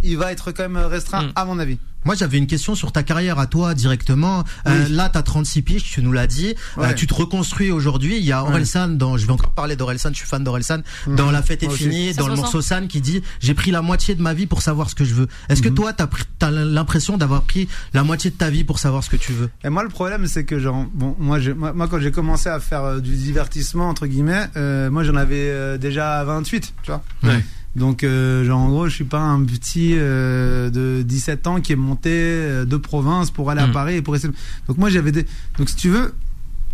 il 0.03 0.17
va 0.17 0.31
être 0.31 0.51
quand 0.51 0.63
même 0.63 0.77
restreint 0.77 1.23
Mm. 1.27 1.31
à 1.35 1.45
mon 1.45 1.59
avis. 1.59 1.77
Moi, 2.03 2.13
j'avais 2.13 2.37
une 2.37 2.45
question 2.45 2.75
sur 2.75 2.91
ta 2.91 3.01
carrière 3.01 3.39
à 3.39 3.47
toi 3.47 3.73
directement. 3.73 4.43
Euh, 4.67 4.87
là, 4.89 5.09
t'as 5.09 5.23
36 5.23 5.63
piges, 5.63 5.83
tu 5.85 6.03
nous 6.03 6.11
l'as 6.11 6.27
dit. 6.27 6.53
Euh, 6.77 6.81
Ouais. 6.81 6.93
tu 6.93 7.07
te 7.07 7.13
reconstruis 7.15 7.71
aujourd'hui. 7.71 8.17
Il 8.19 8.23
y 8.23 8.31
a 8.31 8.43
Ouais. 8.43 8.49
Orelsan 8.51 8.89
dans, 8.89 9.17
je 9.17 9.25
vais 9.25 9.31
encore 9.33 9.49
parler 9.49 9.75
d'Orelsan, 9.75 10.09
je 10.11 10.17
suis 10.17 10.27
fan 10.27 10.43
d'Orelsan, 10.43 10.81
Mhm. 11.07 11.15
dans 11.15 11.31
La 11.31 11.41
fête 11.41 11.63
est 11.63 11.69
finie, 11.69 12.13
dans 12.13 12.27
le 12.27 12.35
morceau 12.35 12.61
San 12.61 12.87
qui 12.87 13.01
dit, 13.01 13.23
j'ai 13.39 13.55
pris 13.55 13.71
la 13.71 13.81
moitié 13.81 14.13
de 14.13 14.21
ma 14.21 14.35
vie 14.35 14.45
pour 14.45 14.61
savoir 14.61 14.91
ce 14.91 14.93
que 14.93 15.03
je 15.03 15.15
veux. 15.15 15.27
Est-ce 15.49 15.63
que 15.63 15.69
Mhm. 15.69 15.75
toi, 15.75 15.93
t'as 15.93 16.05
pris, 16.05 16.25
t'as 16.37 16.51
l'impression 16.51 17.17
d'avoir 17.17 17.41
pris 17.41 17.67
la 17.95 18.03
moitié 18.03 18.29
de 18.29 18.35
ta 18.35 18.51
vie 18.51 18.63
pour 18.63 18.77
savoir 18.77 19.03
ce 19.03 19.09
que 19.09 19.17
tu 19.17 19.31
veux? 19.33 19.49
Et 19.63 19.69
moi 19.69 19.81
le 19.81 19.89
problème 19.89 20.27
c'est 20.27 20.45
que 20.45 20.59
genre 20.59 20.85
bon 20.93 21.15
moi 21.17 21.39
moi, 21.55 21.73
moi, 21.73 21.87
quand 21.87 21.99
j'ai 21.99 22.11
commencé 22.11 22.49
à 22.49 22.59
faire 22.59 22.83
euh, 22.83 22.99
du 22.99 23.15
divertissement 23.15 23.89
entre 23.89 24.05
guillemets, 24.05 24.45
euh, 24.57 24.91
moi 24.91 25.03
j'en 25.03 25.15
avais 25.15 25.49
euh, 25.49 25.79
déjà 25.79 26.23
28, 26.23 26.71
tu 26.83 26.91
vois. 26.91 27.03
Ouais. 27.23 27.43
Donc 27.75 28.03
euh, 28.03 28.45
genre 28.45 28.59
en 28.61 28.69
gros 28.69 28.87
je 28.87 28.93
suis 28.95 29.03
pas 29.03 29.19
un 29.19 29.43
petit 29.43 29.93
euh, 29.95 30.69
de 30.69 31.01
17 31.03 31.47
ans 31.47 31.59
qui 31.61 31.73
est 31.73 31.75
monté 31.75 32.09
euh, 32.13 32.65
de 32.65 32.77
province 32.77 33.31
pour 33.31 33.51
aller 33.51 33.61
à 33.61 33.67
Mm. 33.67 33.71
Paris 33.73 33.95
et 33.95 34.01
pour 34.01 34.15
essayer. 34.15 34.31
Donc 34.67 34.77
moi 34.77 34.89
j'avais 34.89 35.11
des 35.11 35.25
donc 35.57 35.67
si 35.69 35.75
tu 35.75 35.89
veux 35.89 36.13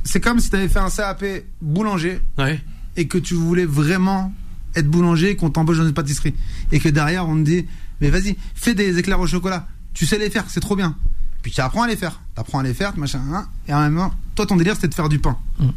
c'est 0.04 0.20
comme 0.20 0.40
si 0.40 0.50
tu 0.50 0.56
avais 0.56 0.68
fait 0.68 0.80
un 0.80 0.90
CAP 0.90 1.24
boulanger 1.62 2.22
Ouais. 2.38 2.62
et 2.98 3.08
que 3.08 3.18
tu 3.18 3.34
voulais 3.34 3.66
vraiment 3.66 4.34
être 4.76 4.88
boulanger 4.90 5.32
et 5.32 5.36
qu'on 5.36 5.50
t'embauche 5.50 5.78
dans 5.80 5.88
une 5.88 5.94
pâtisserie 5.94 6.34
et 6.72 6.80
que 6.80 6.90
derrière 6.90 7.28
on 7.28 7.36
te 7.38 7.42
dit 7.50 7.66
mais 8.00 8.10
vas-y 8.10 8.36
fais 8.56 8.74
des 8.76 8.98
éclairs 9.00 9.20
au 9.20 9.28
chocolat 9.28 9.68
tu 9.94 10.06
sais 10.06 10.18
les 10.20 10.30
faire 10.30 10.46
c'est 10.50 10.60
trop 10.62 10.76
bien 10.76 10.96
puis 11.42 11.52
tu 11.52 11.62
apprends 11.62 11.82
à 11.84 11.88
les 11.88 11.96
faire 11.96 12.22
t'apprends 12.36 12.60
à 12.60 12.64
les 12.64 12.74
faire 12.76 12.96
machin 12.98 13.22
hein, 13.34 13.48
et 13.68 13.74
en 13.74 13.82
même 13.82 13.96
temps 13.98 14.14
toi 14.36 14.46
ton 14.46 14.56
délire 14.56 14.76
c'était 14.76 14.88
de 14.88 14.94
faire 14.94 15.10
du 15.10 15.18
pain 15.20 15.36
Mm. 15.60 15.70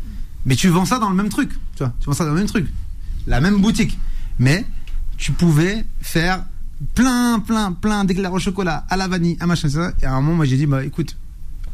mais 0.46 0.54
tu 0.56 0.68
vends 0.68 0.84
ça 0.84 0.98
dans 0.98 1.08
le 1.10 1.16
même 1.16 1.28
truc 1.30 1.50
tu 1.76 1.78
vois 1.82 1.92
tu 2.00 2.06
vends 2.06 2.12
ça 2.12 2.24
dans 2.24 2.32
le 2.32 2.38
même 2.38 2.46
truc 2.46 2.66
la 3.26 3.40
même 3.40 3.56
boutique 3.60 3.98
mais 4.38 4.64
tu 5.16 5.32
pouvais 5.32 5.84
faire 6.00 6.44
plein 6.94 7.38
plein 7.40 7.72
plein 7.72 8.04
d'éclairs 8.04 8.32
au 8.32 8.38
chocolat 8.38 8.84
à 8.90 8.96
la 8.96 9.08
vanille 9.08 9.36
à 9.40 9.46
machin 9.46 9.68
ça 9.68 9.92
et 10.02 10.06
à 10.06 10.12
un 10.12 10.20
moment 10.20 10.36
moi 10.36 10.44
j'ai 10.44 10.56
dit 10.56 10.66
bah 10.66 10.84
écoute 10.84 11.16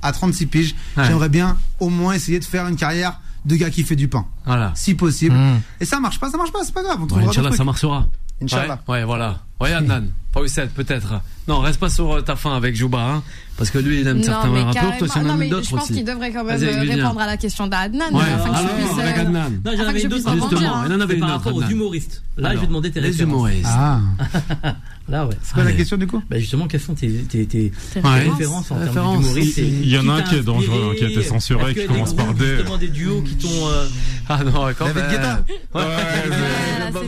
à 0.03 0.13
36 0.13 0.47
piges 0.47 0.75
Ouais. 0.97 1.05
j'aimerais 1.05 1.29
bien 1.29 1.57
au 1.81 1.89
moins 1.89 2.13
essayer 2.15 2.39
de 2.39 2.45
faire 2.45 2.67
une 2.69 2.77
carrière 2.77 3.21
de 3.45 3.57
gars 3.57 3.71
qui 3.71 3.83
fait 3.83 3.97
du 3.97 4.07
pain 4.09 4.27
Voilà. 4.45 4.73
si 4.75 4.95
possible. 4.95 5.35
Mmh. 5.35 5.61
Et 5.81 5.85
ça 5.87 5.99
marche 5.99 6.21
pas, 6.21 6.31
ça 6.31 6.37
marche 6.37 6.53
pas, 6.53 6.59
c'est 6.63 6.75
pas 6.75 6.83
grave, 6.83 6.99
on 6.99 7.03
Ouais, 7.05 7.09
trouvera 7.09 7.27
d'autres 7.27 7.39
Inch'Allah, 7.41 7.57
ça 7.57 7.65
marchera. 7.65 8.07
Inch'Allah. 8.43 8.83
Ouais, 8.87 8.97
ouais, 8.99 9.05
voilà. 9.05 9.39
Ouais, 9.61 9.73
Adnan. 9.73 10.05
Pas 10.33 10.41
peut-être. 10.75 11.21
Non, 11.49 11.61
reste 11.61 11.81
pas 11.81 11.89
sur 11.89 12.13
euh, 12.17 12.21
ta 12.21 12.37
fin 12.37 12.55
avec 12.55 12.77
Jouba, 12.77 13.01
hein, 13.03 13.23
parce 13.61 13.71
que 13.71 13.79
lui, 13.79 14.01
il 14.01 14.09
aime 14.09 14.23
certains 14.23 14.49
Non, 14.49 14.65
rappeurs, 14.65 14.97
toi, 14.99 15.09
tu 15.09 15.19
en 15.19 15.23
Non, 15.23 15.31
aimes 15.35 15.39
mais 15.39 15.49
d'autres 15.49 15.67
je 15.69 15.71
pense 15.71 15.85
aussi. 15.85 15.93
qu'il 15.93 16.05
devrait 16.05 16.33
quand 16.33 16.43
même 16.45 16.59
répondre 16.61 17.21
à 17.21 17.27
la 17.27 17.37
question 17.37 17.67
d'Adnan. 17.67 18.07
Ouais, 18.13 18.23
afin 18.25 18.49
que 18.51 18.57
je 18.57 18.61
alors, 18.65 18.75
puisse, 18.77 18.99
avec 18.99 19.17
euh, 19.17 19.21
Adnan. 19.21 19.51
Non, 19.65 19.73
j'en 19.77 19.87
avais 19.87 20.01
une 20.03 20.13
autre. 20.15 20.33
Justement, 20.35 20.77
hein. 20.77 20.85
il 20.89 20.93
en 20.95 21.01
avait 21.01 21.15
une 21.15 21.21
par 21.21 21.29
autre. 21.37 21.45
rapport 21.45 21.55
aux 21.57 21.63
humoristes. 21.71 22.23
Là, 22.37 22.49
Alors, 22.49 22.57
je 22.57 22.61
vais 22.63 22.67
demander 22.69 22.91
tes 22.91 23.01
Les 23.01 23.09
références. 23.09 23.31
humoristes. 23.33 23.67
Ah, 23.69 24.01
Là, 25.09 25.27
ouais. 25.27 25.35
c'est 25.43 25.55
quoi 25.55 25.65
la 25.65 25.73
question 25.73 25.97
du 25.97 26.07
coup? 26.07 26.23
Bah 26.31 26.39
justement, 26.39 26.69
quelles 26.69 26.81
sont 26.81 26.95
tes, 26.95 27.09
tes, 27.11 27.45
tes, 27.45 27.71
Tes 27.93 28.01
tes 28.01 28.01
Ouais. 28.09 28.29
références 28.31 28.71
en 28.71 28.77
termes 28.77 29.25
et 29.37 29.41
Il 29.43 29.89
y 29.89 29.99
en 29.99 30.09
a 30.09 30.13
un 30.15 30.23
qui 30.23 30.37
est 30.37 30.43
dangereux, 30.43 30.91
hein, 30.93 30.95
qui 30.97 31.05
a 31.05 31.09
été 31.09 31.23
censuré, 31.23 31.75
qui 31.75 31.87
commence 31.87 32.15
des 32.15 32.23
par 32.23 32.33
D. 32.35 32.45
Justement, 32.57 32.77
des 32.79 32.89
duos 32.89 33.21
qui 33.23 33.35
t'ont. 33.35 33.49
euh, 33.69 33.87
Ah 34.29 34.45
non, 34.45 34.53
quand 34.79 34.85
David 34.87 34.95
même. 35.03 35.11
Guetta. 35.11 35.45
Ouais. 35.75 35.83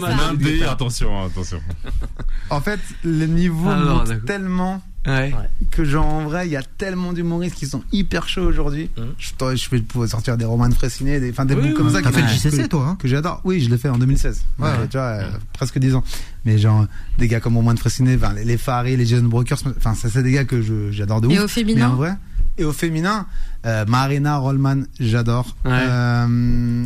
L'un 0.00 0.34
des- 0.34 0.62
attention, 0.64 1.24
attention. 1.24 1.60
En 2.50 2.60
fait, 2.60 2.80
le 3.04 3.26
niveau 3.26 3.68
Alors, 3.68 3.98
monte 4.06 4.24
tellement 4.26 4.82
Ouais. 5.06 5.32
que 5.72 5.84
genre 5.84 6.06
en 6.06 6.24
vrai, 6.24 6.46
il 6.46 6.52
y 6.52 6.56
a 6.56 6.62
tellement 6.62 7.12
d'humoristes 7.12 7.56
qui 7.56 7.66
sont 7.66 7.82
hyper 7.90 8.28
chauds 8.28 8.42
aujourd'hui. 8.46 8.88
Mhm. 8.96 9.14
Je, 9.18 9.56
je 9.56 9.70
vais 9.70 9.80
pouvoir 9.80 10.08
sortir 10.08 10.36
des 10.36 10.44
romans 10.44 10.68
de 10.68 10.74
Fressinet, 10.74 11.18
des, 11.18 11.30
enfin 11.30 11.44
des 11.44 11.54
Oui, 11.54 11.70
bouts 11.70 11.74
comme 11.76 11.86
oui, 11.88 11.92
ça. 11.92 11.98
oui. 11.98 12.04
qui- 12.04 12.10
T'as 12.10 12.14
fait 12.16 12.20
le 12.22 12.26
que- 12.28 12.50
JCC, 12.56 12.68
toi, 12.68 12.86
hein 12.88 12.96
que 13.00 13.08
j'adore. 13.08 13.40
Oui, 13.44 13.60
je 13.60 13.68
l'ai 13.68 13.78
fait 13.78 13.88
en 13.88 13.98
2016. 13.98 14.44
Ouais, 14.60 14.68
Ouais. 14.68 14.88
tu 14.88 14.96
vois, 14.96 15.06
euh, 15.06 15.30
presque 15.52 15.78
10 15.78 15.94
ans. 15.96 16.04
Mais 16.44 16.56
genre, 16.58 16.86
des 17.18 17.26
gars 17.26 17.40
comme 17.40 17.56
Romain 17.56 17.74
de 17.74 17.80
Fressinet, 17.80 18.14
enfin, 18.16 18.32
les, 18.34 18.44
les 18.44 18.56
Faris, 18.58 18.96
les 18.96 19.04
Jason 19.06 19.24
Brokers, 19.26 19.58
enfin, 19.76 19.94
ça, 19.94 20.08
c'est 20.08 20.22
des 20.22 20.32
gars 20.32 20.44
que 20.44 20.62
j'adore 20.92 21.20
de 21.20 21.26
ouf. 21.26 21.32
Et 21.34 21.38
au 21.38 21.42
Mais 21.42 21.48
féminin 21.48 21.90
en 21.90 21.94
vrai. 21.96 22.14
Et 22.58 22.64
au 22.64 22.72
féminin, 22.72 23.26
euh, 23.66 23.84
Marina 23.86 24.36
Rollman, 24.36 24.82
j'adore. 25.00 25.56
Ouais. 25.64 25.70
Euh, 25.72 26.84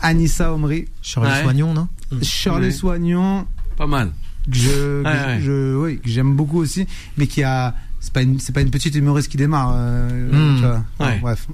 Anissa 0.00 0.52
Omri, 0.54 0.86
Shirley 1.02 1.30
Ouais. 1.30 1.42
Soignon, 1.42 1.74
non? 1.74 1.88
Shirley 2.22 2.66
Ouais. 2.66 2.72
Soignon, 2.72 3.46
Pas 3.76 3.86
mal. 3.86 4.10
Que 4.50 4.56
je, 4.56 4.70
que 4.70 5.02
Ouais, 5.04 5.26
ouais. 5.34 5.40
je, 5.40 5.76
oui, 5.76 5.98
que 5.98 6.08
j'aime 6.08 6.34
beaucoup 6.36 6.58
aussi, 6.58 6.86
mais 7.16 7.26
qui 7.26 7.42
a, 7.42 7.74
c'est 8.00 8.12
pas 8.12 8.22
une, 8.22 8.38
c'est 8.40 8.52
pas 8.52 8.60
une 8.62 8.70
petite 8.70 8.94
humoriste 8.94 9.30
qui 9.30 9.36
démarre, 9.36 9.72
euh, 9.74 10.28
Hmm. 10.30 10.56
tu 10.56 10.62
vois. 10.62 10.84
Ouais. 11.06 11.18
Bref. 11.20 11.48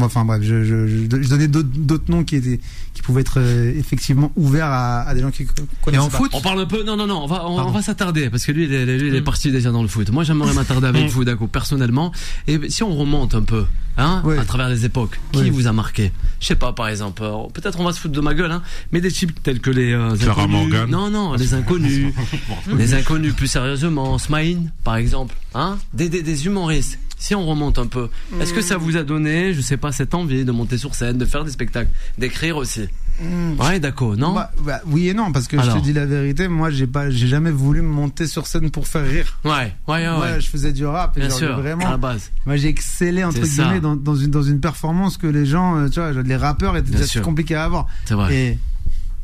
Enfin 0.00 0.24
bref, 0.24 0.42
je, 0.42 0.64
je, 0.64 1.06
donnais 1.28 1.46
d'autres, 1.46 1.68
d'autres 1.72 2.10
noms 2.10 2.24
qui 2.24 2.34
étaient, 2.36 2.58
qui 2.92 3.02
pouvaient 3.02 3.20
être 3.20 3.38
euh, 3.38 3.72
effectivement 3.78 4.32
ouverts 4.34 4.66
à, 4.66 5.02
à 5.02 5.14
des 5.14 5.20
gens 5.20 5.30
qui 5.30 5.46
co- 5.46 5.52
connaissent 5.80 6.00
Et 6.00 6.02
en 6.02 6.08
pas. 6.08 6.18
foot 6.18 6.30
On 6.34 6.40
parle 6.40 6.60
un 6.60 6.66
peu. 6.66 6.82
Non, 6.82 6.96
non, 6.96 7.06
non. 7.06 7.22
On 7.22 7.26
va, 7.26 7.46
on, 7.48 7.70
va 7.70 7.82
s'attarder 7.82 8.28
parce 8.28 8.44
que 8.44 8.50
lui, 8.50 8.64
il 8.64 8.72
est, 8.74 8.84
lui, 8.98 9.08
il 9.08 9.14
est 9.14 9.22
parti 9.22 9.52
déjà 9.52 9.70
dans 9.70 9.82
le 9.82 9.88
foot. 9.88 10.10
Moi, 10.10 10.24
j'aimerais 10.24 10.52
m'attarder 10.54 10.88
avec 10.88 11.08
vous, 11.08 11.24
d'accord, 11.24 11.48
personnellement. 11.48 12.10
Et 12.48 12.58
si 12.68 12.82
on 12.82 12.96
remonte 12.96 13.36
un 13.36 13.42
peu, 13.42 13.64
hein, 13.96 14.22
Oui. 14.24 14.36
à 14.38 14.44
travers 14.44 14.68
les 14.68 14.84
époques, 14.84 15.20
qui 15.30 15.38
Oui. 15.42 15.50
vous 15.50 15.68
a 15.68 15.72
marqué? 15.72 16.10
Je 16.40 16.46
sais 16.46 16.56
pas, 16.56 16.72
par 16.72 16.88
exemple. 16.88 17.22
euh, 17.22 17.46
Peut-être 17.54 17.78
on 17.78 17.84
va 17.84 17.92
se 17.92 18.00
foutre 18.00 18.14
de 18.14 18.20
ma 18.20 18.34
gueule, 18.34 18.50
hein. 18.50 18.62
Mais 18.90 19.00
des 19.00 19.12
types 19.12 19.40
tels 19.42 19.60
que 19.60 19.70
les 19.70 19.92
euh, 19.92 20.16
Clara 20.16 20.42
inconnus. 20.42 20.62
Morgan. 20.72 20.90
Non, 20.90 21.10
non, 21.10 21.34
les 21.34 21.54
inconnus. 21.54 22.12
les 22.76 22.94
inconnus, 22.94 23.34
plus 23.34 23.46
sérieusement. 23.46 24.18
Smaïn, 24.18 24.72
par 24.82 24.96
exemple, 24.96 25.36
hein. 25.54 25.78
Des, 25.94 26.08
des, 26.08 26.22
des 26.22 26.46
humoristes. 26.46 26.98
Si 27.18 27.34
on 27.34 27.46
remonte 27.46 27.78
un 27.78 27.86
peu, 27.86 28.08
est-ce 28.40 28.52
que 28.52 28.60
ça 28.60 28.76
vous 28.76 28.96
a 28.96 29.02
donné, 29.02 29.54
je 29.54 29.60
sais 29.62 29.78
pas, 29.78 29.90
cette 29.90 30.12
envie 30.14 30.44
de 30.44 30.52
monter 30.52 30.76
sur 30.76 30.94
scène, 30.94 31.16
de 31.16 31.24
faire 31.24 31.44
des 31.44 31.50
spectacles, 31.50 31.90
d'écrire 32.18 32.56
aussi 32.56 32.88
Hmm. 33.18 33.58
Ouais, 33.58 33.80
d'accord, 33.80 34.14
non 34.18 34.34
Bah, 34.34 34.50
bah, 34.62 34.82
oui 34.88 35.08
et 35.08 35.14
non, 35.14 35.32
parce 35.32 35.48
que 35.48 35.56
je 35.58 35.70
te 35.70 35.78
dis 35.78 35.94
la 35.94 36.04
vérité, 36.04 36.48
moi 36.48 36.68
j'ai 36.68 36.86
pas, 36.86 37.08
j'ai 37.08 37.26
jamais 37.28 37.50
voulu 37.50 37.80
monter 37.80 38.26
sur 38.26 38.46
scène 38.46 38.70
pour 38.70 38.86
faire 38.86 39.06
rire. 39.06 39.38
Ouais, 39.42 39.52
ouais, 39.52 39.72
ouais. 39.88 40.04
Moi, 40.10 40.20
ouais. 40.32 40.40
je 40.42 40.48
faisais 40.50 40.70
du 40.74 40.84
rap, 40.84 41.16
et 41.16 41.20
Bien 41.20 41.30
genre, 41.30 41.38
sûr, 41.38 41.52
à 41.54 41.56
vraiment. 41.58 41.88
la 41.90 41.96
base. 41.96 42.30
Moi, 42.44 42.56
j'ai 42.56 42.68
excellé 42.68 43.24
entre 43.24 43.40
guillemets 43.40 43.80
dans, 43.80 43.96
dans 43.96 44.16
une 44.16 44.30
dans 44.30 44.42
une 44.42 44.60
performance 44.60 45.16
que 45.16 45.26
les 45.26 45.46
gens, 45.46 45.78
euh, 45.78 45.88
tu 45.88 45.98
vois, 45.98 46.12
les 46.12 46.36
rappeurs 46.36 46.76
étaient 46.76 46.90
Bien 46.90 47.00
déjà 47.00 47.20
compliqués 47.22 47.54
à 47.54 47.64
avoir. 47.64 47.86
C'est 48.04 48.12
vrai. 48.12 48.34
Et 48.36 48.58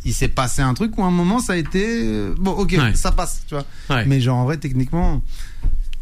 il 0.07 0.14
s'est 0.14 0.28
passé 0.28 0.62
un 0.62 0.72
truc 0.72 0.96
où 0.96 1.02
à 1.02 1.09
un 1.09 1.11
moment 1.11 1.38
ça 1.40 1.52
a 1.52 1.57
été 1.57 1.85
euh, 1.87 2.35
bon, 2.38 2.52
ok, 2.52 2.74
Ouais. 2.78 2.94
ça 2.94 3.12
passe, 3.12 3.42
tu 3.46 3.55
vois. 3.55 3.64
Ouais. 3.90 4.07
Mais 4.07 4.22
genre 4.22 4.38
en 4.38 4.44
vrai 4.46 4.57
techniquement. 4.57 5.20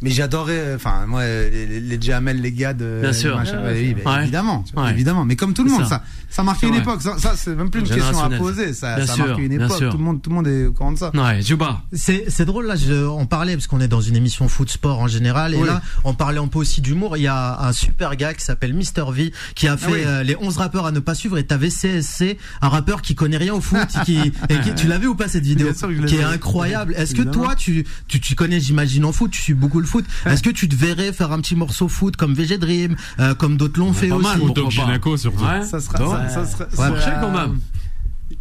Mais 0.02 0.10
j'adorais, 0.10 0.58
euh, 0.58 0.76
enfin 0.76 1.04
moi 1.06 1.24
les, 1.26 1.66
les, 1.66 1.80
les 1.80 2.00
Jamel, 2.00 2.40
les 2.40 2.52
gars 2.52 2.72
de 2.72 3.00
Bien 3.02 3.12
sûr. 3.12 3.36
machin, 3.36 3.62
Ouais, 3.62 3.72
oui, 3.94 3.96
bah, 4.02 4.14
Ouais. 4.16 4.22
évidemment, 4.22 4.64
Ouais. 4.76 4.90
évidemment. 4.90 5.24
Mais 5.26 5.36
comme 5.36 5.52
tout 5.52 5.62
le 5.62 5.70
monde, 5.70 5.82
ça. 5.82 5.88
ça, 5.88 6.02
ça, 6.30 6.42
marquait 6.42 6.66
une 6.68 6.72
vrai. 6.72 6.80
époque. 6.82 7.02
Ça, 7.02 7.16
ça, 7.18 7.34
c'est 7.36 7.54
même 7.54 7.68
plus 7.70 7.80
une 7.80 7.88
question 7.88 8.18
à 8.22 8.30
poser. 8.30 8.72
Ça, 8.72 8.96
Bien 8.96 9.06
ça 9.06 9.14
sûr, 9.14 9.26
marquait 9.26 9.42
une 9.44 9.52
époque. 9.52 9.76
sûr. 9.76 9.90
Tout 9.90 9.98
le 9.98 10.04
monde, 10.04 10.22
tout 10.22 10.30
le 10.30 10.36
monde 10.36 10.46
est 10.48 10.66
au 10.66 10.72
courant 10.72 10.92
de 10.92 10.98
ça. 10.98 11.10
Ouais, 11.14 11.42
Juba. 11.42 11.82
C'est 11.92 12.24
c'est 12.28 12.46
drôle 12.46 12.66
là, 12.66 12.76
je, 12.76 12.94
on 13.06 13.26
parlait 13.26 13.54
parce 13.54 13.66
qu'on 13.66 13.80
est 13.80 13.88
dans 13.88 14.00
une 14.00 14.16
émission 14.16 14.48
foot 14.48 14.70
sport 14.70 15.00
en 15.00 15.06
général 15.06 15.52
et 15.54 15.58
Oui. 15.58 15.66
là 15.66 15.82
on 16.04 16.14
parlait 16.14 16.38
un 16.40 16.46
peu 16.48 16.58
aussi 16.60 16.80
d'humour. 16.80 17.18
Il 17.18 17.22
y 17.22 17.26
a 17.28 17.60
un 17.60 17.72
super 17.72 18.16
gars 18.16 18.32
qui 18.32 18.42
s'appelle 18.44 18.72
Mister 18.72 19.04
V 19.12 19.32
qui 19.54 19.68
a 19.68 19.76
fait 19.76 19.86
Ah 19.88 19.92
oui. 19.92 20.00
euh, 20.06 20.22
les 20.22 20.36
11 20.40 20.56
rappeurs 20.56 20.86
à 20.86 20.92
ne 20.92 21.00
pas 21.00 21.14
suivre 21.14 21.36
et 21.36 21.44
t'avais 21.44 21.68
CSC, 21.68 22.38
un 22.62 22.68
rappeur 22.70 23.02
qui 23.02 23.14
connaît 23.14 23.36
rien 23.36 23.52
au 23.54 23.60
foot, 23.60 23.78
qui, 24.06 24.18
et 24.48 24.60
qui- 24.60 24.74
tu 24.74 24.86
l'as 24.86 24.98
vu 24.98 25.08
ou 25.08 25.14
pas 25.14 25.28
cette 25.28 25.44
vidéo 25.44 25.68
Bien 25.68 25.76
sûr 25.76 26.06
qui 26.06 26.16
est 26.16 26.22
incroyable. 26.24 26.94
Est-ce 26.96 27.14
que 27.14 27.22
toi 27.22 27.54
tu, 27.54 27.84
tu 28.08 28.18
tu 28.20 28.34
connais 28.34 28.60
j'imagine 28.60 29.04
en 29.04 29.12
foot, 29.12 29.30
tu 29.30 29.42
suis 29.42 29.54
beaucoup 29.54 29.80
le 29.80 29.86
foot. 29.90 30.04
Est-ce 30.26 30.42
que 30.42 30.50
tu 30.50 30.68
te 30.68 30.74
verrais 30.76 31.12
faire 31.12 31.32
un 31.32 31.40
petit 31.40 31.56
morceau 31.56 31.88
foot 31.88 32.16
comme 32.16 32.34
VG 32.34 32.58
Dream, 32.58 32.96
euh, 33.18 33.34
comme 33.34 33.56
d'autres 33.56 33.78
l'ont 33.78 33.92
fait 33.92 34.08
pas 34.08 34.16
aussi? 34.16 34.28
mal, 34.28 34.40
Ou 34.42 34.50
Doc 34.52 34.72
surtout. 34.72 35.44
Ouais. 35.44 35.62
Ça 35.64 35.80
sera, 35.80 35.98
ça, 35.98 36.46
ça 36.46 36.46
sera, 36.46 36.64
Ouais, 36.90 37.00
sera- 37.00 37.10
quand 37.20 37.30
même. 37.32 37.60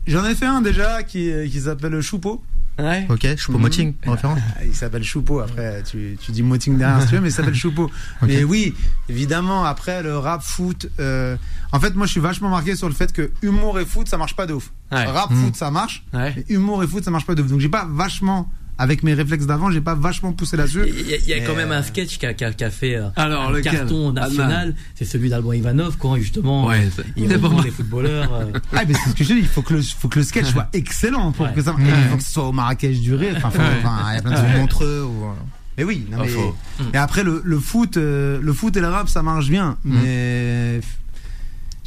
J'en 0.08 0.24
ai 0.26 0.36
fait 0.36 0.46
un 0.46 0.62
déjà 0.62 1.04
qui, 1.04 1.32
qui 1.52 1.60
s'appelle 1.62 2.00
Choupeau. 2.02 2.44
Ouais. 2.78 3.06
Ok, 3.10 3.28
Choupo 3.36 3.58
Moting, 3.58 3.94
en 4.08 4.12
référence. 4.14 4.40
Ah, 4.58 4.64
Il 4.64 4.74
s'appelle 4.74 5.04
Choupeau. 5.04 5.40
Après, 5.42 5.84
tu, 5.84 6.18
tu 6.22 6.32
dis 6.32 6.42
Moting 6.44 6.78
derrière 6.78 7.02
si 7.02 7.10
tu 7.10 7.16
veux, 7.16 7.22
mais 7.22 7.28
il 7.28 7.32
s'appelle 7.34 7.54
Choupeau. 7.64 7.92
Mais 8.22 8.44
oui, 8.46 8.74
évidemment, 9.10 9.66
après 9.66 10.02
le 10.02 10.18
rap, 10.18 10.42
foot. 10.42 10.90
euh, 11.00 11.36
en 11.74 11.80
fait, 11.82 11.94
moi, 11.96 12.06
je 12.06 12.12
suis 12.12 12.22
vachement 12.22 12.48
marqué 12.50 12.78
sur 12.78 12.88
le 12.88 12.96
fait 12.96 13.12
que 13.12 13.32
humour 13.42 13.80
et 13.82 13.86
foot, 13.86 14.08
ça 14.08 14.18
marche 14.18 14.36
pas 14.36 14.46
de 14.48 14.54
ouf. 14.54 14.72
Ouais. 14.94 15.04
Rap, 15.06 15.34
foot, 15.34 15.56
ça 15.58 15.72
marche. 15.72 16.06
Ouais. 16.14 16.34
Mais 16.38 16.46
humour 16.48 16.82
et 16.84 16.88
foot, 16.88 17.04
ça 17.04 17.12
marche 17.12 17.26
pas 17.26 17.36
de 17.36 17.42
ouf. 17.42 17.50
Donc, 17.50 17.60
j'ai 17.60 17.68
pas 17.70 17.86
vachement, 17.92 18.50
avec 18.80 19.04
mes 19.04 19.14
réflexes 19.14 19.46
d'avant, 19.46 19.70
j'ai 19.70 19.82
pas 19.82 19.94
vachement 19.94 20.32
poussé 20.34 20.58
là-dessus. 20.58 20.82
Il 20.88 21.08
y 21.10 21.14
a, 21.14 21.18
il 21.18 21.28
y 21.28 21.34
a 21.34 21.36
Mais, 21.38 21.44
quand 21.44 21.54
même 21.56 21.72
euh, 21.72 21.78
un 21.80 21.84
sketch 21.84 22.18
qui 22.18 22.26
a, 22.26 22.34
qui 22.34 22.44
a- 22.46 22.54
qui 22.54 22.64
a 22.64 22.72
fait 22.72 22.96
euh, 22.96 23.10
Alors, 23.16 23.50
un 23.50 23.52
lequel 23.52 23.74
carton 23.74 24.12
national, 24.14 24.74
c'est 24.96 25.06
celui 25.06 25.30
d'Alban 25.30 25.54
Ivanov 25.54 25.98
quand 26.00 26.16
justement 26.16 26.66
Ouais, 26.66 26.88
euh, 26.98 27.04
il 27.18 27.32
reprend 27.32 27.58
pas 27.58 27.64
les 27.64 27.72
footballeurs. 27.72 28.34
euh, 28.34 28.46
Ah, 28.74 28.84
mais 28.88 28.94
c'est 28.96 29.10
ce 29.10 29.16
que 29.16 29.24
je 29.24 29.30
te 29.30 29.34
dis. 29.34 29.40
Il 29.42 29.48
faut 29.48 29.62
que 29.62 29.74
le, 29.76 29.82
faut 29.82 30.08
que 30.08 30.20
le 30.20 30.26
sketch 30.26 30.46
soit 30.48 30.70
excellent 30.74 31.32
pour 31.34 31.46
Ouais. 31.46 31.54
que 31.54 31.62
ça, 31.62 31.76
et 31.78 31.84
il 31.84 32.10
faut 32.10 32.18
que 32.18 32.24
ce 32.24 32.32
soit 32.32 32.48
au 32.48 32.52
Marrakech 32.54 33.00
du 33.02 33.14
rire. 33.14 33.36
Enfin, 33.44 33.60
Ouais. 33.60 33.66
il 34.12 34.16
y 34.16 34.18
a 34.18 34.22
plein 34.22 34.32
de 34.32 34.36
trucs. 34.38 34.58
Montreux 34.58 35.04
ou 35.04 35.26
euh, 35.26 35.34
Mais 35.78 35.84
oui, 35.84 36.06
non, 36.10 36.18
Pas 36.20 36.24
mais-. 36.26 36.86
Et 36.94 36.98
après 36.98 37.24
le, 37.24 37.42
le 37.44 37.60
foot, 37.60 37.98
euh, 37.98 38.40
le 38.42 38.54
foot 38.54 38.76
et 38.78 38.82
le 38.82 38.88
rap, 38.88 39.10
ça 39.10 39.22
marche 39.24 39.50
bien, 39.50 39.78
mais 39.84 40.78
je 40.78 40.82
sais 40.82 40.88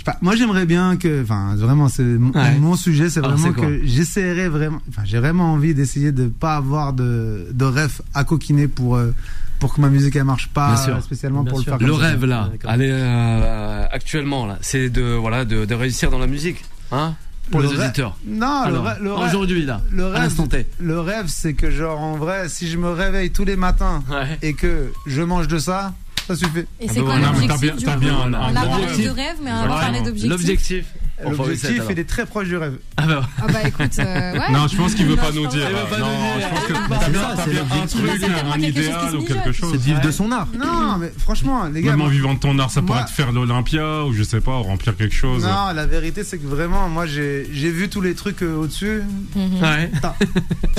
pas. 0.05 0.17
Moi, 0.23 0.37
j'aimerais 0.37 0.67
bien 0.67 0.97
que, 0.97 1.23
enfin, 1.23 1.55
vraiment, 1.57 1.89
c'est 1.89 2.03
mon- 2.03 2.33
Ouais. 2.33 2.59
mon 2.59 2.77
sujet, 2.77 3.11
c'est 3.11 3.21
Alors, 3.25 3.37
vraiment 3.37 3.53
que 3.53 3.81
j'essaierai 3.85 4.49
vraiment, 4.49 4.81
enfin, 4.89 5.03
j'ai 5.05 5.19
vraiment 5.19 5.53
envie 5.53 5.75
d'essayer 5.75 6.13
de 6.13 6.27
pas 6.29 6.57
avoir 6.57 6.93
de 6.93 7.49
de 7.53 7.65
rêve 7.65 8.01
à 8.15 8.25
coquiner 8.25 8.69
pour 8.69 8.97
euh, 8.97 9.13
pour 9.59 9.75
que 9.75 9.81
ma 9.81 9.89
musique 9.91 10.17
elle 10.17 10.25
marche 10.25 10.49
pas 10.49 10.75
Bien 10.75 10.83
sûr. 10.85 11.03
spécialement 11.03 11.43
Bien 11.43 11.51
pour 11.53 11.61
sûr. 11.63 11.73
le 11.75 11.79
faire. 11.79 11.89
Le 11.89 11.95
ça. 11.95 12.01
rêve 12.01 12.25
là, 12.25 12.51
allez 12.65 12.91
euh, 12.91 13.85
actuellement 13.93 14.47
là, 14.47 14.59
c'est 14.61 14.91
de 14.91 15.03
voilà 15.15 15.45
de, 15.45 15.65
de 15.65 15.75
réussir 15.75 16.11
dans 16.11 16.19
la 16.19 16.27
musique, 16.27 16.65
hein, 16.91 17.15
pour 17.51 17.61
Le 17.61 17.67
les 17.69 17.75
rêve- 17.75 17.85
auditeurs. 17.87 18.17
Non, 18.27 18.65
aujourd'hui 19.25 19.65
là, 19.65 19.81
le 19.91 20.07
rêve, 20.07 20.23
l'instant 20.23 20.47
T. 20.47 20.67
le 20.81 20.99
rêve, 21.01 21.27
c'est 21.29 21.55
que 21.55 21.71
genre 21.71 22.01
en 22.01 22.17
vrai, 22.17 22.49
si 22.49 22.69
je 22.69 22.77
me 22.79 22.91
réveille 22.91 23.31
tous 23.31 23.45
les 23.45 23.57
matins 23.57 24.03
Ouais. 24.11 24.39
et 24.43 24.55
que 24.55 24.91
je 25.07 25.23
mange 25.23 25.49
de 25.49 25.59
ça, 25.59 25.93
ça 26.27 26.37
suffit. 26.37 26.59
Et 26.59 26.67
Ah 26.89 26.93
c'est 26.93 27.01
bah 27.01 27.07
quoi 27.07 27.19
l'objectif 27.19 27.85
t'as 27.85 27.97
bien- 27.97 28.17
un- 28.17 28.33
On 28.33 28.35
un 28.35 28.53
parlé 28.55 28.85
objectif. 28.85 29.05
de 29.07 29.11
rêve, 29.11 29.37
mais 29.43 29.51
on 29.53 29.63
va 29.63 29.69
parler 29.69 30.01
d'objectif. 30.01 30.31
L'objectif. 30.31 30.87
L'objectif, 31.31 31.83
il 31.91 31.99
est 31.99 32.09
très 32.09 32.27
proche 32.27 32.49
du 32.49 32.57
rêve. 32.57 32.79
Ah 32.97 33.07
bah, 33.07 33.23
Ah 33.41 33.47
bah 33.53 33.59
écoute, 33.67 33.91
euh, 33.99 34.33
ouais. 34.39 34.53
Non, 34.53 34.67
je 34.69 34.77
pense 34.77 34.95
qu'il 34.95 35.07
veut 35.07 35.17
Non, 35.17 35.23
pas 35.23 35.33
nous 35.33 35.47
dire. 35.47 35.67
Il 35.71 35.77
veut 35.77 35.91
pas 35.91 35.99
non, 35.99 36.07
nous 36.07 36.39
dire. 36.39 36.49
je 36.49 36.55
pense 36.55 36.67
que 36.67 36.73
Ah, 36.75 37.35
t'as 37.37 37.45
c'est 37.45 37.51
bien, 37.51 37.63
un 37.83 37.87
truc, 37.87 38.31
un 38.55 38.59
idéal 38.61 39.17
ou 39.17 39.23
quelque 39.25 39.53
chose. 39.53 39.71
c'est 39.73 39.81
vivre 39.81 40.01
de 40.01 40.11
son 40.11 40.31
art. 40.33 40.49
Non, 40.59 40.99
mais 40.99 41.13
franchement, 41.19 41.65
les 41.73 41.83
gars. 41.83 41.93
Même 41.93 42.03
en 42.03 42.09
vivant 42.09 42.35
de 42.35 42.39
ton 42.39 42.59
art, 42.59 42.71
ça 42.71 42.83
pourrait 42.83 43.05
te 43.05 43.11
faire 43.11 43.33
l'Olympia 43.33 44.05
ou 44.05 44.13
je 44.13 44.23
sais 44.23 44.41
pas, 44.41 44.53
remplir 44.57 44.97
quelque 44.97 45.15
chose. 45.15 45.43
Non, 45.45 45.73
la 45.75 45.87
vérité, 45.87 46.25
c'est 46.25 46.39
que 46.39 46.47
vraiment, 46.47 46.89
moi, 46.89 47.07
j'ai 47.07 47.49
j'ai 47.53 47.71
vu 47.71 47.89
tous 47.89 48.01
les 48.01 48.15
trucs 48.15 48.43
euh, 48.43 48.57
au-dessus. 48.57 49.03
Mhm. 49.37 49.63
ouais. 49.63 49.91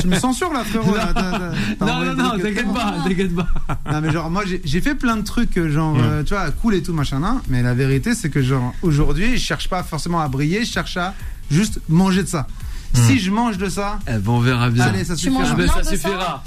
Je 0.02 0.08
me 0.08 0.16
censure 0.16 0.52
là, 0.54 0.64
frérot. 0.64 0.96
Non, 1.82 2.04
non, 2.06 2.14
non, 2.16 2.30
t'inquiète 2.40 2.74
pas, 2.74 2.96
t'inquiète 3.04 3.36
pas. 3.36 3.48
Non, 3.92 4.02
mais 4.02 4.12
genre, 4.12 4.30
moi, 4.30 4.44
j'ai 4.64 4.82
fait 4.82 4.96
plein 4.96 5.18
de 5.18 5.24
trucs, 5.24 5.58
euh, 5.58 5.70
genre, 5.72 5.98
tu 6.26 6.34
vois, 6.34 6.50
cool 6.52 6.76
et 6.76 6.84
tout, 6.84 6.94
machin, 6.94 7.20
là. 7.20 7.38
Mais 7.50 7.62
la 7.62 7.74
vérité, 7.74 8.14
c'est 8.16 8.30
que, 8.30 8.42
genre, 8.42 8.74
aujourd'hui, 8.82 9.38
je 9.38 9.42
cherche 9.44 9.70
pas 9.70 9.84
forcément 9.84 10.20
à 10.22 10.28
briller, 10.34 10.66
je 10.66 10.72
cherche 10.72 10.98
à 10.98 11.14
juste 11.50 11.80
manger 11.88 12.24
de 12.24 12.28
ça. 12.28 12.48
Si 13.08 13.18
je 13.20 13.32
mange 13.32 13.58
de 13.58 13.70
ça, 13.70 13.98
Eh 14.08 14.20
ben, 14.20 14.30
on 14.32 14.40
verra 14.40 14.70
bien. 14.70 14.86
allez, 14.86 15.04
ça 15.04 15.16
Tu 15.16 15.22
suffira. 15.22 15.40
manges 15.42 15.50
Ah 15.52 15.56
ben, 15.56 15.68
ça 15.68 15.80
de 15.80 15.84
ça 15.86 15.90
suffira. 15.92 16.44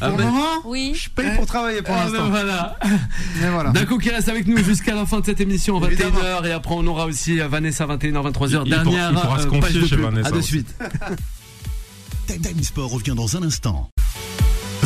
Ah 0.00 0.08
Pour 0.10 0.16
le 0.18 0.22
ben, 0.24 0.30
moment, 0.30 0.46
Oui. 0.64 0.92
je 0.94 1.10
paye 1.10 1.34
pour 1.34 1.44
travailler 1.46 1.82
pour 1.82 1.92
ah 1.92 2.04
ben, 2.06 2.12
l'instant. 2.12 2.30
voilà. 2.30 2.78
Mais 3.40 3.50
voilà. 3.50 3.72
Qui 4.00 4.10
reste 4.10 4.28
avec 4.28 4.46
nous 4.46 4.58
jusqu'à 4.62 4.94
la 4.94 5.06
fin 5.06 5.18
de 5.18 5.24
cette 5.26 5.40
émission, 5.40 5.82
Évidemment. 5.84 6.18
21h, 6.20 6.46
et 6.46 6.52
après 6.52 6.74
on 6.76 6.86
aura 6.86 7.06
aussi 7.06 7.40
euh, 7.40 7.48
Vanessa, 7.48 7.84
21h, 7.86 8.12
23h, 8.32 8.48
Il- 8.48 8.66
il 8.66 8.70
dernière 8.70 9.10
il 9.10 9.18
pourra 9.18 9.38
se 9.40 9.46
euh, 9.46 9.50
confier 9.50 9.60
page 9.60 9.72
de 9.74 9.86
chez. 9.88 9.96
Vanessa 9.96 10.28
À 10.28 10.30
de 10.30 10.40
suite. 10.40 10.72
Time 12.28 12.62
Sport 12.62 12.90
revient 12.90 13.14
dans 13.16 13.36
un 13.36 13.42
instant. 13.42 13.90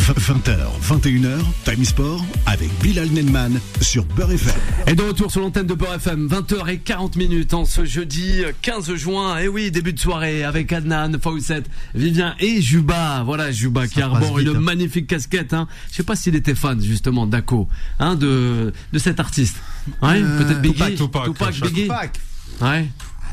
20h, 0.03 0.57
21h, 0.83 1.39
Time 1.65 1.85
Sport 1.85 2.25
avec 2.47 2.69
Bilal 2.83 3.09
Nenman 3.13 3.61
sur 3.81 4.05
Beurre 4.05 4.33
FM. 4.33 4.55
Et 4.89 4.95
de 4.97 5.03
retour 5.03 5.31
sur 5.31 5.41
l'antenne 5.41 5.69
de 5.69 5.75
Beurre 5.75 5.95
FM, 5.95 6.27
20h40 6.27 7.17
minutes 7.17 7.55
en 7.55 7.65
ce 7.65 7.85
jeudi 7.85 8.43
15 8.63 8.95
juin. 8.97 9.39
Et 9.39 9.47
oui, 9.47 9.71
début 9.71 9.93
de 9.93 10.01
soirée 10.01 10.43
avec 10.43 10.73
Adnan, 10.73 11.13
Fawcett, 11.23 11.67
Vivien 11.95 12.35
et 12.41 12.61
Juba. 12.61 13.23
Voilà, 13.25 13.53
Juba 13.53 13.87
qui 13.87 14.01
Ça 14.01 14.07
arbore 14.07 14.39
vite, 14.39 14.49
une 14.49 14.57
hein. 14.57 14.61
magnifique 14.61 15.07
casquette. 15.07 15.55
Hein. 15.55 15.69
Je 15.93 15.97
sais 15.99 16.03
pas 16.03 16.17
s'il 16.17 16.35
était 16.35 16.57
fan 16.57 16.83
justement 16.83 17.25
d'Ako, 17.29 17.69
hein, 18.01 18.17
de, 18.17 18.73
de 18.93 18.99
cet 18.99 19.21
artiste. 19.21 19.57
Ouais, 20.03 20.21
Euh, 20.21 20.39
peut-être 20.43 20.61
Biggie. 20.63 20.97
Tupac, 20.97 21.25
Tupac, 21.27 21.55
je- 21.55 21.61
Biggie. 21.65 21.83
Tupac. 21.83 22.19
Ouais. 22.61 22.89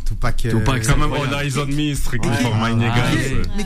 Ah, 0.10 0.32
Tupac. 0.32 0.46
euh, 0.46 0.52
Tupac, 0.52 0.84
Quand 0.88 0.98
même. 0.98 1.14
All 1.14 1.46
Eyes 1.46 1.58
on 1.58 1.66
Me, 1.68 1.94
Strictly 1.96 2.32
for 2.42 2.56
My 2.56 2.62
Ah, 2.66 2.74
Niggas. 2.74 3.12
ouais. 3.12 3.42
Mais 3.58 3.64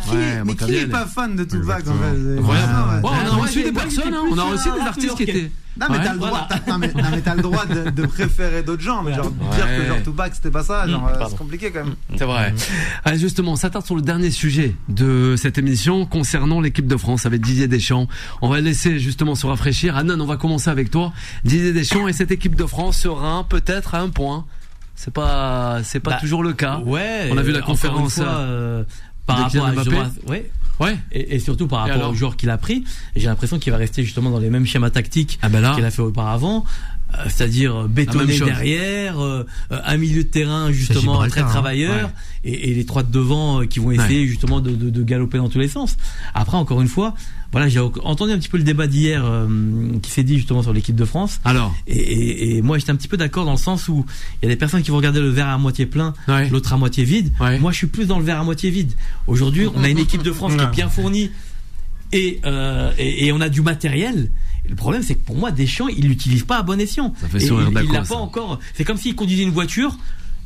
qui, 0.56 0.66
mais 0.68 0.74
est 0.78 0.88
pas 0.88 1.06
fan 1.06 1.36
de 1.36 1.44
Tupac 1.44 1.88
en 1.88 1.94
fait. 1.94 2.42
Ah, 2.50 3.00
on 3.04 3.08
a 3.10 3.42
reçu 3.42 3.64
des 3.64 3.72
personnes, 3.72 4.14
on 4.32 4.38
a 4.38 4.44
reçu 4.44 4.70
des 4.72 4.82
artistes 4.82 5.16
qui 5.16 5.24
étaient. 5.24 5.52
Non 5.76 5.88
mais 5.90 5.98
Ouais. 5.98 6.04
t'as 6.04 6.14
le 6.14 6.20
droit, 6.20 6.48
Voilà. 6.48 6.64
non, 6.68 6.78
mais, 6.78 6.88
non, 6.94 7.10
mais 7.10 7.36
le 7.36 7.42
droit 7.42 7.66
de, 7.66 7.90
de 7.90 8.06
préférer 8.06 8.62
d'autres 8.62 8.84
gens, 8.84 9.02
mais 9.02 9.12
genre 9.16 9.32
dire 9.32 9.66
que 9.66 9.88
genre 9.88 10.04
Tupac 10.04 10.36
c'était 10.36 10.52
pas 10.52 10.62
ça, 10.64 10.88
genre 10.88 11.08
euh, 11.08 11.26
c'est 11.28 11.36
compliqué 11.38 11.72
quand 11.72 11.84
même. 11.84 11.96
C'est 12.16 12.26
vrai. 12.26 12.54
Allez, 13.04 13.18
justement, 13.18 13.54
on 13.54 13.56
s'attarde 13.56 13.84
sur 13.84 13.96
le 13.96 14.04
dernier 14.04 14.30
sujet 14.30 14.76
de 14.88 15.34
cette 15.36 15.58
émission 15.58 16.06
concernant 16.06 16.62
l'équipe 16.62 16.86
de 16.86 16.96
France 16.96 17.26
avec 17.26 17.42
Didier 17.42 17.68
Deschamps. 17.68 18.08
On 18.44 18.50
va 18.50 18.62
laisser 18.62 19.00
justement 19.00 19.34
se 19.34 19.48
rafraîchir. 19.48 19.98
Anan, 19.98 20.22
on 20.22 20.28
va 20.28 20.38
commencer 20.38 20.70
avec 20.70 20.92
toi. 20.92 21.12
Didier 21.44 21.74
Deschamps 21.74 22.08
et 22.08 22.14
cette 22.14 22.30
équipe 22.30 22.56
de 22.56 22.68
France 22.68 22.98
sera 22.98 23.44
peut-être 23.50 23.96
à 23.96 24.02
un 24.02 24.10
point. 24.10 24.46
C'est 25.04 25.12
pas, 25.14 25.82
c'est 25.84 26.00
pas 26.00 26.12
Bah, 26.12 26.18
toujours 26.22 26.44
le 26.44 26.54
cas. 26.54 26.80
Ouais. 26.86 27.30
On 27.32 27.38
a 27.38 27.42
vu 27.42 27.52
la 27.52 27.62
conférence, 27.62 28.16
fois, 28.16 28.26
euh, 28.26 28.84
par 29.26 29.38
rapport 29.40 29.66
à 29.66 29.72
Mbappé. 29.74 29.98
ouais. 30.28 30.50
Ouais. 30.80 30.98
Et, 31.12 31.36
et 31.36 31.40
surtout 31.40 31.68
par 31.68 31.82
rapport 31.88 32.10
au 32.10 32.14
joueur 32.16 32.36
qu'il 32.36 32.50
a 32.50 32.58
pris, 32.58 32.84
j'ai 33.16 33.28
l'impression 33.28 33.60
qu'il 33.60 33.72
va 33.72 33.78
rester 33.78 34.02
justement 34.04 34.32
dans 34.32 34.40
les 34.40 34.50
mêmes 34.50 34.66
schémas 34.66 34.90
tactiques 34.90 35.38
Ah 35.44 35.50
ben 35.50 35.62
là. 35.62 35.76
qu'il 35.76 35.86
a 35.86 35.92
fait 35.92 36.02
auparavant, 36.02 36.64
euh, 36.66 36.93
c'est-à-dire 37.28 37.88
bétonner 37.88 38.34
chose. 38.34 38.48
derrière, 38.48 39.20
euh, 39.20 39.46
euh, 39.72 39.80
un 39.86 39.98
milieu 39.98 40.24
de 40.24 40.28
terrain 40.30 40.72
justement 40.72 41.26
très 41.28 41.42
hein. 41.42 41.46
travailleur, 41.48 42.12
et, 42.44 42.72
et 42.72 42.74
les 42.74 42.86
trois 42.86 43.04
de 43.04 43.12
devant 43.12 43.62
euh, 43.62 43.66
qui 43.66 43.80
vont 43.80 43.92
essayer 43.92 44.26
justement 44.28 44.60
de, 44.62 44.72
de, 44.72 44.90
de 44.90 45.04
galoper 45.04 45.38
dans 45.38 45.50
tous 45.50 45.60
les 45.60 45.68
sens. 45.68 45.98
Après, 46.34 46.58
encore 46.58 46.82
une 46.82 46.88
fois, 46.88 47.14
voilà, 47.52 47.70
j'ai 47.70 47.80
entendu 47.80 48.32
un 48.32 48.40
petit 48.40 48.50
peu 48.50 48.58
le 48.58 48.64
débat 48.64 48.88
d'hier 48.88 49.24
euh, 49.26 49.48
qui 50.02 50.10
s'est 50.10 50.24
dit 50.24 50.38
justement 50.38 50.64
sur 50.64 50.74
l'équipe 50.74 50.96
de 50.96 51.06
France. 51.06 51.40
Alors. 51.46 51.74
Et, 51.88 51.96
et, 51.98 52.58
et 52.58 52.62
moi, 52.64 52.78
j'étais 52.80 52.92
un 52.92 52.96
petit 52.96 53.08
peu 53.08 53.18
d'accord 53.18 53.46
dans 53.46 53.52
le 53.52 53.58
sens 53.58 53.88
où 53.88 54.06
il 54.42 54.46
y 54.46 54.52
a 54.52 54.54
des 54.54 54.58
personnes 54.58 54.82
qui 54.82 54.90
vont 54.90 54.98
regarder 54.98 55.20
le 55.22 55.30
verre 55.30 55.50
à 55.50 55.58
moitié 55.60 55.86
plein, 55.86 56.14
Ouais. 56.28 56.50
l'autre 56.50 56.74
à 56.74 56.78
moitié 56.78 57.04
vide. 57.04 57.32
Moi, 57.60 57.72
je 57.72 57.78
suis 57.78 57.88
plus 57.88 58.08
dans 58.08 58.18
le 58.18 58.26
verre 58.26 58.40
à 58.40 58.44
moitié 58.44 58.72
vide. 58.72 58.94
Aujourd'hui, 59.28 59.68
on 59.76 59.84
a 59.84 59.90
une 59.90 60.00
équipe 60.00 60.24
de 60.24 60.32
France 60.32 60.56
qui 60.56 60.64
est 60.64 60.72
bien 60.72 60.90
fournie 60.90 61.30
euh, 62.16 62.92
et 62.98 63.32
on 63.32 63.42
a 63.42 63.50
du 63.50 63.62
matériel. 63.62 64.30
Et 64.66 64.70
le 64.70 64.76
problème, 64.76 65.04
c'est 65.04 65.16
que 65.16 65.26
pour 65.26 65.36
moi, 65.36 65.52
Deschamps, 65.52 65.88
il 65.90 66.08
l'utilise 66.08 66.44
pas 66.44 66.58
à 66.60 66.62
bon 66.64 66.80
escient. 66.80 67.14
Ça 67.20 67.28
fait 67.28 67.40
sourire 67.40 67.68
il, 67.70 67.74
Daco, 67.74 67.88
il 67.88 67.94
l'a 67.94 68.06
ça. 68.06 68.16
pas 68.16 68.22
encore. 68.22 68.60
C'est 68.74 68.84
comme 68.86 68.98
s'il 68.98 69.16
conduisait 69.16 69.44
une 69.44 69.50
voiture 69.52 69.98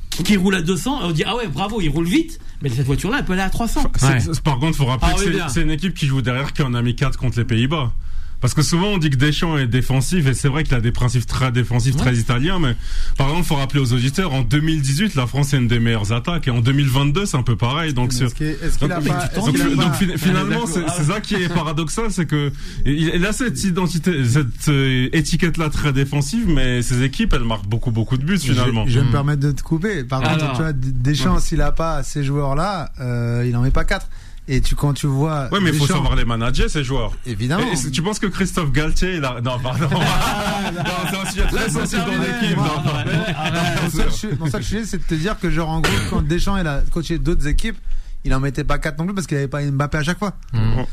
qui, 0.09 0.23
qui 0.23 0.37
roule 0.37 0.55
à 0.55 0.61
200 0.61 1.01
et 1.01 1.05
on 1.05 1.11
dit 1.11 1.23
ah 1.25 1.35
ouais 1.35 1.47
bravo 1.47 1.79
il 1.81 1.89
roule 1.89 2.07
vite 2.07 2.39
mais 2.61 2.69
cette 2.69 2.85
voiture 2.87 3.11
là 3.11 3.17
elle 3.19 3.25
peut 3.25 3.33
aller 3.33 3.41
à 3.43 3.49
300 3.49 3.91
C'est- 3.97 4.05
Ouais. 4.07 4.19
c'est- 4.19 4.41
Par 4.41 4.57
contre, 4.57 4.75
faut 4.77 4.85
rappeler 4.85 5.11
Ah 5.11 5.19
que 5.23 5.29
oui, 5.29 5.37
c'est 5.49 5.61
une 5.61 5.69
équipe 5.69 5.93
qui 5.93 6.07
joue 6.07 6.21
derrière 6.21 6.53
qui 6.53 6.63
en 6.63 6.73
a 6.73 6.81
mis 6.81 6.95
4 6.95 7.17
contre 7.19 7.37
les 7.37 7.45
Pays-Bas. 7.45 7.91
Parce 8.39 8.53
que 8.53 8.61
souvent 8.61 8.87
on 8.89 8.97
dit 8.99 9.09
que 9.09 9.15
Deschamps 9.15 9.57
est 9.57 9.65
défensif 9.67 10.27
et 10.27 10.33
c'est 10.35 10.47
vrai 10.47 10.63
qu'il 10.63 10.75
a 10.75 10.79
des 10.81 10.91
principes 10.91 11.25
très 11.25 11.51
défensifs, 11.51 11.95
très 11.97 12.15
italiens, 12.17 12.59
mais 12.59 12.75
par 13.17 13.29
exemple 13.29 13.47
faut 13.47 13.55
rappeler 13.55 13.79
aux 13.79 13.93
auditeurs, 13.93 14.33
en 14.33 14.41
2018 14.41 15.15
la 15.15 15.25
France 15.25 15.53
est 15.53 15.57
une 15.57 15.67
des 15.67 15.79
meilleures 15.79 16.11
attaques 16.13 16.47
et 16.47 16.51
en 16.51 16.59
2022 16.61 17.25
c'est 17.25 17.37
un 17.37 17.41
peu 17.43 17.55
pareil. 17.55 17.93
Donc 17.95 18.13
sur- 18.13 18.27
Est-ce 18.27 18.35
qu'il 18.35 18.45
est-ce 18.47 18.77
qu'il 18.77 18.87
donc, 18.87 18.97
a 18.97 18.99
mais 19.01 19.09
pas, 19.09 19.19
tu 19.19 19.25
est-ce 19.25 19.35
t'en 19.45 19.51
qu'il 19.51 19.61
a 19.61 19.65
dis. 19.69 19.75
pas- 19.75 19.83
Donc, 19.83 19.93
fin- 19.95 20.17
finalement, 20.17 20.67
c'est 20.67 20.83
Ah 20.87 20.93
c'est 20.95 21.03
ça 21.05 21.19
qui 21.19 21.33
est 21.35 21.49
paradoxal, 21.53 22.05
c'est 22.11 22.25
que 22.27 22.51
il 22.85 23.25
a 23.25 23.33
cette 23.33 23.63
identité, 23.63 24.23
cette 24.23 24.69
euh, 24.69 25.09
étiquette-là 25.13 25.69
très 25.69 25.91
défensive, 25.91 26.47
mais 26.47 26.81
ses 26.83 27.01
équipes, 27.03 27.33
elles 27.33 27.43
marquent 27.43 27.67
beaucoup, 27.67 27.91
beaucoup 27.91 28.17
de 28.17 28.23
buts 28.23 28.37
finalement. 28.39 28.85
Je, 28.85 28.91
je 28.91 28.99
vais 28.99 29.05
me 29.05 29.11
permettre 29.11 29.41
de 29.41 29.51
te 29.51 29.63
couper. 29.63 30.03
Par 30.03 30.21
contre, 30.21 30.51
tu 30.53 30.57
vois, 30.61 30.73
Deschamps, 30.73 31.39
s'il 31.39 31.61
a 31.61 31.71
pas 31.71 32.03
ces 32.03 32.23
joueurs-là, 32.23 32.91
euh, 32.99 33.45
il 33.47 33.55
en 33.55 33.61
met 33.63 33.71
pas 33.71 33.83
quatre. 33.83 34.07
Et 34.49 34.61
tu, 34.61 34.75
quand 34.75 34.93
tu 34.93 35.07
vois. 35.07 35.49
Ouais, 35.51 35.59
mais 35.61 35.71
il 35.71 35.75
faut 35.77 35.87
savoir 35.87 36.15
les 36.15 36.23
manager, 36.23 36.69
ces 36.69 36.83
joueurs. 36.83 37.11
Évidemment. 37.25 37.65
Et 37.69 37.91
tu 37.91 38.01
penses 38.01 38.17
que 38.19 38.27
Christophe 38.27 38.71
Galtier, 38.71 39.17
il 39.17 39.25
a... 39.25 39.41
Non, 39.41 39.59
pardon. 39.59 39.89
non, 39.91 40.83
c'est 41.09 41.17
un 41.17 41.25
sujet 41.29 41.47
très 41.47 41.69
sensible 41.69 42.03
dans 42.05 42.11
l'équipe. 42.23 42.57
non. 42.57 44.35
Mon 44.39 44.49
seul, 44.49 44.63
sujet, 44.63 44.85
c'est 44.85 44.97
de 44.99 45.03
te 45.03 45.15
dire 45.15 45.37
que, 45.39 45.49
genre, 45.49 45.69
en 45.69 45.81
gros, 45.81 45.91
quand 46.09 46.21
Deschamps 46.21 46.57
il 46.57 46.67
a 46.67 46.81
coaché 46.91 47.17
d'autres 47.19 47.47
équipes, 47.47 47.77
il 48.23 48.33
en 48.33 48.39
mettait 48.39 48.63
pas 48.63 48.77
quatre 48.79 48.97
non 48.97 49.05
plus 49.05 49.13
parce 49.13 49.27
qu'il 49.27 49.37
avait 49.37 49.47
pas 49.47 49.61
Mbappé 49.63 49.97
à 49.97 50.03
chaque 50.03 50.19
fois. 50.19 50.33
Donc, 50.53 50.87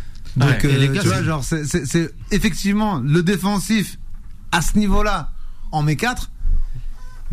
Ouais. 0.48 0.58
euh, 0.64 0.68
Et 0.70 0.78
les 0.78 0.88
gars, 0.88 1.02
tu 1.02 1.06
vois, 1.08 1.22
genre, 1.22 1.44
c'est- 1.44 1.64
c'est 1.64 1.86
c'est 1.86 2.10
effectivement 2.32 2.98
le 2.98 3.22
défensif 3.22 3.98
à 4.50 4.62
ce 4.62 4.76
niveau-là 4.78 5.30
en 5.70 5.82
met 5.82 5.94
4. 5.96 6.30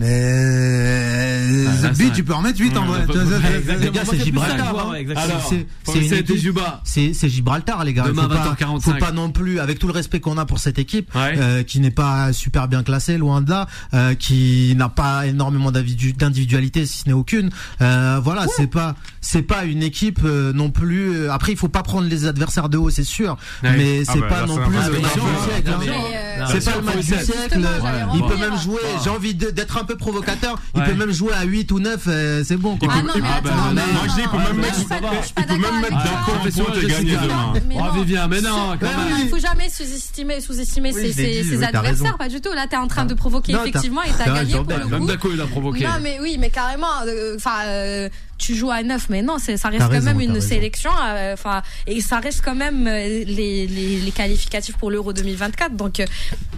Mais 0.02 1.64
là, 1.82 1.90
Beat, 1.90 1.98
vrai. 2.08 2.12
tu 2.16 2.24
peux 2.24 2.34
en 2.34 2.42
mettre 2.42 2.60
8 2.60 2.78
en 2.78 2.86
vrai. 2.86 3.06
Les 3.80 3.92
gars, 3.92 4.02
c'est 4.10 4.24
Gibraltar, 4.24 4.76
c'est- 6.84 7.14
c'est 7.14 7.30
Gibraltar, 7.30 7.84
les 7.84 7.94
gars. 7.94 8.04
Demain, 8.04 8.24
faut, 8.24 8.30
pas, 8.30 8.36
20h45. 8.36 8.82
faut 8.94 9.00
pas 9.00 9.12
non 9.12 9.32
plus, 9.32 9.60
avec 9.60 9.80
tout 9.80 9.88
le 9.88 9.94
respect 9.94 10.20
qu'on 10.20 10.38
a 10.38 10.46
pour 10.46 10.60
cette 10.60 10.80
équipe, 10.80 11.14
Ouais. 11.16 11.36
euh, 11.38 11.64
qui 11.64 11.80
n'est 11.80 11.92
pas 11.92 12.34
super 12.34 12.68
bien 12.68 12.84
classée, 12.84 13.18
loin 13.18 13.42
de 13.42 13.50
là, 13.50 13.68
euh, 13.94 14.14
qui 14.16 14.74
n'a 14.76 14.90
pas 14.90 15.26
énormément 15.28 15.72
d'individu- 15.72 16.14
d'individualité, 16.14 16.86
si 16.86 17.00
ce 17.00 17.08
n'est 17.08 17.14
aucune. 17.14 17.50
Euh, 17.82 18.20
voilà, 18.24 18.46
c'est 18.56 18.68
pas, 18.68 18.96
c'est 19.22 19.42
pas 19.42 19.64
une 19.66 19.84
équipe 19.84 20.20
euh, 20.24 20.54
non 20.54 20.70
plus. 20.72 21.16
euh, 21.16 21.32
Après, 21.32 21.52
il 21.52 21.58
faut 21.58 21.68
pas 21.70 21.84
prendre 21.84 22.08
les 22.08 22.26
adversaires 22.26 22.70
de 22.70 22.78
haut, 22.78 22.90
c'est 22.90 23.04
sûr, 23.04 23.38
Ouais. 23.64 23.76
mais 23.78 24.04
Ah 24.08 24.12
c'est 24.14 24.20
bah, 24.20 24.28
pas 24.28 24.46
non 24.46 24.58
plus 24.58 24.74
le 24.76 25.00
match 25.00 25.14
du 25.14 25.52
siècle. 25.52 25.72
Euh, 25.72 26.46
C'est 26.52 26.66
pas 26.66 26.76
le 26.78 26.82
match 26.84 26.96
du 26.98 27.04
siècle. 27.04 27.60
Il 28.16 28.22
peut 28.24 28.38
même 28.38 28.60
jouer. 28.60 28.80
J'ai 29.04 29.10
envie 29.10 29.34
d'être 29.36 29.78
un 29.78 29.84
peu 29.84 29.91
provocateur. 29.96 30.56
Il 30.76 30.80
Ouais. 30.82 30.88
peut 30.88 30.94
même 30.96 31.12
jouer 31.12 31.34
à 31.34 31.44
8 31.44 31.72
ou 31.72 31.80
9 31.80 32.04
euh, 32.08 32.44
C'est 32.46 32.58
bon. 32.58 32.78
Quoi. 32.78 32.90
Ah 32.92 33.02
non, 33.02 33.14
il- 33.16 33.22
mais 33.22 33.28
ah 33.32 33.38
attends, 33.38 33.50
bah, 33.50 33.56
non, 33.68 33.74
moi, 33.74 33.84
non, 33.94 34.10
je 34.10 34.16
dis, 34.16 34.22
il 34.22 34.30
peut 34.30 34.38
même 34.38 34.46
mais 34.56 34.62
mettre, 34.62 34.88
d'accord 34.90 35.12
mettre 35.12 35.74
avec 35.78 35.90
d'un 35.92 36.00
ça. 36.00 36.06
camp 36.26 36.32
Professeur 36.34 36.66
pour 36.66 36.76
te 36.76 36.80
Jessica. 36.80 36.98
gagner 37.00 37.18
demain. 37.18 37.54
Mais 37.68 37.76
Oh, 37.78 37.84
non. 37.84 37.92
Vivien, 37.92 38.28
mais 38.28 38.42
non, 38.42 38.78
quand 38.80 38.86
même. 38.88 39.18
Il 39.24 39.30
faut 39.30 39.38
jamais 39.40 39.70
sous-estimer, 39.70 40.42
ses, 40.42 41.64
adversaires, 41.64 42.18
pas 42.18 42.30
du 42.30 42.42
tout. 42.42 42.52
Là, 42.54 42.68
t'es 42.70 42.78
en 42.78 42.88
train 42.88 43.06
de 43.06 43.14
provoquer 43.14 43.54
effectivement 43.54 44.04
et 44.04 44.10
t'as 44.18 44.26
gagné 44.26 44.40
raison, 44.40 44.64
pour 44.66 44.78
le 44.78 44.86
Même. 44.88 45.06
Daco, 45.06 45.30
il 45.34 45.42
a 45.42 45.48
provoqué. 45.48 45.84
Non, 45.86 45.92
mais 46.02 46.20
oui, 46.22 46.38
mais 46.40 46.50
carrément. 46.50 46.88
euh, 47.08 47.36
Enfin, 47.36 47.64
euh, 47.66 48.10
tu 48.42 48.56
joues 48.56 48.72
à 48.72 48.82
9, 48.84 49.08
mais 49.10 49.22
non, 49.22 49.38
c'est- 49.40 49.58
ça 49.58 49.70
reste 49.70 49.84
quand 49.84 49.90
raison, 49.90 50.06
même 50.08 50.20
une 50.20 50.42
sélection. 50.42 50.92
euh, 51.04 51.34
Enfin, 51.34 51.62
et 51.88 52.02
ça 52.02 52.20
reste 52.20 52.42
quand 52.44 52.56
même 52.56 52.88
euh, 52.88 52.92
les, 53.26 53.68
les, 53.68 54.00
les 54.00 54.12
qualificatifs 54.12 54.76
pour 54.78 54.90
l'Euro 54.92 55.14
2024. 55.14 55.76
Donc, 55.76 56.00
euh, 56.00 56.06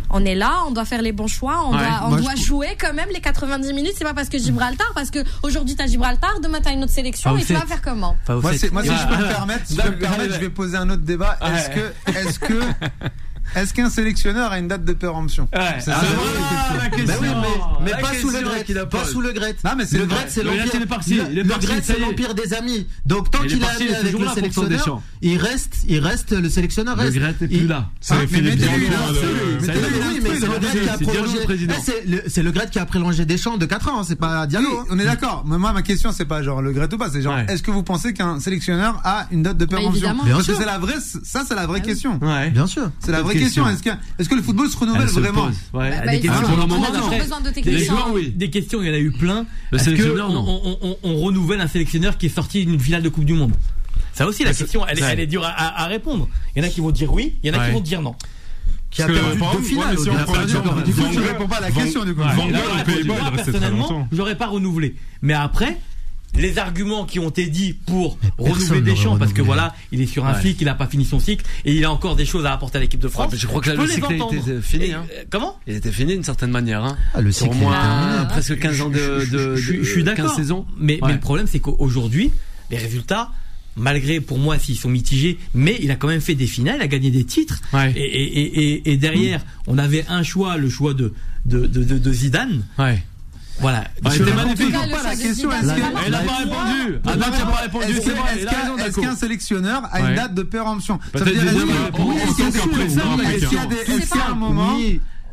on 0.09 0.23
est 0.25 0.36
là, 0.36 0.61
on 0.67 0.71
doit 0.71 0.86
faire 0.86 1.01
les 1.01 1.11
bons 1.11 1.27
choix, 1.27 1.65
on 1.67 1.73
Ouais. 1.73 1.79
doit, 1.79 2.01
on 2.05 2.09
Moi, 2.09 2.21
doit 2.21 2.36
je- 2.36 2.43
jouer 2.43 2.77
quand 2.79 2.93
même 2.93 3.09
les 3.13 3.19
90 3.21 3.73
minutes. 3.73 3.93
C'est 3.97 4.03
pas 4.05 4.13
parce 4.13 4.29
que 4.29 4.38
Gibraltar, 4.38 4.88
parce 4.95 5.09
que 5.11 5.19
aujourd'hui 5.43 5.75
t'as 5.75 5.88
Gibraltar, 5.88 6.39
demain 6.41 6.59
t'as 6.63 6.71
une 6.73 6.84
autre 6.84 6.93
sélection 6.93 7.36
et 7.38 7.43
tu 7.43 7.53
vas 7.53 7.65
faire 7.65 7.81
comment? 7.81 8.15
Moi, 8.29 8.53
si 8.53 8.65
Ouais. 8.69 8.71
je 8.86 9.07
peux 9.07 9.23
me 9.23 9.27
permettre, 9.29 9.67
si 9.67 9.75
je 9.75 9.81
peux 9.81 9.89
me 9.89 9.99
permettre, 9.99 10.34
je 10.36 10.39
vais 10.39 10.49
poser 10.49 10.77
un 10.77 10.89
autre 10.89 11.01
débat. 11.03 11.38
Est-ce 11.41 11.69
que, 11.69 11.93
est-ce 12.17 12.39
que, 12.39 12.53
est-ce 13.55 13.73
qu'un 13.73 13.89
sélectionneur 13.89 14.51
a 14.51 14.59
une 14.59 14.67
date 14.67 14.85
de 14.85 14.93
péremption 14.93 15.47
Ouais. 15.53 15.59
C'est 15.79 15.91
Ah, 15.91 15.99
ça, 16.01 16.05
voilà, 16.15 16.83
la 16.83 16.89
question. 16.89 17.05
la 17.05 17.05
Bah 17.05 17.13
oui, 17.21 17.27
question. 17.27 17.41
mais, 17.41 17.85
mais 17.85 17.91
La 17.91 17.97
pas 17.97 18.07
sous 18.13 18.27
le 18.29 18.33
question 18.33 18.49
Gret, 18.49 18.77
a 18.79 18.85
pas 18.85 19.05
sous 19.05 19.21
le 19.21 19.31
Gret. 19.31 19.55
Non, 19.63 19.71
mais 19.77 19.85
c'est 19.85 19.97
le. 19.97 20.05
Gret, 20.05 20.25
c'est 20.27 20.43
l'empire. 20.43 20.63
Le 20.65 21.43
c'est 21.83 22.33
des 22.47 22.53
amis. 22.53 22.87
Donc 23.05 23.31
tant 23.31 23.39
qu'il 23.39 23.57
est 23.57 23.59
parti, 23.59 23.83
ami 23.83 23.93
avec 23.95 24.13
le 24.13 24.19
des 24.19 24.33
sélectionneur, 24.33 24.85
champs. 24.85 25.03
il 25.21 25.37
reste, 25.37 25.77
il 25.87 25.99
reste, 25.99 26.31
le 26.31 26.49
sélectionneur 26.49 26.95
Le 26.95 27.03
reste. 27.03 27.15
Gret 27.17 27.35
est 27.41 27.47
Il- 27.49 27.59
plus 27.59 27.67
là. 27.67 27.89
C'est 28.01 28.13
Ah, 28.13 28.17
le- 28.21 28.27
Gret 30.59 30.71
qui 30.71 30.89
a 30.89 30.97
prolongé. 30.97 31.37
Eh, 31.47 32.69
qui 32.69 32.79
a 32.79 32.85
prolongé 32.85 33.25
Deschamps 33.25 33.57
de 33.57 33.65
4 33.65 33.89
ans, 33.89 34.03
c'est 34.03 34.15
pas 34.15 34.45
Diallo. 34.47 34.69
Hein. 34.81 34.85
on 34.89 34.99
est 34.99 35.05
d'accord. 35.05 35.43
Mais 35.47 35.57
moi, 35.57 35.73
ma 35.73 35.81
question, 35.81 36.11
c'est 36.11 36.25
pas 36.25 36.41
genre 36.43 36.61
le 36.61 36.71
Gret 36.71 36.93
ou 36.93 36.97
pas. 36.97 37.09
C'est 37.11 37.21
genre, 37.21 37.37
est-ce 37.47 37.63
que 37.63 37.71
vous 37.71 37.83
pensez 37.83 38.13
qu'un 38.13 38.39
sélectionneur 38.39 38.99
a 39.03 39.27
une 39.31 39.43
date 39.43 39.57
de 39.57 39.65
péremption? 39.65 40.15
que 40.37 40.43
sûr. 40.43 40.57
c'est 40.57 40.65
la 40.65 40.77
vraie, 40.79 40.95
ça, 41.23 41.43
c'est 41.47 41.55
la 41.55 41.65
vraie 41.67 41.81
question. 41.81 42.19
Ouais. 42.21 42.49
Bien 42.51 42.67
sûr. 42.67 42.89
C'est 42.99 43.11
la 43.11 43.21
vraie 43.21 43.32
question. 43.39 43.63
question. 43.65 43.97
Est-ce 44.19 44.29
que, 44.29 44.36
le 44.36 44.41
football 44.41 44.69
se 44.69 44.77
renouvelle 44.77 45.09
se 45.09 45.19
vraiment 45.19 45.45
pose. 45.47 45.55
Ouais. 45.73 45.89
Bah, 45.89 46.11
des 46.11 46.17
il 46.17 46.21
questions 46.21 46.41
faut- 46.41 46.47
pour 46.47 46.57
le 46.57 46.63
on 46.63 46.67
moment, 46.67 46.84
a 46.84 46.88
toujours 46.91 47.09
non. 47.11 47.17
besoin 47.17 47.39
de 47.41 47.45
Des, 47.49 47.53
techniciens. 47.53 47.86
joueurs, 47.93 48.11
oui. 48.13 48.29
des 48.36 48.49
questions, 48.49 48.81
il 48.81 48.88
y 48.88 48.91
en 48.91 48.93
a 48.93 48.97
eu 48.99 49.11
plein. 49.11 49.45
Le 49.71 49.77
Est-ce 49.77 49.86
que 49.89 49.91
sélectionneur, 49.91 50.29
on, 50.29 50.34
non. 50.34 50.61
on, 50.63 50.77
on- 50.81 50.97
on 51.03 51.17
renouvelle 51.21 51.61
un 51.61 51.67
sélectionneur 51.67 52.17
qui 52.17 52.27
est 52.27 52.36
sorti 52.36 52.65
d'une 52.65 52.79
finale 52.79 53.01
de 53.03 53.09
Coupe 53.09 53.25
du 53.25 53.34
Monde? 53.34 53.53
Ça 54.13 54.27
aussi, 54.27 54.43
la 54.43 54.53
question, 54.53 54.86
elle, 54.88 54.99
est- 54.99 55.01
Ouais. 55.03 55.09
elle 55.13 55.19
est 55.21 55.27
dure 55.27 55.43
à, 55.45 55.86
répondre. 55.88 56.27
Il 56.55 56.61
y 56.61 56.65
en 56.65 56.67
a 56.67 56.71
qui 56.71 56.81
vont 56.81 56.91
dire 56.91 57.11
oui, 57.13 57.36
il 57.43 57.49
y 57.49 57.51
en 57.51 57.57
a 57.57 57.61
Ouais. 57.61 57.67
qui 57.69 57.73
vont 57.73 57.81
dire 57.81 58.01
non. 58.01 58.15
Qui 58.91 59.01
a 59.01 59.07
perdu 59.07 59.19
deux 59.57 59.63
finales. 59.63 59.97
si 59.97 60.03
Du 60.03 60.93
coup, 60.93 61.01
tu 61.11 61.19
réponds 61.19 61.47
pas 61.47 61.55
à 61.57 61.61
la 61.61 61.71
question, 61.71 62.05
du 62.05 62.13
coup. 62.13 62.21
Van 62.21 62.47
Gaal, 62.47 62.84
Pays-Bas, 62.86 63.13
il 63.47 63.53
très 63.53 63.69
longtemps. 63.71 64.07
j'aurais 64.11 64.36
pas 64.36 64.47
renouvelé. 64.47 64.95
Mais 65.23 65.34
après, 65.34 65.77
les 66.36 66.57
arguments 66.57 67.05
qui 67.05 67.19
ont 67.19 67.29
été 67.29 67.47
dits 67.47 67.73
pour 67.73 68.17
renouveler 68.38 68.81
Deschamps, 68.81 69.17
parce 69.17 69.34
que 69.34 69.41
voilà, 69.41 69.75
il 69.91 70.01
est 70.01 70.05
sur 70.07 70.25
un 70.25 70.34
Ouais. 70.34 70.39
flic, 70.39 70.59
il 70.61 70.67
a 70.69 70.73
pas 70.75 70.88
fini 70.88 71.05
son 71.05 71.19
cycle, 71.19 71.45
et 71.65 71.73
il 71.75 71.84
a 71.86 71.91
encore 71.91 72.15
des 72.15 72.25
choses 72.25 72.45
à 72.45 72.53
apporter 72.53 72.77
à 72.77 72.81
l'équipe 72.81 72.99
de 72.99 73.07
France. 73.07 73.25
Ouais, 73.27 73.29
mais 73.34 73.38
je 73.39 73.47
crois 73.47 73.61
que 73.61 73.69
là, 73.69 73.75
le 73.75 73.84
les 73.86 73.93
cycle 73.93 74.13
été 74.13 74.61
fini, 74.61 74.86
Et, 74.86 74.93
hein. 74.93 75.05
euh, 75.11 75.23
comment? 75.29 75.57
Il 75.67 75.75
était 75.75 75.91
fini 75.91 76.13
d'une 76.13 76.23
certaine 76.23 76.51
manière. 76.51 76.84
Hein. 76.84 76.97
Ah, 77.13 77.21
le 77.21 77.31
cycle 77.31 77.51
est 77.55 77.59
moins 77.59 77.79
terminé. 77.79 78.27
presque 78.29 78.57
15 78.59 78.81
ans 78.81 78.89
de, 78.89 79.25
de, 79.31 79.55
je, 79.55 79.73
je- 79.73 79.84
je 79.84 79.89
suis 79.91 80.03
d'accord. 80.03 80.25
15 80.27 80.36
saisons. 80.36 80.65
Mais, 80.79 80.99
le 81.07 81.19
problème, 81.19 81.45
c'est 81.47 81.59
qu'aujourd'hui, 81.59 82.31
les 82.71 82.77
résultats, 82.77 83.29
malgré 83.75 84.19
pour 84.19 84.38
moi 84.39 84.59
s'ils 84.59 84.77
sont 84.77 84.89
mitigés, 84.89 85.38
mais 85.53 85.77
il 85.81 85.89
a 85.91 85.95
quand 85.95 86.07
même 86.07 86.21
fait 86.21 86.36
des 86.36 86.47
finales, 86.47 86.77
il 86.79 86.84
a 86.84 86.88
gagné 86.88 87.11
des 87.11 87.23
titres. 87.25 87.59
Ouais. 87.73 87.91
Et, 87.95 88.01
et, 88.01 88.39
et, 88.39 88.73
et- 88.73 88.91
et 88.93 88.97
derrière, 88.97 89.41
on 89.67 89.77
avait 89.77 90.05
un 90.09 90.23
choix, 90.23 90.57
le 90.57 90.69
choix 90.69 90.93
de, 90.93 91.13
de, 91.45 91.65
de, 91.67 91.84
de, 91.84 91.97
de 91.97 92.13
Zidane. 92.13 92.63
Ouais. 92.79 93.03
Voilà. 93.60 93.84
Bah, 94.01 94.12
C'était 94.12 94.34
magnifique. 94.34 94.72
Cas, 94.72 94.88
pas 94.88 95.04
la 95.04 95.16
question. 95.16 95.49
Elle 95.51 95.66
n'a 95.66 95.76
ah, 95.76 96.10
bah, 96.10 96.18
pas 96.26 96.38
répondu. 96.38 96.99
Ah, 97.06 97.16
bah, 97.16 97.26
pas 97.51 97.58
répondu. 97.58 97.99
C'est 98.04 98.12
vrai. 98.12 98.86
Est-ce 98.86 98.99
qu'un 98.99 99.16
sélectionneur 99.16 99.84
a 99.91 100.01
une 100.01 100.16
date 100.16 100.34
de 100.34 100.43
péremption 100.43 100.99
Ça 101.14 101.24
veut 101.24 101.32
dire 101.32 101.43
est-ce 101.43 102.36
qu'il 103.47 103.58
y 103.58 103.62
a 103.62 103.66
des 103.66 103.76
est-ce 103.76 104.10
qu'il 104.12 104.20
y 104.20 104.24
a 104.24 104.30
un 104.30 104.36
moment 104.36 104.78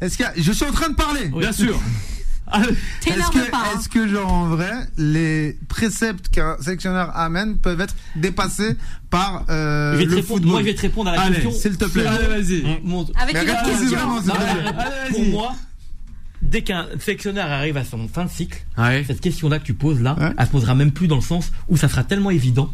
je 0.03 0.53
suis 0.53 0.65
en 0.65 0.73
train 0.73 0.89
de 0.89 0.95
parler. 0.95 1.29
Bien 1.29 1.53
sûr. 1.53 1.79
Est-ce 2.53 3.31
que, 3.31 3.39
est 3.39 3.89
que, 3.89 4.09
genre, 4.09 4.33
en 4.33 4.49
vrai, 4.49 4.73
les 4.99 5.57
préceptes 5.69 6.31
qu'un 6.31 6.57
sélectionneur 6.61 7.17
amène 7.17 7.59
peuvent 7.59 7.81
être 7.81 7.95
dépassés 8.17 8.77
par 9.09 9.45
euh, 9.51 10.05
le 10.05 10.21
football 10.21 10.51
Moi, 10.51 10.61
je 10.61 10.65
vais 10.67 10.75
te 10.75 10.81
répondre 10.81 11.11
à 11.11 11.17
la 11.17 11.23
allez, 11.23 11.35
question. 11.35 11.53
S'il 11.53 11.77
te 11.77 11.85
plaît. 11.85 12.07
Allez, 12.07 12.27
vas-y. 12.27 12.65
Avec 13.21 13.37
une 13.37 13.79
question. 13.79 13.99
Pour 15.11 15.25
moi, 15.27 15.55
dès 16.51 16.63
qu'un 16.63 16.87
sélectionneur 16.99 17.51
arrive 17.51 17.77
à 17.77 17.85
son 17.85 18.09
fin 18.09 18.25
de 18.25 18.31
cycle, 18.31 18.65
Ouais. 18.79 19.05
cette 19.07 19.21
question-là 19.21 19.59
que 19.59 19.65
tu 19.65 19.75
poses 19.75 20.01
là, 20.01 20.17
Ouais. 20.19 20.31
elle 20.39 20.47
se 20.47 20.51
posera 20.51 20.75
même 20.75 20.93
plus 20.93 21.07
dans 21.09 21.17
le 21.17 21.23
sens 21.23 21.53
où 21.69 21.77
ça 21.77 21.89
sera 21.89 22.05
tellement 22.05 22.31
évident 22.31 22.71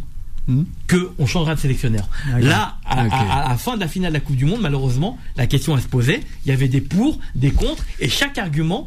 Hmm. 0.49 0.62
que 0.87 1.11
on 1.18 1.27
changera 1.27 1.57
de 1.57 1.61
sélectionneur. 1.61 2.09
Là, 2.39 2.77
à, 2.85 3.01
à- 3.01 3.47
à 3.47 3.49
la 3.49 3.57
fin 3.59 3.74
de 3.74 3.81
la 3.81 3.89
finale 3.89 4.12
de 4.12 4.14
la 4.14 4.20
Coupe 4.20 4.37
du 4.37 4.45
Monde, 4.45 4.61
malheureusement, 4.61 5.18
la 5.37 5.49
question 5.49 5.74
elle 5.77 5.83
se 5.83 5.89
posait. 5.89 6.20
Il 6.45 6.51
y 6.51 6.53
avait 6.53 6.68
des 6.68 6.81
pour, 6.81 7.18
des 7.35 7.51
contre, 7.51 7.85
et 7.99 8.09
chaque 8.09 8.39
argument 8.39 8.87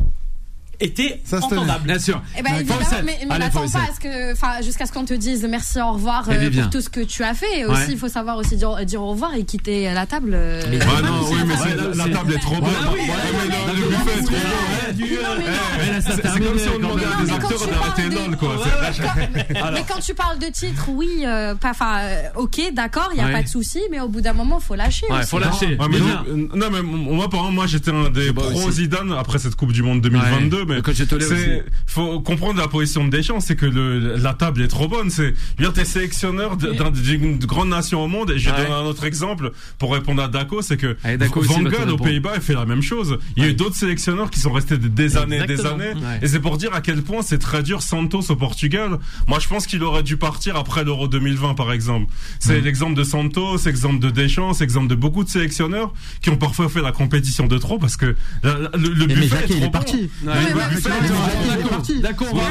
était 0.80 1.22
Ça 1.24 1.38
entendable. 1.38 1.86
Bien 1.86 2.00
sûr. 2.00 2.22
Eh 2.38 2.42
ben, 2.42 2.56
évidemment, 2.56 2.80
mais, 3.04 3.20
n'attends 3.38 3.68
pas 3.70 3.80
à 3.80 3.94
ce 3.94 4.00
que, 4.00 4.34
enfin, 4.34 4.62
jusqu'à 4.64 4.86
ce 4.86 4.92
qu'on 4.92 5.06
te 5.06 5.14
dise 5.14 5.46
merci, 5.50 5.80
au 5.82 5.94
revoir 5.94 6.28
Eh 6.32 6.36
euh, 6.36 6.52
pour 6.62 6.70
tout 6.70 6.82
ce 6.82 6.90
que 6.90 7.02
tu 7.02 7.24
as 7.24 7.34
fait. 7.34 7.60
Et 7.60 7.66
aussi, 7.66 7.80
Ouais. 7.82 7.88
il 7.92 7.98
faut 7.98 8.08
savoir 8.08 8.38
aussi 8.38 8.56
dire, 8.56 8.76
dire 8.86 9.02
au 9.02 9.10
revoir 9.12 9.34
et 9.36 9.44
quitter 9.44 9.92
la 9.94 10.06
table. 10.06 10.32
euh, 10.34 10.62
Mais- 10.70 10.78
non, 10.80 10.86
oui, 11.30 11.38
mais 11.46 11.54
la, 11.76 12.08
la 12.08 12.10
table 12.16 12.34
est 12.34 12.40
trop 12.40 12.56
bonne. 12.56 12.70
Oui, 12.94 13.00
mais 13.08 13.74
le- 13.74 13.88
buffet 13.88 14.20
est 14.20 14.24
trop 14.24 14.36
bon. 14.36 16.02
ça 16.02 16.12
C'est 16.16 16.40
comme 16.44 16.58
si 16.60 16.68
on 16.70 16.72
quand 16.74 16.78
demandait 16.80 17.06
à 17.06 17.18
Non, 17.20 17.24
des 17.26 17.32
acteurs 17.34 17.60
tu 17.60 17.70
d'arrêter 17.70 18.36
quoi. 18.38 18.56
Quand- 19.54 19.72
mais 19.74 19.84
quand 19.88 20.00
tu 20.00 20.14
parles 20.14 20.40
de 20.40 20.48
titre, 20.48 20.86
oui, 20.90 21.24
euh, 21.26 21.56
enfin, 21.64 22.00
euh, 22.00 22.24
ok, 22.36 22.62
d'accord, 22.74 23.10
il 23.14 23.20
y 23.22 23.24
a 23.26 23.30
pas 23.30 23.44
de 23.44 23.48
souci, 23.48 23.80
mais 23.92 24.00
au 24.00 24.08
bout 24.08 24.22
d'un 24.22 24.34
moment, 24.34 24.60
faut 24.60 24.76
lâcher. 24.76 25.06
Ouais, 25.10 25.26
faut 25.26 25.40
lâcher. 25.40 25.78
Nous- 25.78 26.50
non, 26.56 26.68
mais 26.72 26.82
moi, 26.82 27.30
par 27.30 27.40
exemple, 27.42 27.56
moi, 27.56 27.68
j'étais 27.68 27.92
un 27.92 28.10
des 28.10 28.32
Bah, 28.32 28.44
pro. 28.52 28.72
Zidane 28.72 29.12
après 29.14 29.40
cette 29.40 29.56
Coupe 29.56 29.72
du 29.74 29.84
Monde 29.84 30.02
2022, 30.02 30.60
Ouais. 30.60 30.66
Mais 30.70 31.20
c'est, 31.20 31.66
faut 31.88 32.20
comprendre 32.22 32.60
la 32.60 32.68
position 32.68 33.06
de 33.06 33.10
Deschamps, 33.10 33.40
c'est 33.40 33.56
que 33.56 33.66
le, 33.66 34.16
la 34.18 34.34
table 34.34 34.62
est 34.62 34.68
trop 34.68 34.88
bonne. 34.88 35.10
C'est, 35.10 35.34
je 35.58 35.64
veux 35.64 35.70
dire, 35.70 35.74
t'es 35.74 35.86
sélectionneur 35.86 36.58
d'une 36.58 37.38
grande 37.40 37.70
nation 37.70 38.04
au 38.04 38.08
monde, 38.08 38.32
et 38.32 38.40
je 38.40 38.46
vais 38.50 38.56
Ouais. 38.56 38.64
donner 38.64 38.76
un 38.76 38.84
autre 38.86 39.04
exemple 39.06 39.52
pour 39.78 39.94
répondre 39.94 40.22
à 40.24 40.28
Daco, 40.28 40.62
c'est 40.62 40.78
que 40.78 40.98
Allez, 41.04 41.18
Daco 41.18 41.42
Van 41.42 41.62
Gaal 41.62 41.90
aux. 41.92 41.98
Pays-Bas, 41.98 42.32
il 42.36 42.42
fait 42.42 42.54
la 42.54 42.66
même 42.66 42.82
chose. 42.82 43.18
Il 43.38 43.44
y 43.44 43.46
a 43.46 43.50
eu 43.50 43.54
d'autres 43.54 43.76
sélectionneurs 43.76 44.30
qui 44.32 44.40
sont 44.40 44.52
restés 44.52 44.78
des, 44.78 44.90
des 44.90 45.18
années, 45.18 45.38
des 45.46 45.54
Exactement. 45.54 45.76
années, 45.84 45.94
Ouais. 45.94 46.20
et 46.22 46.28
c'est 46.28 46.40
pour 46.40 46.58
dire 46.58 46.74
à 46.74 46.82
quel 46.82 47.02
point 47.04 47.22
c'est 47.22 47.38
très 47.38 47.62
dur 47.64 47.82
Santos 47.82 48.24
au 48.30 48.36
Portugal. 48.36 48.98
Moi, 49.28 49.40
je 49.40 49.48
pense 49.48 49.68
qu'il 49.68 49.84
aurait 49.84 50.04
dû 50.04 50.18
partir 50.18 50.56
après 50.56 50.84
l'Euro 50.84 51.08
2020, 51.08 51.54
par 51.56 51.72
exemple. 51.72 52.12
C'est 52.40 52.62
l'exemple 52.62 52.96
de 52.96 53.04
Santos, 53.04 53.58
exemple 53.68 54.00
de 54.00 54.10
Deschamps, 54.10 54.54
c'est 54.54 54.64
exemple 54.64 54.88
de 54.88 54.96
beaucoup 54.96 55.24
de 55.24 55.30
sélectionneurs 55.30 55.94
qui 56.22 56.30
ont 56.30 56.38
parfois 56.38 56.70
fait 56.70 56.82
la 56.82 56.92
compétition 56.92 57.48
de 57.48 57.58
trop 57.58 57.78
parce 57.78 57.98
que 57.98 58.16
la- 58.44 58.58
la- 58.58 58.70
le, 58.78 58.90
le 58.90 59.08
Mais 59.08 59.16
buffet 59.16 59.44
est 59.44 59.48
trop 59.48 59.60
bon. 59.60 59.66
Est 59.66 59.72
parti. 59.72 60.10
Ouais. 60.24 60.34
Moi, 62.34 62.44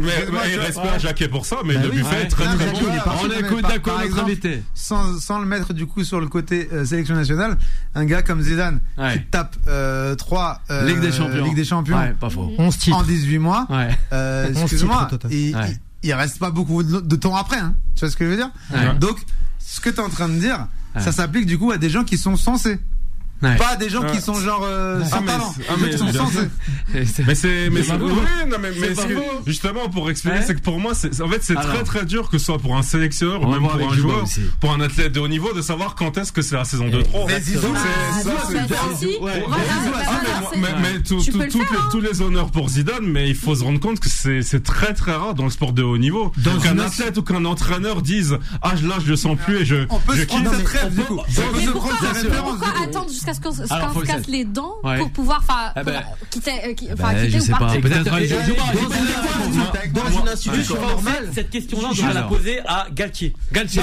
mais 0.00 0.56
respect 0.56 0.88
à 0.88 0.98
Jacquet 0.98 1.28
pour 1.28 1.46
ça, 1.46 1.56
mais 1.64 1.74
Bah 1.74 1.82
le 1.84 1.90
oui. 1.90 1.96
buffet 1.98 2.22
est 2.22 2.28
très 2.28 2.44
très 2.44 2.56
bon. 2.56 2.72
Est 2.72 3.52
On 3.52 3.60
d'accord 3.68 3.98
notre 4.00 4.18
invité. 4.20 4.62
sans, 4.74 5.38
le 5.38 5.46
mettre 5.46 5.72
du 5.72 5.86
coup 5.86 6.04
sur 6.04 6.20
le 6.20 6.28
côté 6.28 6.68
euh, 6.72 6.84
sélection 6.84 7.14
nationale, 7.14 7.56
un 7.94 8.04
gars 8.04 8.22
comme 8.22 8.42
Zidane 8.42 8.80
qui 9.12 9.22
tape 9.30 9.56
euh, 9.68 10.14
3 10.14 10.60
Ligue 10.86 11.00
des 11.00 11.12
Champions. 11.12 11.44
Ligue 11.44 11.56
des 11.56 11.64
Champions 11.64 11.98
pas 12.18 12.30
faux. 12.30 12.50
11 12.58 12.78
titres. 12.78 12.96
en 12.96 13.02
18 13.02 13.38
mois, 13.38 13.66
euh, 14.12 14.48
excuse-moi, 14.50 15.08
il, 15.30 16.14
reste 16.14 16.38
pas 16.38 16.50
beaucoup 16.50 16.82
de, 16.82 17.00
de 17.00 17.16
temps 17.16 17.36
après. 17.36 17.58
Hein. 17.58 17.74
Tu 17.94 18.00
vois 18.00 18.10
ce 18.10 18.16
que 18.16 18.24
je 18.24 18.30
veux 18.30 18.36
dire? 18.36 18.50
Ouais. 18.72 18.94
Donc, 18.98 19.18
ce 19.58 19.80
que 19.80 19.88
tu 19.90 19.96
es 19.96 20.00
en 20.00 20.08
train 20.08 20.28
de 20.28 20.34
dire, 20.38 20.66
Ouais. 20.94 21.00
ça 21.00 21.10
s'applique 21.10 21.46
du 21.46 21.56
coup 21.56 21.70
à 21.70 21.78
des 21.78 21.88
gens 21.88 22.04
qui 22.04 22.18
sont 22.18 22.36
censés. 22.36 22.78
Pas 23.42 23.76
des 23.76 23.88
gens 23.88 24.02
qui 24.04 24.20
sont 24.20 24.34
genre 24.34 24.62
euh, 24.64 25.00
ah, 25.02 25.08
sans 25.08 25.22
talent. 25.22 25.54
Ah, 25.68 25.72
mais 25.80 25.90
c'est 27.06 27.24
mais 27.24 27.34
c'est 27.34 27.70
mais 27.70 27.82
justement 29.46 29.88
pour 29.88 30.10
expliquer 30.10 30.38
c'est 30.46 30.54
que 30.54 30.60
pour 30.60 30.78
moi 30.78 30.94
c'est 30.94 31.20
en 31.20 31.28
fait 31.28 31.42
c'est 31.42 31.54
très 31.54 31.82
très 31.82 32.04
dur 32.04 32.28
que 32.30 32.38
ce 32.38 32.46
soit 32.46 32.58
pour 32.58 32.76
un 32.76 32.82
sélectionneur 32.82 33.42
ou 33.42 33.50
même 33.50 33.62
pour 33.62 33.92
un 33.92 33.96
joueur, 33.96 34.24
pour 34.60 34.72
un 34.72 34.80
athlète 34.80 35.12
de 35.12 35.20
haut 35.20 35.28
niveau 35.28 35.52
de 35.52 35.62
savoir 35.62 35.94
quand 35.94 36.16
est-ce 36.18 36.32
que 36.32 36.42
c'est 36.42 36.54
la 36.54 36.64
saison 36.64 36.88
2 36.88 37.02
3. 37.02 37.26
Ah, 37.30 37.34
mais 40.56 40.68
mais 40.80 41.02
tous 41.02 42.00
les 42.00 42.22
honneurs 42.22 42.50
pour 42.50 42.68
Zidane 42.68 43.06
mais 43.06 43.28
il 43.28 43.34
faut 43.36 43.54
se 43.56 43.64
rendre 43.64 43.80
compte 43.80 44.00
que 44.00 44.08
c'est 44.08 44.62
très 44.62 44.94
très 44.94 45.12
rare 45.12 45.34
dans 45.34 45.44
le 45.44 45.50
sport 45.50 45.72
de 45.72 45.82
haut 45.82 45.98
niveau. 45.98 46.32
Donc 46.38 46.64
un 46.66 46.78
athlète 46.78 47.18
ou 47.18 47.22
qu'un 47.22 47.44
entraîneur 47.44 48.02
dise 48.02 48.38
"Ah 48.62 48.74
là 48.84 48.96
je 49.04 49.10
le 49.10 49.16
sens 49.16 49.36
plus 49.44 49.62
et 49.62 49.64
je 49.64 49.86
je 50.14 50.22
quitte" 50.22 50.44
Pourquoi 52.42 52.68
attendre 52.82 53.10
jusqu'à 53.10 53.31
jusqu'à 53.40 53.52
ce 53.52 53.94
qu'on 53.94 54.00
se 54.00 54.04
casse 54.04 54.26
les 54.28 54.44
dents 54.44 54.76
pour 54.98 55.10
pouvoir, 55.10 55.42
quitter, 56.30 56.52
ou 56.92 56.96
partir. 56.96 57.80
Dans 59.92 60.20
une 60.20 60.28
institution. 60.28 60.76
Cette 61.32 61.50
question-là, 61.50 61.88
je 61.92 62.02
vais 62.02 62.14
la 62.14 62.22
poser 62.22 62.60
à 62.66 62.86
Galtier. 62.92 63.34
Galtier. 63.52 63.82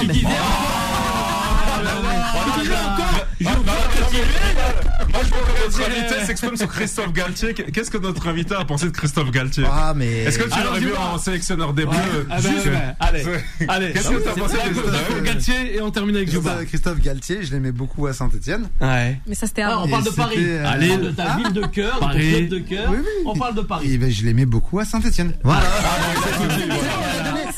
Ah, 3.45 3.51
bah, 3.65 3.71
mais- 4.11 5.11
Moi, 5.11 5.21
je 5.23 5.27
veux 5.29 5.31
que 5.31 5.65
notre 5.65 5.81
invité 5.89 6.25
s'exprime 6.25 6.57
sur 6.57 6.67
Christophe 6.67 7.13
Galtier. 7.13 7.53
Qu'est-ce 7.53 7.89
que 7.89 7.97
notre 7.97 8.27
invité 8.27 8.53
a 8.55 8.65
pensé 8.65 8.85
de 8.87 8.91
Christophe 8.91 9.31
Galtier 9.31 9.63
Ah, 9.71 9.93
mais. 9.95 10.23
Est-ce 10.23 10.37
que 10.39 10.43
tu 10.49 10.61
l'aurais 10.63 10.79
vu 10.81 10.93
en 10.95 11.17
sélectionneur 11.17 11.73
des 11.73 11.85
Bleus 11.85 12.27
Ah 12.29 12.37
ben, 12.41 12.95
allez, 12.99 13.23
allez. 13.67 13.91
Qu'est-ce 13.93 14.09
que 14.09 14.15
t'as 14.23 14.33
pensé 14.33 14.55
de 14.57 14.91
d'accord, 14.91 15.21
Galtier 15.23 15.75
et 15.75 15.81
on 15.81 15.89
termine 15.91 16.15
avec 16.17 16.29
Juba. 16.29 16.49
Christophe, 16.51 16.67
Christophe 16.69 16.99
Galtier, 17.01 17.43
je 17.43 17.51
l'aimais 17.51 17.71
beaucoup 17.71 18.07
à 18.07 18.13
Saint-Etienne. 18.13 18.69
Ouais. 18.81 19.19
Mais 19.25 19.35
ça 19.35 19.47
c'était 19.47 19.61
Ah, 19.61 19.69
avant. 19.73 19.85
on 19.85 19.89
parle 19.89 20.03
de 20.03 20.09
Paris. 20.09 20.35
euh, 20.39 20.59
On 20.65 20.77
parle 20.87 21.01
de 21.01 21.11
ta 21.11 21.23
ah. 21.31 21.37
ville 21.37 21.53
de 21.53 21.65
cœur, 21.67 21.95
de 21.95 22.01
ton 22.01 22.09
club 22.09 22.47
de 22.49 22.59
cœur. 22.59 22.89
Oui, 22.91 22.97
oui. 22.99 23.23
On 23.25 23.35
parle 23.35 23.55
de 23.55 23.61
Paris. 23.61 23.97
Ben, 23.97 24.11
je 24.11 24.25
l'aimais 24.25 24.45
beaucoup 24.45 24.79
à 24.79 24.85
Saint-Etienne. 24.85 25.33
Voilà. 25.43 25.61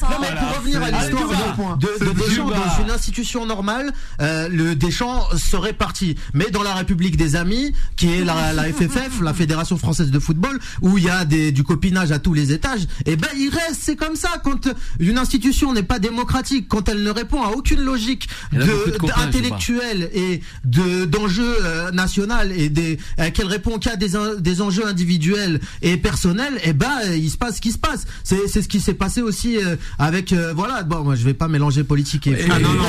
Non, 0.10 0.18
mais 0.22 0.28
pour 0.36 0.58
revenir 0.58 0.82
à 0.84 0.92
l'histoire 0.92 1.78
de, 1.78 2.06
de, 2.06 2.06
de 2.06 2.20
Deschamps, 2.20 2.50
dans 2.50 2.84
une 2.84 2.92
institution 2.92 3.46
normale, 3.46 3.94
euh, 4.22 4.48
le 4.50 4.76
Deschamps 4.76 5.24
serait 5.38 5.74
parti. 5.74 6.16
Mais 6.34 6.50
dans 6.50 6.64
la 6.64 6.74
République 6.74 7.18
des 7.18 7.36
Amis, 7.36 7.74
qui 7.96 8.12
est 8.12 8.24
la, 8.24 8.54
la 8.54 8.64
FFF, 8.64 9.22
la 9.22 9.34
Fédération 9.34 9.78
Française 9.78 10.12
de 10.12 10.20
Football, 10.20 10.60
où 10.82 10.98
il 10.98 11.04
y 11.06 11.10
a 11.10 11.26
des, 11.26 11.52
du 11.52 11.64
copinage 11.64 12.12
à 12.12 12.20
tous 12.20 12.34
les 12.34 12.52
étages, 12.52 12.82
et 13.06 13.16
ben 13.16 13.28
il 13.38 13.50
reste, 13.50 13.82
c'est 13.82 13.96
comme 13.96 14.16
ça. 14.16 14.30
Quand 14.44 14.68
une 15.00 15.18
institution 15.18 15.74
n'est 15.74 15.84
pas 15.84 16.00
démocratique, 16.00 16.68
quand 16.68 16.90
elle 16.90 17.04
ne 17.04 17.12
répond 17.12 17.44
à 17.44 17.50
aucune 17.50 17.82
logique 17.82 18.28
de 18.52 18.60
de, 18.62 18.98
intellectuelle 19.20 20.10
et 20.14 20.42
de 20.66 21.06
d'enjeux 21.06 21.58
euh, 21.62 21.92
national 21.92 22.52
et 22.52 22.70
des 22.70 22.98
euh, 23.20 23.30
qu'elle 23.32 23.48
répond 23.48 23.78
qu'à 23.80 23.96
des 23.96 24.12
des 24.40 24.62
enjeux 24.62 24.86
individuels 24.88 25.60
et 25.82 25.98
personnels, 25.98 26.60
et 26.64 26.74
ben 26.74 26.92
euh, 27.06 27.16
il 27.16 27.30
se 27.30 27.38
passe 27.38 27.58
ce 27.58 27.62
qui 27.62 27.72
se 27.72 27.78
passe. 27.78 28.06
C'est 28.24 28.48
c'est 28.48 28.62
ce 28.62 28.68
qui 28.68 28.80
s'est 28.80 28.94
passé 28.94 29.22
aussi 29.22 29.58
euh, 29.58 29.76
avec 30.00 30.34
voilà 30.56 30.84
bon 30.84 31.04
moi 31.04 31.16
je 31.16 31.24
vais 31.24 31.34
pas 31.34 31.48
mélanger 31.48 31.84
politique 31.84 32.28
et, 32.28 32.32
et 32.32 32.46
ah, 32.50 32.60
non 32.60 32.70
non, 32.70 32.76
non, 32.76 32.82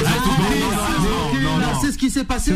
non, 1.43 1.59
non 1.59 1.81
c'est 1.81 1.93
ce 1.93 1.99
qui 1.99 2.11
s'est 2.11 2.25
passé 2.25 2.53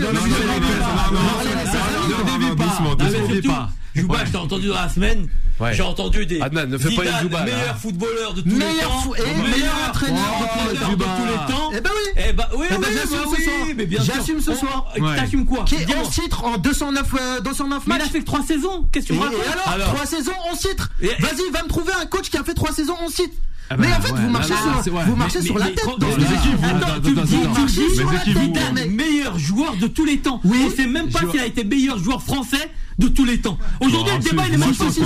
Jouba, 3.97 4.25
je 4.27 4.31
t'ai 4.31 4.37
entendu 4.37 4.69
dans 4.69 4.75
la 4.75 4.89
semaine. 4.89 5.29
Ouais. 5.59 5.73
J'ai 5.73 5.83
entendu 5.83 6.27
des 6.27 6.41
Adnan, 6.41 6.69
ne 6.69 6.77
fais 6.77 6.91
Zidane, 6.91 7.07
pas 7.07 7.23
Jouba, 7.23 7.45
meilleur 7.45 7.67
là. 7.67 7.75
footballeur 7.75 8.35
de 8.35 8.43
tous 8.43 8.49
meilleur 8.51 8.75
les 8.75 8.79
temps, 8.79 9.15
et 9.15 9.51
meilleur, 9.51 9.75
entraîneur 9.89 10.25
oh, 10.39 10.69
de, 10.69 10.75
de 10.75 10.77
tous 10.77 11.01
les 11.01 11.55
temps. 11.55 11.71
Eh 11.73 11.81
ben 11.81 11.91
oui. 11.95 12.23
Eh 12.29 12.33
ben 12.35 12.45
oui, 12.57 12.67
eh 12.71 12.75
ben 12.75 12.89
oui, 12.93 13.75
oui, 13.79 13.87
oui 13.91 13.99
j'assume 14.05 14.41
ce 14.41 14.55
soir. 14.55 14.93
J'assume 14.95 15.15
ce 15.15 15.17
T'assumes 15.17 15.47
quoi 15.47 15.65
Qui 15.65 15.77
est 15.77 15.97
11 15.97 16.11
titres 16.11 16.45
en 16.45 16.59
209 16.59 17.43
209 17.43 17.87
matchs. 17.87 17.99
Mais 17.99 18.05
il 18.05 18.09
a 18.09 18.13
fait 18.13 18.21
que 18.21 18.25
3 18.27 18.43
saisons. 18.43 18.87
Qu'est-ce 18.93 19.07
que 19.07 19.13
tu 19.15 19.19
me 19.19 19.25
racontes 19.25 19.41
alors, 19.51 19.69
alors 19.69 19.95
3 19.95 20.07
saisons 20.07 20.33
11 20.53 20.59
titres. 20.59 20.91
Vas-y, 21.01 21.51
va 21.53 21.63
me 21.63 21.69
trouver 21.69 21.93
un 22.01 22.05
coach 22.05 22.29
qui 22.29 22.37
a 22.37 22.45
fait 22.45 22.55
3 22.55 22.73
saisons 22.73 22.97
11 23.03 23.15
titres. 23.15 23.37
Ah 23.69 23.77
mais 23.77 23.89
bah, 23.89 23.97
en 23.99 24.01
fait, 24.01 24.13
ouais, 24.13 24.21
vous 24.21 24.29
marchez 24.31 24.51
là, 24.51 24.57
sur, 24.61 24.85
c'est- 24.85 24.91
ouais. 24.91 25.05
vous 25.07 25.17
marchez 25.17 25.39
Mais- 25.41 25.45
sur 25.45 25.55
mais- 25.55 25.61
la 25.61 25.67
mais 25.67 25.75
tête. 25.75 25.85
dans 25.99 26.07
mais 26.07 26.17
les 26.17 26.23
équipes, 26.23 26.65
Attends, 26.65 27.01
tu 27.03 27.81
Mais 27.81 27.95
sur 27.95 28.13
la 28.13 28.19
tête. 28.21 28.39
Zidane, 28.39 28.91
meilleur 28.91 29.39
joueur 29.39 29.77
de 29.77 29.87
tous 29.89 30.05
les 30.05 30.19
temps. 30.19 30.41
Oui. 30.45 30.59
On 30.67 30.71
sait 30.71 30.87
même 30.87 31.11
pas 31.11 31.21
s'il 31.31 31.41
a 31.41 31.47
été 31.47 31.65
meilleur 31.65 31.99
joueur 31.99 32.23
français 32.23 32.71
de 32.99 33.09
tous 33.09 33.25
les 33.25 33.39
temps. 33.39 33.59
Aujourd'hui, 33.81 34.15
le 34.17 34.23
débat, 34.23 34.43
il 34.49 34.55
est 34.55 34.59
même 34.59 34.75
pas 34.75 34.91
si 34.91 35.01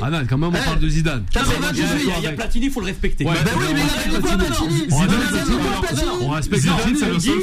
Ah 0.00 0.10
non, 0.10 0.18
quand 0.28 0.38
même, 0.38 0.50
on 0.50 0.64
parle 0.64 0.78
de 0.78 0.88
Zidane. 0.88 1.24
Il 1.74 2.22
y 2.22 2.26
a 2.26 2.32
Platini, 2.32 2.66
il 2.66 2.72
faut 2.72 2.80
le 2.80 2.86
respecter. 2.86 3.24
Oui, 3.24 3.32
mais. 3.74 3.82
On 6.22 6.30
respecte 6.30 6.64
Platini, 6.64 6.98
c'est 6.98 7.08
le 7.10 7.20
seul 7.20 7.40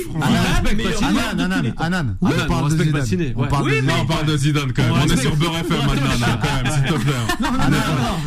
Anan, 1.78 2.16
on 2.22 2.30
parle 2.48 2.72
de 2.72 2.78
Zidane. 2.78 3.34
On 3.36 4.06
parle 4.06 4.26
de 4.26 4.38
Zidane 4.38 4.74
quand 4.74 4.84
même. 4.84 4.94
On 4.94 5.06
est 5.06 5.18
sur 5.18 5.36
Beurre 5.36 5.58
FM 5.60 5.86
maintenant, 5.86 6.40
quand 6.42 6.64
même, 6.64 6.74
s'il 6.74 6.84
te 6.84 7.00
plaît. 7.00 7.14
Non, 7.40 7.52
non, 7.52 7.60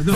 non 0.06 0.14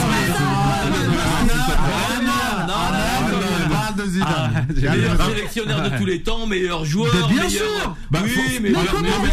de 4.04 4.10
Zidane. 4.10 4.28
Ah, 4.54 4.60
Il 4.76 4.82
y 4.82 4.86
a 4.86 4.90
Meilleur 4.92 5.12
le- 5.18 5.34
sélectionneur 5.34 5.90
de 5.90 5.96
tous 5.98 6.06
les 6.06 6.22
temps, 6.22 6.46
meilleur 6.46 6.84
joueur. 6.84 7.12
Mais 7.14 7.34
bien 7.34 7.44
meilleur- 7.44 7.50
sûr. 7.50 7.96
Bah, 8.10 8.20
oui, 8.24 8.30
faut- 8.30 8.40
mais, 8.40 8.60
mais 8.60 8.70
mais- 8.70 8.74
comment 8.90 9.02
mais- 9.02 9.08
on 9.18 9.22
mais- 9.22 9.30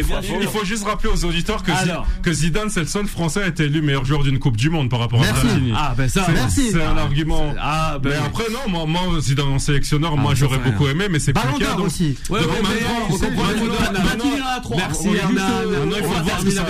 il 0.00 0.02
faut- 0.04 0.12
bien 0.12 0.22
sûr. 0.22 0.36
il 0.40 0.48
faut 0.48 0.64
juste 0.64 0.84
rappeler 0.84 1.10
aux 1.10 1.24
auditeurs 1.24 1.62
que, 1.62 1.70
Alors. 1.70 2.06
que 2.22 2.32
Zidane, 2.32 2.70
c'est 2.70 2.80
le 2.80 2.86
seul 2.86 3.06
Français 3.06 3.42
à 3.42 3.46
être 3.46 3.60
élu 3.60 3.82
meilleur 3.82 4.04
joueur 4.04 4.22
d'une 4.22 4.38
Coupe 4.38 4.56
du 4.56 4.70
Monde 4.70 4.88
par 4.90 4.98
rapport 5.00 5.20
Merci. 5.20 5.38
à 5.38 5.40
Platini. 5.50 5.72
Ah, 5.76 5.94
ben 5.96 6.08
ça. 6.08 6.24
C'est- 6.26 6.32
Merci. 6.32 6.70
C'est 6.72 6.82
un 6.82 6.96
argument. 6.96 7.54
Ah, 7.60 7.98
ben 8.02 8.10
mais 8.10 8.16
après, 8.16 8.44
non, 8.50 8.68
moi, 8.68 8.86
moi 8.86 9.20
Zidane 9.20 9.46
en 9.48 9.58
sélectionneur, 9.58 10.14
Ah, 10.16 10.20
moi 10.20 10.34
j'aurais 10.34 10.58
beaucoup 10.58 10.86
aimé, 10.88 11.06
mais 11.10 11.18
c'est 11.18 11.32
Ballon 11.32 11.56
le 11.58 11.64
cas. 11.64 11.76
aussi. 11.76 12.16
Ouais. 12.30 12.40
Merci 14.76 15.08
Hernan. 15.08 15.34
il 15.86 15.92
faut 16.02 16.04
On 16.04 16.10
va 16.12 16.22
voir 16.22 16.40
ce 16.40 16.44
que 16.44 16.50
ça 16.50 16.64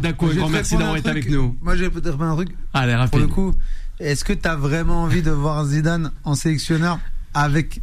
Daco. 0.00 0.26
Merci 0.50 0.76
d'avoir 0.76 0.96
été 0.96 1.08
avec 1.10 1.30
nous. 1.30 1.56
Moi, 1.62 1.76
je 1.76 1.82
vais 1.84 1.90
peut-être 1.90 2.20
un 2.20 2.34
truc. 2.34 2.48
Allez, 2.72 2.92
Pour 2.92 3.00
rapide. 3.00 3.20
le 3.20 3.26
coup, 3.26 3.54
est-ce 4.00 4.24
que 4.24 4.32
t'as 4.32 4.56
vraiment 4.56 5.02
envie 5.04 5.22
de 5.22 5.30
voir 5.30 5.64
Zidane 5.66 6.10
en 6.24 6.34
sélectionneur 6.34 6.98
avec 7.32 7.80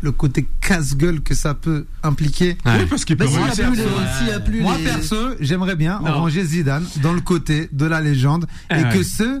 le 0.00 0.10
côté 0.10 0.48
casse-gueule 0.60 1.20
que 1.20 1.34
ça 1.34 1.54
peut 1.54 1.86
impliquer 2.02 2.56
Ouais. 2.66 2.80
Oui, 2.80 2.86
parce 2.90 3.04
qu'il 3.04 3.16
peut 3.16 3.24
les- 3.24 3.30
s'il 3.30 4.26
y 4.28 4.30
a 4.32 4.40
plus 4.40 4.60
Moi 4.60 4.76
les- 4.78 4.84
perso, 4.84 5.16
j'aimerais 5.40 5.76
bien 5.76 6.00
Non. 6.00 6.12
ranger 6.14 6.44
Zidane 6.44 6.84
dans 7.02 7.12
le 7.12 7.20
côté 7.20 7.68
de 7.72 7.86
la 7.86 8.00
légende 8.00 8.46
Eh 8.70 8.80
et 8.80 8.84
ouais. 8.84 8.90
que 8.92 9.02
ce 9.04 9.40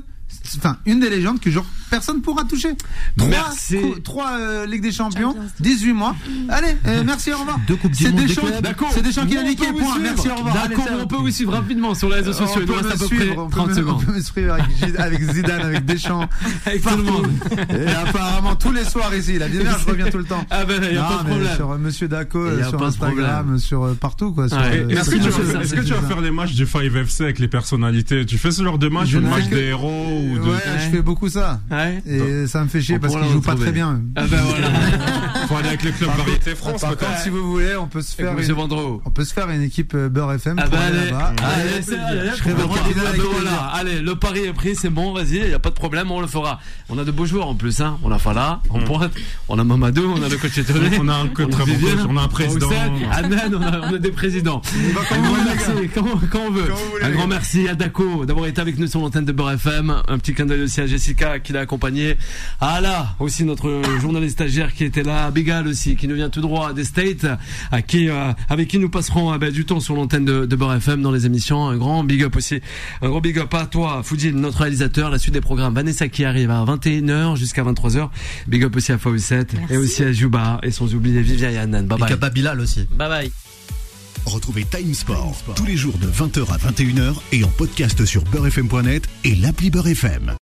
enfin 0.56 0.76
une 0.86 1.00
des 1.00 1.10
légendes 1.10 1.40
que 1.40 1.50
genre 1.50 1.64
personne 1.90 2.22
pourra 2.22 2.44
toucher. 2.44 2.70
Trois, 3.18 3.28
Merci. 3.30 3.78
cou- 3.80 3.98
trois 4.00 4.38
euh, 4.38 4.66
Ligue 4.66 4.82
des 4.82 4.92
Champions, 4.92 5.32
Champions. 5.34 5.44
18 5.60 5.92
mois. 5.92 6.16
Allez, 6.48 6.74
euh, 6.86 7.02
merci, 7.04 7.30
au 7.32 7.38
revoir. 7.38 7.58
Deux 7.68 7.76
Coupes 7.76 7.90
du 7.92 8.04
C'est 8.04 8.12
Deschamps, 8.12 8.42
des 8.46 8.50
clubs. 8.52 8.62
D'accord. 8.62 8.90
c'est 8.94 9.02
Deschamps 9.02 9.26
qui 9.26 9.36
a 9.36 9.42
niqué, 9.42 9.66
point. 9.72 9.98
Merci, 10.00 10.28
au 10.30 10.36
revoir. 10.36 10.54
D'accord, 10.68 10.86
on 11.02 11.06
peut 11.06 11.16
vous 11.16 11.30
suivre 11.30 11.52
rapidement 11.52 11.94
sur 11.94 12.08
les 12.08 12.16
réseaux 12.16 12.32
sociaux. 12.32 12.54
On 12.56 12.60
Il 12.60 12.66
nous 12.66 12.72
peut 12.72 12.78
reste 12.78 12.88
me 12.88 12.92
à 12.94 12.96
peu 12.98 13.06
suivre, 13.06 13.24
près 13.34 13.38
on 13.42 13.46
peut 13.48 13.56
30 13.56 13.68
me- 13.68 13.74
secondes. 13.74 13.96
On 14.00 14.04
peut 14.06 14.12
me 14.12 14.20
suivre 14.22 14.54
avec, 14.98 15.22
Zidane, 15.34 15.60
avec 15.60 15.84
Deschamps. 15.84 16.28
Avec 16.66 16.82
tout 16.82 16.96
le 16.96 17.02
monde. 17.02 17.28
Et 17.70 17.86
apparemment 17.88 18.54
tous 18.56 18.72
les 18.72 18.84
soirs 18.84 19.14
ici. 19.14 19.32
Il 19.34 19.42
a 19.42 19.48
dit 19.48 19.58
merde, 19.58 19.78
je 19.84 19.90
reviens 19.90 20.08
tout 20.10 20.18
le 20.18 20.24
temps. 20.24 20.44
Ah 20.50 20.64
ben, 20.64 20.80
il 20.82 20.92
n'y 20.92 20.96
a 20.96 21.02
Non, 21.02 21.08
pas 21.08 21.22
de 21.24 21.28
problème. 21.28 21.56
Sur 21.56 21.70
euh, 21.72 21.78
Monsieur 21.78 22.08
Daco, 22.08 22.46
Y 22.46 22.48
euh, 22.62 22.68
sur 22.68 22.82
Instagram, 22.82 23.58
sur 23.58 23.84
euh, 23.84 23.94
partout 23.94 24.32
quoi. 24.32 24.44
euh, 24.52 24.88
Est-ce 24.88 25.10
que, 25.10 25.16
tu 25.16 25.92
vas, 25.92 26.00
faire- 26.00 26.20
les 26.20 26.30
matchs 26.30 26.52
du 26.54 26.64
5FC 26.64 27.22
avec 27.24 27.38
les 27.38 27.48
personnalités? 27.48 28.24
Tu 28.26 28.38
fais 28.38 28.50
ce 28.50 28.62
genre 28.62 28.78
de 28.78 28.88
match 28.88 29.12
le 29.12 29.20
match 29.20 29.48
des 29.48 29.64
héros 29.64 30.21
ou. 30.22 30.50
Ouais, 30.50 30.58
je 30.78 30.90
fais 30.96 31.02
beaucoup 31.02 31.28
ça. 31.28 31.60
Ouais. 31.70 32.02
Et 32.06 32.46
ça 32.46 32.62
me 32.62 32.68
fait 32.68 32.80
chier 32.80 32.96
On 32.96 33.00
parce 33.00 33.14
le 33.14 33.24
jouent 33.24 33.40
pas 33.40 33.54
très 33.54 33.72
bien. 33.72 34.00
Ah 34.16 34.22
ben 34.30 34.40
voilà. 34.42 34.68
Faut 35.52 35.58
aller 35.58 35.68
avec 35.68 35.82
les 35.82 35.92
clubs 35.92 36.08
Par 36.08 36.18
variété 36.18 36.54
France. 36.54 36.80
Par 36.80 36.96
contre, 36.96 37.18
si 37.22 37.28
vous 37.28 37.52
voulez, 37.52 37.76
on 37.76 37.86
peut 37.86 38.00
se 38.00 38.14
Avec 38.14 38.26
faire 38.26 38.34
Monsieur 38.34 38.52
une, 38.52 38.58
Vendreau. 38.58 39.02
on 39.04 39.10
peut 39.10 39.24
se 39.24 39.34
faire 39.34 39.50
une 39.50 39.62
équipe 39.62 39.92
euh, 39.94 40.08
Beurre 40.08 40.32
FM. 40.32 40.56
Ah 40.58 40.62
pour 40.62 40.72
bah 40.72 40.84
allez, 40.86 41.10
Ah 43.74 43.82
le 43.84 44.14
pari 44.14 44.40
est 44.44 44.52
pris, 44.52 44.74
c'est 44.76 44.88
bon, 44.88 45.12
vas-y, 45.12 45.36
il 45.36 45.48
n'y 45.48 45.52
a 45.54 45.58
pas 45.58 45.68
de 45.70 45.74
problème, 45.74 46.10
on 46.10 46.20
le 46.20 46.26
fera. 46.26 46.60
On 46.88 46.98
a 46.98 47.04
de 47.04 47.10
beaux 47.10 47.26
joueurs 47.26 47.48
en 47.48 47.54
plus, 47.54 47.80
hein. 47.80 47.98
On 48.02 48.10
a 48.10 48.18
Fala, 48.18 48.60
en 48.70 48.78
pointe, 48.80 49.12
on 49.48 49.58
a 49.58 49.64
Mamadou, 49.64 50.14
on 50.16 50.22
a 50.22 50.28
le 50.28 50.36
coach 50.36 50.56
étonné. 50.56 50.96
On 51.00 51.08
a 51.08 51.14
un 51.14 51.28
coach 51.28 51.50
très 51.50 51.64
bon 51.66 51.72
on 52.08 52.16
a 52.16 52.22
un 52.22 52.28
président. 52.28 52.70
Ahmed, 53.10 53.54
on 53.54 53.62
a, 53.62 53.90
on 53.90 53.94
a 53.94 53.98
des 53.98 54.12
présidents. 54.12 54.62
Un 55.10 55.20
grand 55.20 55.44
merci, 55.44 55.88
quand, 55.94 56.40
on 56.46 56.50
veut. 56.50 56.72
Un 57.02 57.10
grand 57.10 57.26
merci 57.26 57.68
à 57.68 57.74
Daco 57.74 58.24
d'avoir 58.24 58.46
été 58.46 58.60
avec 58.60 58.78
nous 58.78 58.86
sur 58.86 59.00
l'antenne 59.00 59.24
de 59.24 59.32
Beurre 59.32 59.52
FM. 59.52 59.94
Un 60.08 60.18
petit 60.18 60.34
clin 60.34 60.46
d'œil 60.46 60.62
aussi 60.62 60.80
à 60.80 60.86
Jessica 60.86 61.40
qui 61.40 61.52
l'a 61.52 61.60
accompagné. 61.60 62.16
À 62.60 62.74
Ala, 62.74 63.14
aussi 63.18 63.44
notre 63.44 63.82
journaliste 64.00 64.34
stagiaire 64.34 64.72
qui 64.72 64.84
était 64.84 65.02
là. 65.02 65.30
Aussi, 65.66 65.96
qui 65.96 66.06
nous 66.08 66.14
vient 66.14 66.30
tout 66.30 66.40
droit 66.40 66.72
des 66.72 66.84
States, 66.84 67.26
à 67.70 67.82
qui, 67.82 68.08
euh, 68.08 68.32
avec 68.48 68.68
qui 68.68 68.78
nous 68.78 68.88
passerons 68.88 69.32
euh, 69.32 69.38
ben, 69.38 69.50
du 69.52 69.64
temps 69.64 69.80
sur 69.80 69.94
l'antenne 69.94 70.24
de, 70.24 70.46
de 70.46 70.56
Beurre 70.56 70.74
FM 70.74 71.02
dans 71.02 71.10
les 71.10 71.26
émissions. 71.26 71.68
Un 71.68 71.76
grand 71.76 72.04
big 72.04 72.22
up 72.22 72.36
aussi. 72.36 72.60
Un 73.02 73.08
gros 73.08 73.20
big 73.20 73.38
up 73.38 73.52
à 73.54 73.66
toi, 73.66 74.02
Fujin, 74.04 74.32
notre 74.32 74.58
réalisateur. 74.58 75.10
La 75.10 75.18
suite 75.18 75.34
des 75.34 75.40
programmes. 75.40 75.74
Vanessa 75.74 76.08
qui 76.08 76.24
arrive 76.24 76.50
à 76.50 76.64
21h 76.64 77.36
jusqu'à 77.36 77.62
23h. 77.64 78.08
Big 78.46 78.62
up 78.64 78.76
aussi 78.76 78.92
à 78.92 78.98
Fawcett 78.98 79.54
et 79.70 79.76
aussi 79.76 80.02
à 80.04 80.12
Juba 80.12 80.60
et 80.62 80.70
sans 80.70 80.94
oublier 80.94 81.20
Vivian 81.22 81.50
et 81.50 81.58
Annan. 81.58 81.82
Bye 81.86 81.98
Et 81.98 82.00
bye. 82.00 82.08
Kaba 82.10 82.30
Bilal 82.30 82.60
aussi. 82.60 82.86
Bye 82.96 83.08
bye. 83.08 83.32
Retrouvez 84.24 84.64
Time 84.64 84.94
Sport 84.94 85.42
tous 85.56 85.66
les 85.66 85.76
jours 85.76 85.98
de 85.98 86.06
20h 86.06 86.52
à 86.52 86.56
21h 86.70 87.14
et 87.32 87.42
en 87.42 87.48
podcast 87.48 88.04
sur 88.04 88.22
beurrefm.net 88.24 89.08
et 89.24 89.34
l'appli 89.34 89.70
Beurre 89.70 89.88
FM. 89.88 90.30